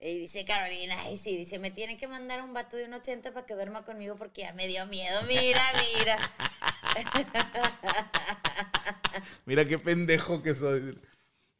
Y 0.00 0.16
dice 0.18 0.44
Carolina, 0.44 0.94
ay 1.00 1.16
sí, 1.16 1.36
dice, 1.36 1.58
me 1.58 1.72
tiene 1.72 1.96
que 1.96 2.06
mandar 2.06 2.44
un 2.44 2.54
vato 2.54 2.76
de 2.76 2.84
un 2.84 2.94
80 2.94 3.32
para 3.32 3.46
que 3.46 3.54
duerma 3.54 3.84
conmigo 3.84 4.14
porque 4.14 4.42
ya 4.42 4.52
me 4.52 4.68
dio 4.68 4.86
miedo. 4.86 5.20
Mira, 5.26 5.60
mira. 5.96 6.18
Mira 9.46 9.66
qué 9.66 9.78
pendejo 9.78 10.42
que 10.42 10.54
soy. 10.54 10.98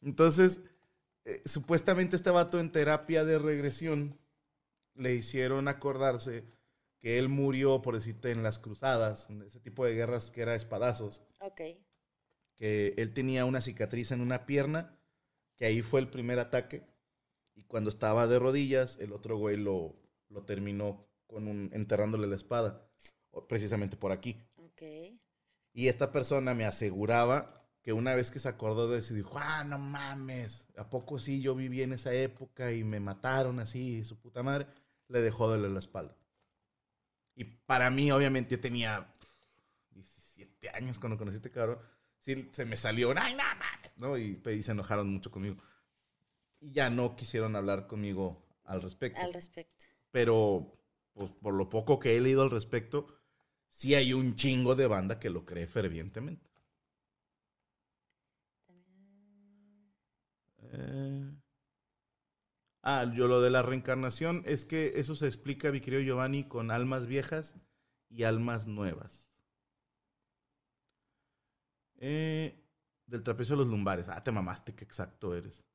Entonces, 0.03 0.61
eh, 1.25 1.43
supuestamente 1.45 2.17
este 2.17 2.31
vato 2.31 2.61
en 2.61 2.71
terapia 2.71 3.25
de 3.25 3.39
regresión 3.39 4.19
le 4.95 5.15
hicieron 5.15 5.69
acordarse 5.69 6.45
que 7.09 7.19
él 7.19 7.31
murió, 7.31 7.81
por 7.81 7.95
decirte, 7.95 8.33
en 8.33 8.43
las 8.43 8.59
cruzadas, 8.59 9.31
en 9.31 9.41
ese 9.41 9.61
tipo 9.61 9.83
de 9.87 9.95
guerras 9.95 10.31
que 10.31 10.43
era 10.43 10.55
espadazos, 10.55 11.23
ok. 11.41 11.61
que 12.59 12.95
él 12.99 13.15
tenía 13.15 13.47
una 13.47 13.63
cicatriz 13.63 14.13
en 14.13 14.21
una 14.21 14.45
pierna, 14.45 15.01
que 15.57 15.65
ahí 15.65 15.81
fue 15.81 16.01
el 16.01 16.11
primer 16.11 16.39
ataque, 16.39 16.83
y 17.55 17.65
cuando 17.65 17.89
estaba 17.89 18.27
de 18.27 18.39
rodillas, 18.39 18.99
el 19.01 19.15
otro 19.15 19.39
güey 19.39 19.57
lo, 19.57 19.97
lo 20.29 20.45
terminó 20.45 21.09
con 21.27 21.49
un, 21.49 21.71
enterrándole 21.73 22.27
la 22.27 22.37
espada, 22.37 22.87
precisamente 23.49 23.97
por 23.97 24.13
aquí. 24.13 24.37
Ok. 24.57 24.83
Y 25.73 25.89
esta 25.89 26.13
persona 26.13 26.53
me 26.53 26.67
aseguraba 26.67 27.67
que 27.81 27.95
una 27.95 28.15
vez 28.15 28.31
que 28.31 28.39
se 28.39 28.51
acordó 28.51 28.87
de 28.87 28.99
eso, 28.99 29.15
dijo, 29.15 29.39
ah, 29.39 29.65
no 29.65 29.79
mames, 29.79 30.67
¿a 30.77 30.91
poco 30.91 31.19
sí 31.19 31.41
yo 31.41 31.55
viví 31.55 31.81
en 31.81 31.95
esa 31.95 32.13
época 32.13 32.71
y 32.75 32.85
me 32.85 33.01
mataron 33.01 33.61
así, 33.61 34.05
su 34.05 34.21
puta 34.21 34.43
madre? 34.43 34.67
Le 35.09 35.23
dejó 35.23 35.49
doler 35.49 35.71
la 35.71 35.79
espalda. 35.79 36.15
Y 37.39 37.45
para 37.45 37.89
mí, 37.89 38.11
obviamente, 38.11 38.57
yo 38.57 38.61
tenía 38.61 39.09
17 39.93 40.71
años 40.71 40.99
cuando 40.99 41.17
conocí 41.17 41.37
a 41.37 41.39
este 41.39 41.53
cabrón. 41.53 41.79
Sí, 42.19 42.49
se 42.51 42.65
me 42.65 42.77
salió, 42.77 43.15
ay, 43.17 43.35
no 43.35 43.45
mames, 43.45 43.97
¿no? 43.97 44.19
Y, 44.19 44.43
y 44.45 44.63
se 44.65 44.73
enojaron 44.73 45.09
mucho 45.09 45.31
conmigo. 45.31 45.57
Y 46.59 46.73
ya 46.73 46.91
no 46.91 47.15
quisieron 47.15 47.55
hablar 47.55 47.87
conmigo 47.87 48.45
al 48.65 48.83
respecto. 48.83 49.21
Al 49.21 49.33
respecto. 49.33 49.85
Pero, 50.11 50.81
pues, 51.13 51.31
por 51.41 51.55
lo 51.55 51.69
poco 51.69 52.01
que 52.01 52.17
he 52.17 52.21
leído 52.21 52.43
al 52.43 52.51
respecto, 52.51 53.07
sí 53.69 53.95
hay 53.95 54.13
un 54.15 54.35
chingo 54.35 54.75
de 54.75 54.89
banda 54.89 55.21
que 55.21 55.31
lo 55.31 55.47
cree 55.47 55.69
fervientemente. 55.69 56.51
Eh, 60.73 61.31
Ah, 62.91 63.05
yo 63.15 63.29
lo 63.29 63.43
de 63.43 63.51
la 63.51 63.61
reencarnación 63.61 64.43
es 64.47 64.65
que 64.65 64.93
eso 64.95 65.15
se 65.15 65.27
explica, 65.27 65.71
mi 65.71 65.83
querido 65.83 66.01
Giovanni, 66.01 66.45
con 66.45 66.71
almas 66.71 67.07
viejas 67.07 67.55
y 68.09 68.23
almas 68.23 68.67
nuevas. 68.67 69.31
Eh, 71.99 72.65
del 73.05 73.23
trapecio 73.23 73.57
de 73.57 73.59
los 73.59 73.69
lumbares. 73.71 74.09
Ah, 74.09 74.25
te 74.25 74.33
mamaste, 74.33 74.75
qué 74.75 74.85
exacto 74.85 75.37
eres. 75.37 75.67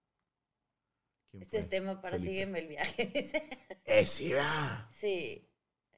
¿Quién 1.30 1.44
Este 1.44 1.60
es 1.60 1.70
tema 1.70 2.02
para 2.02 2.18
Felipe. 2.18 2.32
sígueme 2.32 2.60
el 2.62 2.68
viaje. 2.68 3.12
¡Eh, 3.86 4.06
sí, 4.06 4.34
va! 4.34 4.90
sí, 4.92 5.48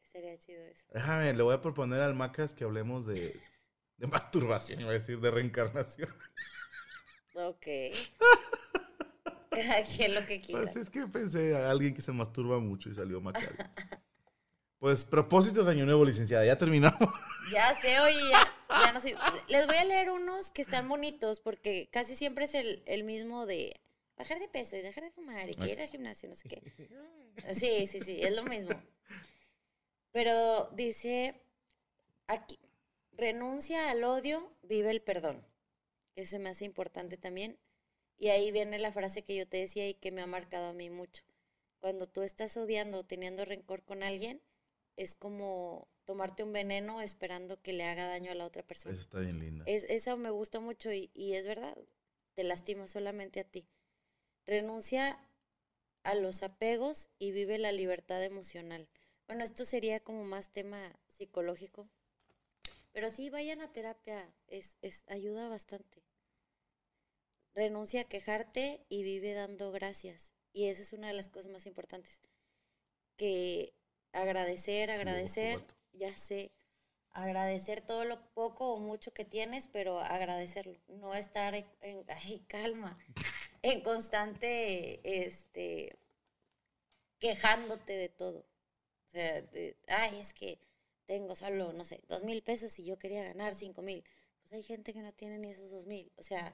sería 0.02 0.38
chido 0.38 0.64
eso. 0.64 0.86
Déjame, 0.94 1.34
le 1.34 1.44
voy 1.44 1.56
a 1.56 1.62
proponer 1.62 2.02
al 2.02 2.14
Macas 2.14 2.54
que 2.54 2.66
hablemos 2.66 3.08
de, 3.08 3.40
de 3.96 4.08
masturbación, 4.08 4.82
iba 4.82 4.90
a 4.90 4.94
decir, 4.94 5.22
de 5.22 5.32
reencarnación. 5.32 6.10
Ok. 7.36 7.68
Cada 9.56 9.84
quien 9.84 10.14
lo 10.14 10.26
que 10.26 10.42
quiera. 10.42 10.62
Pues 10.62 10.76
es 10.76 10.90
que 10.90 11.08
pensé 11.08 11.56
a 11.56 11.72
alguien 11.72 11.94
que 11.94 12.02
se 12.02 12.12
masturba 12.12 12.60
mucho 12.60 12.90
y 12.90 12.96
salió 12.96 13.22
Macario. 13.22 13.56
Pues 14.80 15.04
propósitos 15.04 15.66
de 15.66 15.72
Año 15.72 15.86
Nuevo, 15.86 16.06
licenciada. 16.06 16.46
Ya 16.46 16.58
terminamos. 16.58 17.10
Ya 17.52 17.74
sé, 17.76 18.00
oye, 18.00 18.20
ya, 18.30 18.54
ya 18.70 18.92
no 18.92 19.00
sé. 19.00 19.16
Les 19.48 19.66
voy 19.68 19.78
a 19.78 19.86
leer 19.86 20.10
unos 20.10 20.52
que 20.52 20.62
están 20.62 20.88
bonitos 20.90 21.40
porque 21.40 21.90
casi 21.92 22.16
siempre 22.16 22.46
es 22.46 22.56
el, 22.56 22.84
el 22.86 23.04
mismo 23.04 23.46
de 23.46 23.80
bajar 24.18 24.40
de 24.40 24.48
peso 24.48 24.76
y 24.76 24.82
dejar 24.82 25.04
de 25.04 25.12
fumar 25.12 25.50
y 25.50 25.54
que 25.54 25.72
ir 25.72 25.82
al 25.82 25.90
gimnasio, 25.90 26.30
no 26.30 26.36
sé 26.36 26.48
qué. 26.48 26.62
Sí, 27.54 27.88
sí, 27.88 28.00
sí, 28.02 28.20
es 28.22 28.36
lo 28.36 28.44
mismo. 28.44 28.72
Pero 30.12 30.70
dice 30.72 31.42
aquí, 32.28 32.58
renuncia 33.12 33.90
al 33.90 34.04
odio, 34.04 34.52
vive 34.64 34.92
el 34.92 35.02
perdón. 35.02 35.46
Eso 36.16 36.40
me 36.40 36.50
hace 36.50 36.66
importante 36.66 37.18
también. 37.18 37.58
Y 38.18 38.30
ahí 38.30 38.52
viene 38.52 38.80
la 38.80 38.92
frase 38.92 39.24
que 39.24 39.36
yo 39.36 39.48
te 39.48 39.58
decía 39.58 39.88
y 39.88 39.94
que 39.94 40.12
me 40.12 40.22
ha 40.22 40.28
marcado 40.28 40.68
a 40.68 40.74
mí 40.74 40.90
mucho. 40.90 41.24
Cuando 41.80 42.08
tú 42.08 42.22
estás 42.22 42.56
odiando 42.58 43.00
o 43.00 43.04
teniendo 43.04 43.46
rencor 43.46 43.84
con 43.84 44.04
alguien, 44.04 44.42
es 44.96 45.16
como 45.16 45.88
tomarte 46.06 46.44
un 46.44 46.54
veneno 46.54 47.02
esperando 47.02 47.62
que 47.62 47.74
le 47.74 47.84
haga 47.84 48.08
daño 48.08 48.32
a 48.32 48.36
la 48.36 48.46
otra 48.46 48.64
persona. 48.64 48.94
Eso 48.94 49.04
está 49.04 49.20
bien 49.20 49.40
linda. 49.40 49.66
Es, 49.68 49.84
eso 49.86 50.16
me 50.18 50.30
gusta 50.30 50.60
mucho 50.60 50.92
y, 50.94 51.12
y 51.14 51.34
es 51.34 51.46
verdad, 51.46 51.78
te 52.34 52.44
lastima 52.44 52.88
solamente 52.88 53.40
a 53.40 53.44
ti. 53.44 53.68
Renuncia 54.46 55.20
a 56.04 56.16
los 56.16 56.44
apegos 56.44 57.10
y 57.20 57.32
vive 57.32 57.58
la 57.58 57.72
libertad 57.72 58.24
emocional. 58.24 58.88
Bueno, 59.28 59.44
esto 59.44 59.66
sería 59.66 60.00
como 60.00 60.24
más 60.24 60.54
tema 60.54 60.98
psicológico, 61.08 61.90
pero 62.92 63.10
sí, 63.10 63.30
vayan 63.30 63.62
a 63.62 63.74
terapia, 63.74 64.34
es, 64.48 64.78
es, 64.82 65.04
ayuda 65.08 65.50
bastante. 65.50 66.02
Renuncia 67.56 68.02
a 68.02 68.04
quejarte 68.06 68.86
y 68.90 69.04
vive 69.04 69.34
dando 69.34 69.72
gracias. 69.72 70.34
Y 70.54 70.68
esa 70.68 70.82
es 70.84 70.94
una 70.94 71.08
de 71.08 71.14
las 71.14 71.30
cosas 71.30 71.52
más 71.52 71.66
importantes. 71.66 72.22
Que 73.18 73.74
agradecer, 74.12 74.92
agradecer, 74.92 75.64
ya 75.94 76.16
sé, 76.18 76.52
agradecer 77.12 77.82
todo 77.82 78.04
lo 78.06 78.22
poco 78.34 78.74
o 78.74 78.80
mucho 78.80 79.14
que 79.14 79.26
tienes, 79.26 79.68
pero 79.68 80.00
agradecerlo. 80.00 80.78
No 80.88 81.14
estar 81.16 81.56
en, 81.56 81.66
en- 81.82 82.06
ay, 82.10 82.40
calma, 82.48 82.98
en 83.62 83.82
constante, 83.82 85.00
este, 85.26 85.98
quejándote 87.20 87.94
de 87.94 88.10
todo. 88.10 88.40
O 89.08 89.12
sea, 89.12 89.42
de, 89.42 89.78
ay, 89.88 90.20
es 90.20 90.34
que 90.34 90.60
tengo 91.06 91.36
solo, 91.36 91.72
no 91.74 91.86
sé, 91.86 92.02
dos 92.08 92.24
mil 92.24 92.42
pesos 92.44 92.78
y 92.80 92.86
yo 92.86 92.98
quería 93.00 93.24
ganar 93.24 93.56
cinco 93.56 93.82
mil. 93.82 94.04
Pues 94.42 94.54
hay 94.54 94.64
gente 94.64 94.94
que 94.94 95.02
no 95.02 95.12
tiene 95.14 95.38
ni 95.40 95.52
esos 95.52 95.72
dos 95.72 95.86
mil. 95.88 96.12
O 96.18 96.24
sea, 96.24 96.54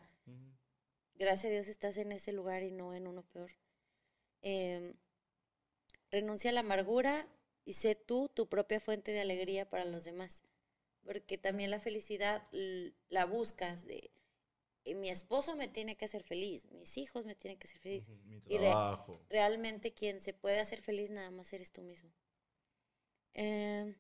gracias 1.16 1.46
a 1.46 1.54
Dios 1.54 1.68
estás 1.68 1.98
en 1.98 2.12
ese 2.12 2.32
lugar 2.34 2.64
y 2.64 2.72
no 2.72 2.94
en 2.96 3.08
uno 3.08 3.24
peor. 3.24 3.52
Em, 4.42 4.96
renuncia 6.12 6.52
a 6.52 6.54
la 6.54 6.60
amargura 6.60 7.28
y 7.66 7.74
sé 7.74 7.96
tú 7.96 8.30
tu 8.30 8.48
propia 8.50 8.80
fuente 8.80 9.12
de 9.12 9.22
alegría 9.22 9.70
para 9.70 9.86
los 9.86 10.04
demás. 10.04 10.44
Porque 11.06 11.38
también 11.38 11.72
la 11.72 11.80
felicidad 11.80 12.48
la 13.10 13.26
buscas 13.26 13.86
de 13.86 14.12
eh, 14.86 14.96
mi 14.96 15.10
esposo 15.10 15.56
me 15.56 15.68
tiene 15.68 15.98
que 15.98 16.06
hacer 16.06 16.24
feliz, 16.24 16.66
mis 16.72 16.98
hijos 16.98 17.26
me 17.26 17.36
tienen 17.36 17.60
que 17.60 17.68
hacer 17.68 17.80
feliz. 17.82 18.04
Mi 18.26 18.40
y 18.48 18.58
re- 18.58 18.68
trabajo. 18.70 19.20
Realmente 19.30 19.94
quien 19.94 20.22
se 20.22 20.34
puede 20.34 20.60
hacer 20.60 20.82
feliz 20.82 21.12
nada 21.12 21.32
más 21.32 21.54
eres 21.54 21.72
tú 21.72 21.82
mismo. 21.84 22.12
Em, 23.34 23.96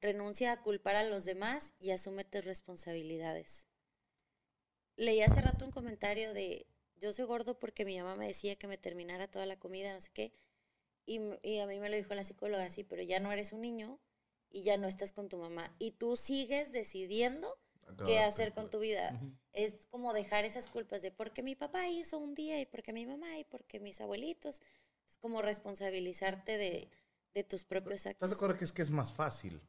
renuncia 0.00 0.52
a 0.52 0.62
culpar 0.62 0.94
a 0.94 1.02
los 1.02 1.24
demás 1.24 1.72
y 1.80 1.90
asume 1.90 2.22
tus 2.24 2.44
responsabilidades. 2.44 3.66
Leí 4.96 5.20
hace 5.22 5.40
rato 5.40 5.64
un 5.64 5.70
comentario 5.72 6.32
de 6.34 6.66
yo 6.96 7.12
soy 7.12 7.24
gordo 7.26 7.58
porque 7.58 7.84
mi 7.84 7.98
mamá 7.98 8.14
me 8.16 8.26
decía 8.26 8.56
que 8.56 8.68
me 8.68 8.78
terminara 8.78 9.28
toda 9.30 9.46
la 9.46 9.58
comida, 9.58 9.92
no 9.92 10.00
sé 10.00 10.10
qué. 10.12 10.32
Y, 11.06 11.20
y 11.42 11.58
a 11.58 11.66
mí 11.66 11.80
me 11.80 11.90
lo 11.90 11.96
dijo 11.96 12.14
la 12.14 12.24
psicóloga 12.24 12.64
así, 12.64 12.84
pero 12.84 13.02
ya 13.02 13.20
no 13.20 13.30
eres 13.32 13.52
un 13.52 13.60
niño 13.60 14.00
y 14.50 14.62
ya 14.62 14.76
no 14.76 14.86
estás 14.86 15.12
con 15.12 15.28
tu 15.28 15.36
mamá. 15.36 15.74
Y 15.78 15.92
tú 15.92 16.16
sigues 16.16 16.72
decidiendo 16.72 17.58
qué 18.06 18.20
hacer 18.20 18.54
con 18.54 18.70
tu 18.70 18.78
vida. 18.78 19.20
Es 19.52 19.86
como 19.90 20.12
dejar 20.12 20.44
esas 20.44 20.66
culpas 20.66 21.02
de 21.02 21.10
porque 21.10 21.42
mi 21.42 21.54
papá 21.54 21.88
hizo 21.88 22.18
un 22.18 22.34
día 22.34 22.60
y 22.60 22.66
porque 22.66 22.92
mi 22.92 23.06
mamá 23.06 23.38
y 23.38 23.44
porque 23.44 23.80
mis 23.80 24.00
abuelitos. 24.00 24.62
Es 25.08 25.18
como 25.18 25.42
responsabilizarte 25.42 26.56
de, 26.56 26.88
de 27.34 27.44
tus 27.44 27.64
propios 27.64 28.06
¿Estás 28.06 28.14
actos. 28.14 28.30
de 28.30 28.36
acuerdo 28.36 28.56
que 28.58 28.64
es 28.64 28.72
que 28.72 28.82
es 28.82 28.90
más 28.90 29.12
fácil? 29.12 29.60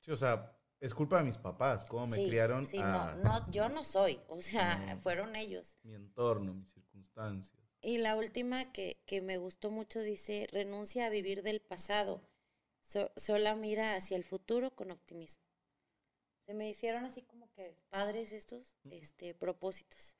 Sí, 0.00 0.10
o 0.10 0.16
sea, 0.16 0.58
es 0.82 0.92
culpa 0.94 1.18
de 1.18 1.24
mis 1.24 1.38
papás, 1.38 1.84
cómo 1.86 2.06
me 2.06 2.16
Sí, 2.16 2.26
criaron 2.28 2.66
sí, 2.66 2.78
a 2.78 3.14
no, 3.14 3.22
no, 3.22 3.50
yo 3.50 3.68
no 3.68 3.84
soy, 3.84 4.20
o 4.28 4.40
sea, 4.40 4.76
No. 4.78 4.98
fueron 4.98 5.36
ellos. 5.36 5.78
mi 5.84 5.94
entorno, 5.94 6.52
mis 6.54 6.70
circunstancias. 6.72 7.56
Y 7.80 7.98
la 7.98 8.16
última 8.16 8.72
que, 8.72 9.00
que 9.06 9.20
me 9.20 9.38
gustó 9.38 9.70
mucho 9.70 10.00
dice, 10.00 10.46
renuncia 10.52 11.06
a 11.06 11.10
vivir 11.10 11.42
del 11.42 11.60
pasado, 11.60 12.20
so- 12.82 13.10
sola 13.16 13.54
mira 13.54 13.94
hacia 13.96 14.16
el 14.16 14.24
futuro 14.24 14.74
con 14.74 14.90
optimismo. 14.90 15.42
Se 16.46 16.54
me 16.54 16.68
hicieron 16.68 17.04
así 17.04 17.22
como 17.22 17.50
que 17.52 17.76
padres 17.88 18.32
estos 18.32 18.76
este, 18.90 19.34
propósitos. 19.34 20.16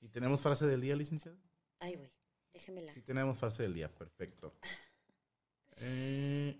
¿Y 0.00 0.08
tenemos 0.08 0.40
frase 0.40 0.66
del 0.66 0.80
día, 0.80 0.94
licenciada? 0.96 1.36
Ay, 1.80 1.96
güey, 1.96 2.12
déjemela. 2.52 2.92
Sí, 2.92 3.02
tenemos 3.02 3.38
frase 3.38 3.64
del 3.64 3.74
día, 3.74 3.92
perfecto. 3.92 4.54
Eh, 5.78 6.58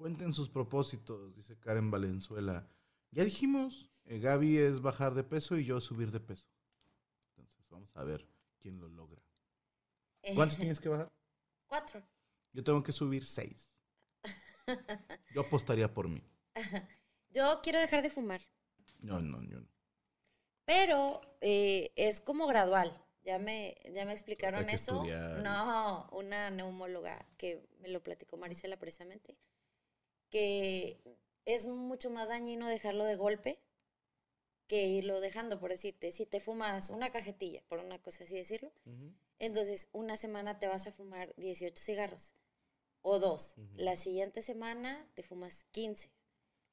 cuenten 0.00 0.32
sus 0.32 0.48
propósitos, 0.48 1.36
dice 1.36 1.58
Karen 1.58 1.90
Valenzuela. 1.90 2.66
Ya 3.10 3.22
dijimos, 3.22 3.90
eh, 4.06 4.18
Gaby 4.18 4.56
es 4.56 4.80
bajar 4.80 5.12
de 5.12 5.22
peso 5.22 5.58
y 5.58 5.66
yo 5.66 5.78
subir 5.78 6.10
de 6.10 6.20
peso. 6.20 6.48
Entonces, 7.28 7.62
vamos 7.68 7.94
a 7.98 8.02
ver 8.02 8.26
quién 8.60 8.80
lo 8.80 8.88
logra. 8.88 9.20
¿Cuántos 10.34 10.56
tienes 10.56 10.80
que 10.80 10.88
bajar? 10.88 11.12
Cuatro. 11.66 12.02
Yo 12.54 12.64
tengo 12.64 12.82
que 12.82 12.92
subir 12.92 13.26
seis. 13.26 13.70
Yo 15.34 15.42
apostaría 15.42 15.92
por 15.92 16.08
mí. 16.08 16.22
Yo 17.28 17.60
quiero 17.62 17.78
dejar 17.78 18.02
de 18.02 18.08
fumar, 18.10 18.40
No, 19.00 19.20
no, 19.20 19.40
yo 19.44 19.60
no. 19.60 19.68
pero 20.64 21.20
eh, 21.40 21.92
es 21.94 22.20
como 22.22 22.46
gradual. 22.48 23.04
Ya 23.22 23.38
me, 23.38 23.76
ya 23.94 24.04
me 24.06 24.12
explicaron 24.12 24.68
eso. 24.70 24.96
estudiar. 24.96 25.40
No, 25.40 26.08
una 26.10 26.50
neumóloga 26.50 27.24
que 27.36 27.68
me 27.80 27.88
lo 27.88 28.02
platicó 28.02 28.36
Marisela 28.38 28.78
precisamente, 28.78 29.36
que 30.30 31.00
es 31.44 31.66
mucho 31.66 32.10
más 32.10 32.28
dañino 32.28 32.68
dejarlo 32.68 33.04
de 33.04 33.16
golpe 33.16 33.60
que 34.66 34.86
irlo 34.86 35.20
dejando, 35.20 35.58
por 35.58 35.70
decirte, 35.70 36.12
si 36.12 36.26
te 36.26 36.38
fumas 36.40 36.90
una 36.90 37.10
cajetilla, 37.10 37.60
por 37.68 37.80
una 37.80 38.00
cosa 38.00 38.22
así 38.22 38.36
decirlo, 38.36 38.72
entonces 39.40 39.88
una 39.92 40.16
semana 40.16 40.60
te 40.60 40.68
vas 40.68 40.86
a 40.86 40.92
fumar 40.92 41.34
18 41.36 41.82
cigarros 41.82 42.34
o 43.02 43.18
dos. 43.18 43.56
La 43.74 43.96
siguiente 43.96 44.42
semana 44.42 45.10
te 45.14 45.24
fumas 45.24 45.64
15. 45.72 46.12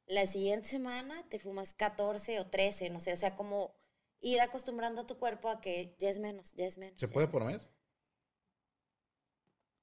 La 0.05 0.27
siguiente 0.27 0.69
semana 0.69 1.27
te 1.29 1.39
fumas 1.39 1.73
14 1.73 2.39
o 2.39 2.45
13, 2.47 2.91
no 2.91 2.99
sé, 2.99 3.13
o 3.13 3.17
sea, 3.17 3.35
como 3.35 3.75
ir 4.21 4.39
acostumbrando 4.41 5.01
a 5.01 5.07
tu 5.07 5.17
cuerpo 5.17 5.49
a 5.49 5.59
que 5.59 5.95
ya 5.97 6.09
es 6.09 6.19
menos, 6.19 6.53
ya 6.53 6.65
es 6.67 6.77
menos. 6.77 6.99
¿Se 6.99 7.07
puede 7.07 7.27
por 7.27 7.43
mes? 7.45 7.71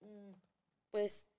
Mm, 0.00 0.34
Pues, 0.90 1.30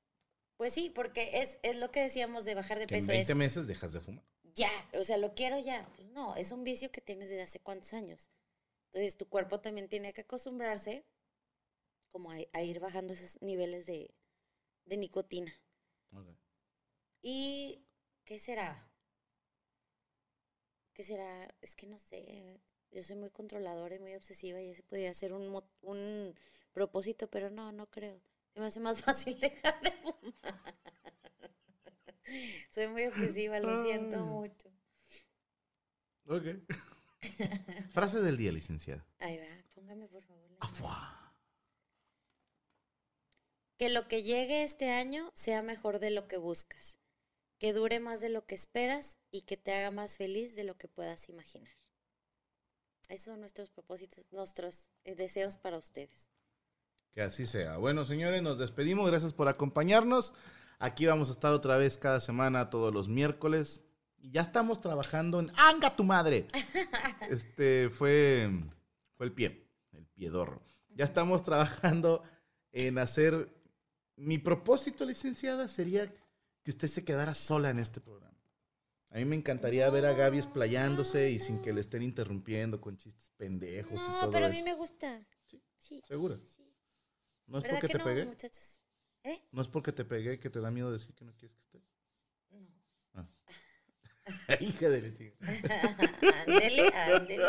pues 0.57 0.73
sí, 0.73 0.89
porque 0.89 1.29
es, 1.41 1.59
es 1.63 1.75
lo 1.77 1.91
que 1.91 2.01
decíamos 2.01 2.45
de 2.45 2.55
bajar 2.55 2.79
de 2.79 2.87
Que 2.87 2.95
en 2.95 3.05
peso. 3.05 3.07
20 3.07 3.35
Es 3.35 3.35
meses 3.35 3.67
dejas 3.67 3.93
de 3.93 4.01
fumar. 4.01 4.25
ya, 4.55 4.71
o 4.93 5.03
sea, 5.03 5.17
lo 5.17 5.33
quiero 5.35 5.59
ya. 5.59 5.87
Pues 5.95 6.07
no, 6.09 6.35
es 6.35 6.51
un 6.51 6.63
vicio 6.63 6.91
que 6.91 7.01
tienes 7.01 7.29
desde 7.29 7.43
hace 7.43 7.59
cuántos 7.59 7.93
años. 7.93 8.29
Entonces, 8.93 9.17
tu 9.17 9.27
cuerpo 9.29 9.59
también 9.61 9.89
tiene 9.89 10.13
que 10.13 10.21
acostumbrarse 10.21 11.05
como 12.09 12.31
a, 12.31 12.37
a 12.53 12.61
ir 12.63 12.79
bajando 12.79 13.13
esos 13.13 13.39
niveles 13.43 13.85
de, 13.85 14.11
de 14.85 14.97
nicotina. 14.97 15.53
¿Y 17.21 17.83
qué 18.23 18.39
será? 18.39 18.89
¿Qué 20.93 21.03
será? 21.03 21.53
Es 21.61 21.75
que 21.75 21.85
no 21.87 21.99
sé. 21.99 22.59
Yo 22.91 23.03
soy 23.03 23.15
muy 23.17 23.29
controladora 23.29 23.95
y 23.95 23.99
muy 23.99 24.15
obsesiva 24.15 24.61
y 24.61 24.69
ese 24.71 24.83
podría 24.83 25.13
ser 25.13 25.33
un, 25.33 25.61
un 25.81 26.35
propósito, 26.73 27.29
pero 27.29 27.49
no, 27.49 27.71
no 27.71 27.87
creo. 27.89 28.19
Se 28.55 28.61
me 28.61 28.67
hace 28.67 28.79
más 28.79 29.01
fácil 29.03 29.37
dejar 29.37 29.81
de 29.81 29.91
fumar. 29.91 30.73
Soy 32.71 32.87
muy 32.87 33.05
obsesiva, 33.05 33.59
lo 33.59 33.83
siento 33.83 34.25
mucho. 34.25 34.71
Ok. 36.27 36.43
Frase 37.91 38.21
del 38.21 38.37
día, 38.37 38.53
licenciada. 38.53 39.05
Ahí 39.19 39.37
va, 39.37 39.45
póngame 39.73 40.07
por 40.07 40.23
favor. 40.23 40.49
la. 40.61 41.33
Que 43.77 43.89
lo 43.89 44.07
que 44.07 44.23
llegue 44.23 44.63
este 44.63 44.89
año 44.89 45.31
sea 45.35 45.61
mejor 45.61 45.99
de 45.99 46.11
lo 46.11 46.29
que 46.29 46.37
buscas, 46.37 46.97
que 47.59 47.73
dure 47.73 47.99
más 47.99 48.21
de 48.21 48.29
lo 48.29 48.45
que 48.45 48.55
esperas 48.55 49.17
y 49.31 49.41
que 49.41 49.57
te 49.57 49.73
haga 49.73 49.91
más 49.91 50.15
feliz 50.15 50.55
de 50.55 50.63
lo 50.63 50.77
que 50.77 50.87
puedas 50.87 51.27
imaginar. 51.27 51.73
Esos 53.09 53.25
son 53.25 53.41
nuestros 53.41 53.69
propósitos, 53.69 54.25
nuestros 54.31 54.87
eh, 55.03 55.13
deseos 55.15 55.57
para 55.57 55.77
ustedes. 55.77 56.29
Que 57.15 57.21
así 57.21 57.45
sea. 57.45 57.77
Bueno, 57.77 58.03
señores, 58.05 58.41
nos 58.43 58.59
despedimos. 58.59 59.07
Gracias 59.09 59.33
por 59.33 59.47
acompañarnos. 59.47 60.33
Aquí 60.79 61.05
vamos 61.05 61.29
a 61.29 61.31
estar 61.31 61.53
otra 61.53 61.77
vez 61.77 61.97
cada 61.97 62.19
semana, 62.19 62.69
todos 62.69 62.93
los 62.93 63.07
miércoles. 63.07 63.81
Y 64.19 64.31
ya 64.31 64.41
estamos 64.41 64.81
trabajando 64.81 65.39
en 65.39 65.49
¡Anga 65.55 65.95
tu 65.95 66.03
madre! 66.03 66.47
Este 67.29 67.89
fue, 67.89 68.51
Fue 69.15 69.25
el 69.25 69.31
pie, 69.31 69.65
el 69.93 70.05
piedorro. 70.07 70.61
Ya 70.89 71.05
estamos 71.05 71.41
trabajando 71.43 72.21
en 72.71 72.97
hacer... 72.99 73.49
Mi 74.17 74.37
propósito, 74.37 75.03
licenciada, 75.05 75.67
sería 75.67 76.13
que 76.63 76.71
usted 76.71 76.87
se 76.87 77.03
quedara 77.03 77.33
sola 77.33 77.69
en 77.69 77.79
este 77.79 77.99
programa. 77.99 78.37
A 79.09 79.17
mí 79.17 79.25
me 79.25 79.35
encantaría 79.35 79.89
ver 79.89 80.05
a 80.05 80.13
Gaby 80.13 80.37
explayándose 80.37 81.31
y 81.31 81.39
sin 81.39 81.61
que 81.61 81.73
le 81.73 81.81
estén 81.81 82.01
interrumpiendo 82.01 82.79
con 82.79 82.95
chistes 82.97 83.31
pendejos 83.37 83.93
y 83.93 83.95
No, 83.95 84.19
todo 84.21 84.31
pero 84.31 84.45
a 84.45 84.49
eso. 84.49 84.57
mí 84.57 84.63
me 84.63 84.73
gusta. 84.73 85.21
Sí. 85.47 85.61
Sí. 85.79 86.01
¿Segura? 86.07 86.37
¿No 87.47 87.57
es 87.59 87.63
¿Verdad 87.63 87.79
porque 87.79 87.87
que 87.87 87.93
te 87.93 87.97
no, 87.99 88.03
pegué? 88.05 88.25
muchachos? 88.25 88.81
¿Eh? 89.23 89.41
¿No 89.51 89.61
es 89.61 89.67
porque 89.67 89.91
te 89.91 90.05
pegué 90.05 90.39
que 90.39 90.49
te 90.49 90.59
da 90.61 90.71
miedo 90.71 90.91
decir 90.91 91.15
que 91.15 91.25
no 91.25 91.33
quieres 91.35 91.57
que 91.57 91.63
esté? 91.63 91.81
No. 92.49 92.67
Ah. 93.13 93.27
Hija 94.59 94.89
de 94.89 95.01
la 95.01 95.17
chica. 95.17 95.35
ándele, 96.47 96.87
ándele. 96.93 97.45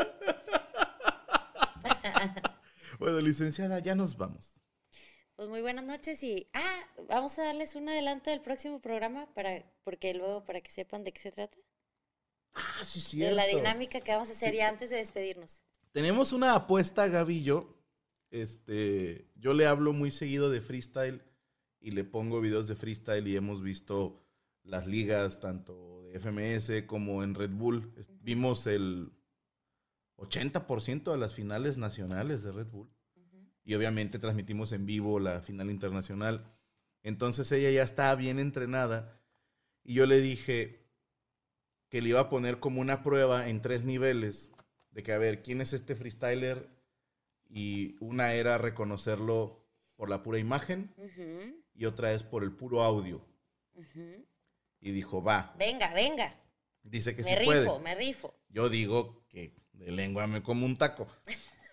Bueno, 2.98 3.20
licenciada, 3.20 3.78
ya 3.80 3.94
nos 3.94 4.16
vamos. 4.16 4.60
Pues 5.34 5.48
muy 5.48 5.60
buenas 5.60 5.84
noches 5.84 6.22
y 6.22 6.48
ah, 6.54 6.86
vamos 7.08 7.38
a 7.38 7.44
darles 7.44 7.74
un 7.74 7.88
adelanto 7.88 8.30
del 8.30 8.40
próximo 8.40 8.80
programa 8.80 9.26
para 9.34 9.64
porque 9.84 10.14
luego 10.14 10.44
para 10.44 10.62
que 10.62 10.70
sepan 10.70 11.04
de 11.04 11.12
qué 11.12 11.20
se 11.20 11.30
trata. 11.32 11.58
Ah, 12.54 12.82
sí, 12.84 13.00
De 13.00 13.04
cierto. 13.04 13.36
la 13.36 13.46
dinámica 13.46 14.00
que 14.00 14.12
vamos 14.12 14.30
a 14.30 14.32
hacer 14.32 14.52
Sí. 14.52 14.56
ya 14.56 14.68
antes 14.68 14.88
de 14.88 14.96
despedirnos. 14.96 15.62
Tenemos 15.92 16.32
una 16.32 16.54
apuesta, 16.54 17.06
yo. 17.42 17.75
Este, 18.30 19.30
yo 19.36 19.54
le 19.54 19.66
hablo 19.66 19.92
muy 19.92 20.10
seguido 20.10 20.50
de 20.50 20.60
freestyle 20.60 21.22
y 21.80 21.92
le 21.92 22.04
pongo 22.04 22.40
videos 22.40 22.68
de 22.68 22.76
freestyle 22.76 23.26
y 23.28 23.36
hemos 23.36 23.62
visto 23.62 24.22
las 24.62 24.86
ligas 24.86 25.40
tanto 25.40 26.02
de 26.02 26.18
FMS 26.18 26.86
como 26.86 27.22
en 27.22 27.34
Red 27.34 27.50
Bull. 27.50 27.92
Vimos 28.20 28.66
el 28.66 29.12
80% 30.16 31.12
de 31.12 31.18
las 31.18 31.34
finales 31.34 31.78
nacionales 31.78 32.42
de 32.42 32.52
Red 32.52 32.68
Bull 32.68 32.90
y 33.64 33.74
obviamente 33.74 34.18
transmitimos 34.18 34.72
en 34.72 34.86
vivo 34.86 35.18
la 35.20 35.40
final 35.42 35.70
internacional. 35.70 36.52
Entonces 37.02 37.50
ella 37.52 37.70
ya 37.70 37.82
está 37.82 38.14
bien 38.14 38.38
entrenada 38.38 39.20
y 39.84 39.94
yo 39.94 40.06
le 40.06 40.20
dije 40.20 40.86
que 41.88 42.02
le 42.02 42.08
iba 42.08 42.20
a 42.20 42.28
poner 42.28 42.58
como 42.58 42.80
una 42.80 43.02
prueba 43.02 43.48
en 43.48 43.60
tres 43.60 43.84
niveles 43.84 44.50
de 44.90 45.02
que 45.02 45.12
a 45.12 45.18
ver 45.18 45.42
quién 45.42 45.60
es 45.60 45.72
este 45.72 45.94
freestyler 45.94 46.75
y 47.48 47.96
una 48.00 48.34
era 48.34 48.58
reconocerlo 48.58 49.62
por 49.96 50.10
la 50.10 50.22
pura 50.22 50.38
imagen 50.38 50.94
y 51.74 51.84
otra 51.86 52.12
es 52.12 52.22
por 52.22 52.42
el 52.42 52.52
puro 52.52 52.82
audio. 52.82 53.24
Y 54.80 54.90
dijo, 54.92 55.22
va, 55.22 55.54
Venga, 55.58 55.92
venga. 55.92 56.34
dice 56.82 57.14
que 57.16 57.22
me 57.22 57.30
sí 57.30 57.36
rifo, 57.36 57.50
puede. 57.50 57.78
me 57.80 57.94
rifo. 57.94 58.34
Yo 58.48 58.68
digo 58.68 59.24
que 59.28 59.54
de 59.72 59.90
lengua 59.90 60.26
me 60.26 60.42
como 60.42 60.66
un 60.66 60.76
taco. 60.76 61.06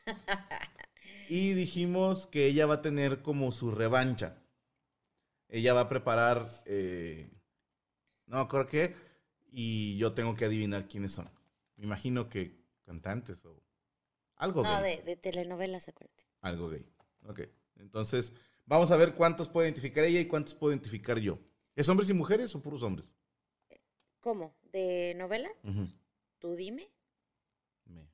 y 1.29 1.53
dijimos 1.53 2.27
que 2.27 2.45
ella 2.45 2.65
va 2.65 2.75
a 2.75 2.81
tener 2.81 3.21
como 3.21 3.51
su 3.51 3.71
revancha. 3.71 4.37
Ella 5.47 5.73
va 5.73 5.81
a 5.81 5.89
preparar, 5.89 6.49
eh, 6.65 7.29
no 8.25 8.47
creo 8.47 8.65
que, 8.65 8.95
y 9.51 9.97
yo 9.97 10.13
tengo 10.13 10.35
que 10.35 10.45
adivinar 10.45 10.87
quiénes 10.87 11.13
son. 11.13 11.29
Me 11.75 11.85
imagino 11.85 12.29
que 12.29 12.57
cantantes 12.85 13.45
o 13.45 13.62
algo 14.43 14.63
No, 14.63 14.81
gay. 14.81 14.97
de, 14.97 15.03
de 15.03 15.15
telenovelas, 15.15 15.87
acuérdate. 15.87 16.25
Algo 16.41 16.69
gay. 16.69 16.85
Ok. 17.27 17.41
Entonces, 17.77 18.33
vamos 18.65 18.91
a 18.91 18.97
ver 18.97 19.15
cuántos 19.15 19.47
puede 19.49 19.67
identificar 19.67 20.03
ella 20.03 20.19
y 20.19 20.27
cuántos 20.27 20.53
puedo 20.53 20.73
identificar 20.73 21.17
yo. 21.19 21.39
¿Es 21.75 21.87
hombres 21.89 22.09
y 22.09 22.13
mujeres 22.13 22.53
o 22.55 22.61
puros 22.61 22.83
hombres? 22.83 23.15
¿Cómo? 24.19 24.55
¿De 24.71 25.13
novela? 25.17 25.49
Tú 26.39 26.55
dime. 26.55 26.89
Me. 27.85 28.07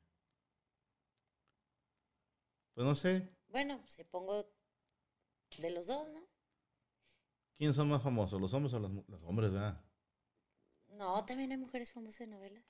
Pues 2.73 2.85
no 2.85 2.95
sé. 2.95 3.27
Bueno, 3.47 3.81
se 3.87 4.05
pongo 4.05 4.49
de 5.57 5.69
los 5.71 5.87
dos, 5.87 6.09
¿no? 6.09 6.21
¿Quiénes 7.57 7.75
son 7.75 7.89
más 7.89 8.01
famosos? 8.01 8.39
¿Los 8.39 8.53
hombres 8.53 8.73
o 8.73 8.79
las? 8.79 8.91
Los 9.07 9.23
hombres, 9.23 9.51
¿verdad? 9.51 9.81
No, 10.87 11.23
también 11.25 11.51
hay 11.51 11.57
mujeres 11.57 11.91
famosas 11.91 12.19
de 12.19 12.27
novelas. 12.27 12.63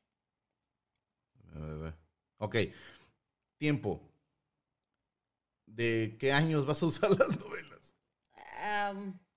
Eh, 1.56 1.94
Ok. 2.38 2.56
Tiempo. 3.60 4.02
¿De 5.68 6.18
qué 6.19 6.31
años 6.34 6.65
vas 6.65 6.81
a 6.81 6.88
usar 6.88 7.11
las 7.19 7.30
novelas? 7.40 7.95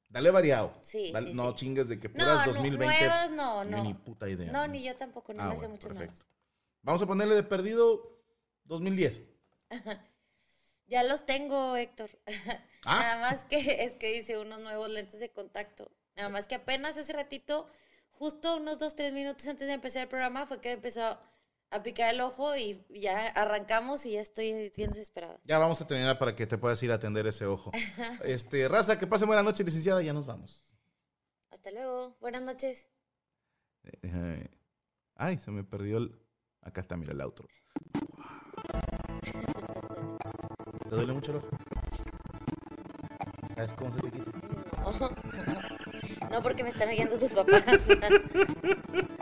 Dale 0.09 0.31
variado. 0.31 0.74
Sí, 0.82 1.11
Dale- 1.12 1.28
sí, 1.28 1.35
no 1.35 1.51
sí. 1.51 1.57
chingues 1.57 1.89
de 1.89 2.01
que 2.01 2.09
puras 2.09 2.47
no, 2.47 2.53
2020. 2.53 2.86
nuevas 2.86 3.31
no, 3.32 3.65
no. 3.65 3.82
Ni 3.82 3.94
puta 3.94 4.28
idea. 4.28 4.51
No, 4.51 4.66
ni 4.66 4.82
yo 4.82 4.94
tampoco, 4.97 5.32
no 5.35 5.43
Ah, 5.43 5.49
me 5.49 5.55
sé 5.55 5.61
bueno, 5.61 5.74
muchas 5.74 5.89
perfecto. 5.89 6.12
nuevas. 6.20 6.27
Vamos 6.82 7.03
a 7.03 7.07
ponerle 7.07 7.35
de 7.35 7.43
perdido 7.43 8.23
2010. 8.65 9.24
Ya 10.89 11.03
los 11.05 11.24
tengo, 11.24 11.77
Héctor. 11.77 12.11
Ah. 12.85 12.99
Nada 13.01 13.31
más 13.31 13.44
que 13.44 13.85
es 13.85 13.94
que 13.94 14.12
dice 14.12 14.39
unos 14.39 14.59
nuevos 14.61 14.90
lentes 14.90 15.20
de 15.20 15.31
contacto. 15.31 15.89
Nada 16.16 16.28
más 16.28 16.49
que 16.49 16.57
apenas 16.57 16.97
hace 16.97 17.12
ratito, 17.12 17.69
justo 18.11 18.57
unos 18.57 18.81
dos, 18.81 18.97
tres 18.97 19.12
minutos 19.12 19.47
antes 19.47 19.69
de 19.69 19.74
empezar 19.74 20.03
el 20.03 20.09
programa, 20.09 20.47
fue 20.49 20.61
que 20.61 20.73
empezó 20.73 21.16
a 21.73 21.82
picar 21.82 22.12
el 22.12 22.20
ojo 22.20 22.55
y 22.57 22.85
ya 22.90 23.28
arrancamos 23.28 24.05
y 24.07 24.12
ya 24.12 24.20
estoy 24.20 24.70
bien 24.77 24.90
desesperada. 24.90 25.40
Ya 25.44 25.59
vamos 25.59 25.81
a 25.81 25.86
terminar 25.86 26.19
para 26.19 26.36
que 26.36 26.47
te 26.47 26.59
puedas 26.59 26.82
ir 26.82 26.93
a 26.93 26.97
atender 26.97 27.27
ese 27.27 27.47
ojo. 27.47 27.73
Este, 28.24 28.69
raza, 28.69 28.99
que 28.99 29.07
pase 29.07 29.24
buena 29.24 29.43
noche, 29.43 29.65
licenciada. 29.65 30.03
Ya 30.03 30.12
nos 30.12 30.27
vamos. 30.27 30.65
Hasta 31.51 31.70
luego. 31.70 32.16
Buenas 32.20 32.43
noches. 32.43 32.89
Eh, 34.03 34.49
Ay, 35.16 35.39
se 35.39 35.51
me 35.51 35.65
perdió 35.65 35.99
el. 35.99 36.19
Acá 36.61 36.81
está, 36.81 36.97
mira 36.97 37.12
el 37.12 37.20
outro. 37.20 37.49
¿Te 40.89 40.97
duele 40.97 41.12
mucho 41.12 41.32
el 41.32 41.39
ojo? 41.39 41.49
¿Sabes 43.55 43.74
cómo 43.74 43.93
se 43.93 44.01
te 44.01 44.11
quita? 44.11 44.31
No, 46.31 46.43
porque 46.43 46.62
me 46.62 46.70
están 46.70 46.89
oyendo 46.89 47.19
tus 47.19 47.32
papás. 47.32 47.89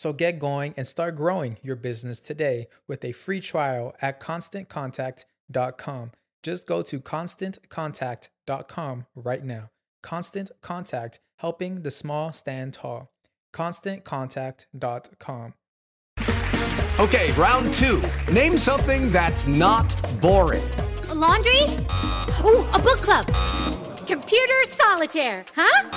So 0.00 0.14
get 0.14 0.38
going 0.38 0.72
and 0.78 0.86
start 0.86 1.14
growing 1.14 1.58
your 1.60 1.76
business 1.76 2.20
today 2.20 2.68
with 2.88 3.04
a 3.04 3.12
free 3.12 3.40
trial 3.40 3.94
at 4.00 4.18
constantcontact.com. 4.18 6.12
Just 6.42 6.66
go 6.66 6.80
to 6.80 7.00
constantcontact.com 7.00 9.06
right 9.14 9.44
now. 9.44 9.68
Constant 10.02 10.50
Contact, 10.62 11.20
helping 11.40 11.82
the 11.82 11.90
small 11.90 12.32
stand 12.32 12.72
tall. 12.72 13.12
ConstantContact.com. 13.52 15.54
Okay, 16.98 17.32
round 17.32 17.74
two. 17.74 18.02
Name 18.32 18.56
something 18.56 19.12
that's 19.12 19.46
not 19.46 19.94
boring. 20.22 20.64
A 21.10 21.14
laundry? 21.14 21.64
Ooh, 22.46 22.66
a 22.72 22.78
book 22.78 23.02
club. 23.02 23.26
computer 24.06 24.64
solitaire, 24.66 25.44
huh? 25.54 25.90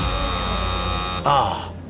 Ah, 1.26 1.73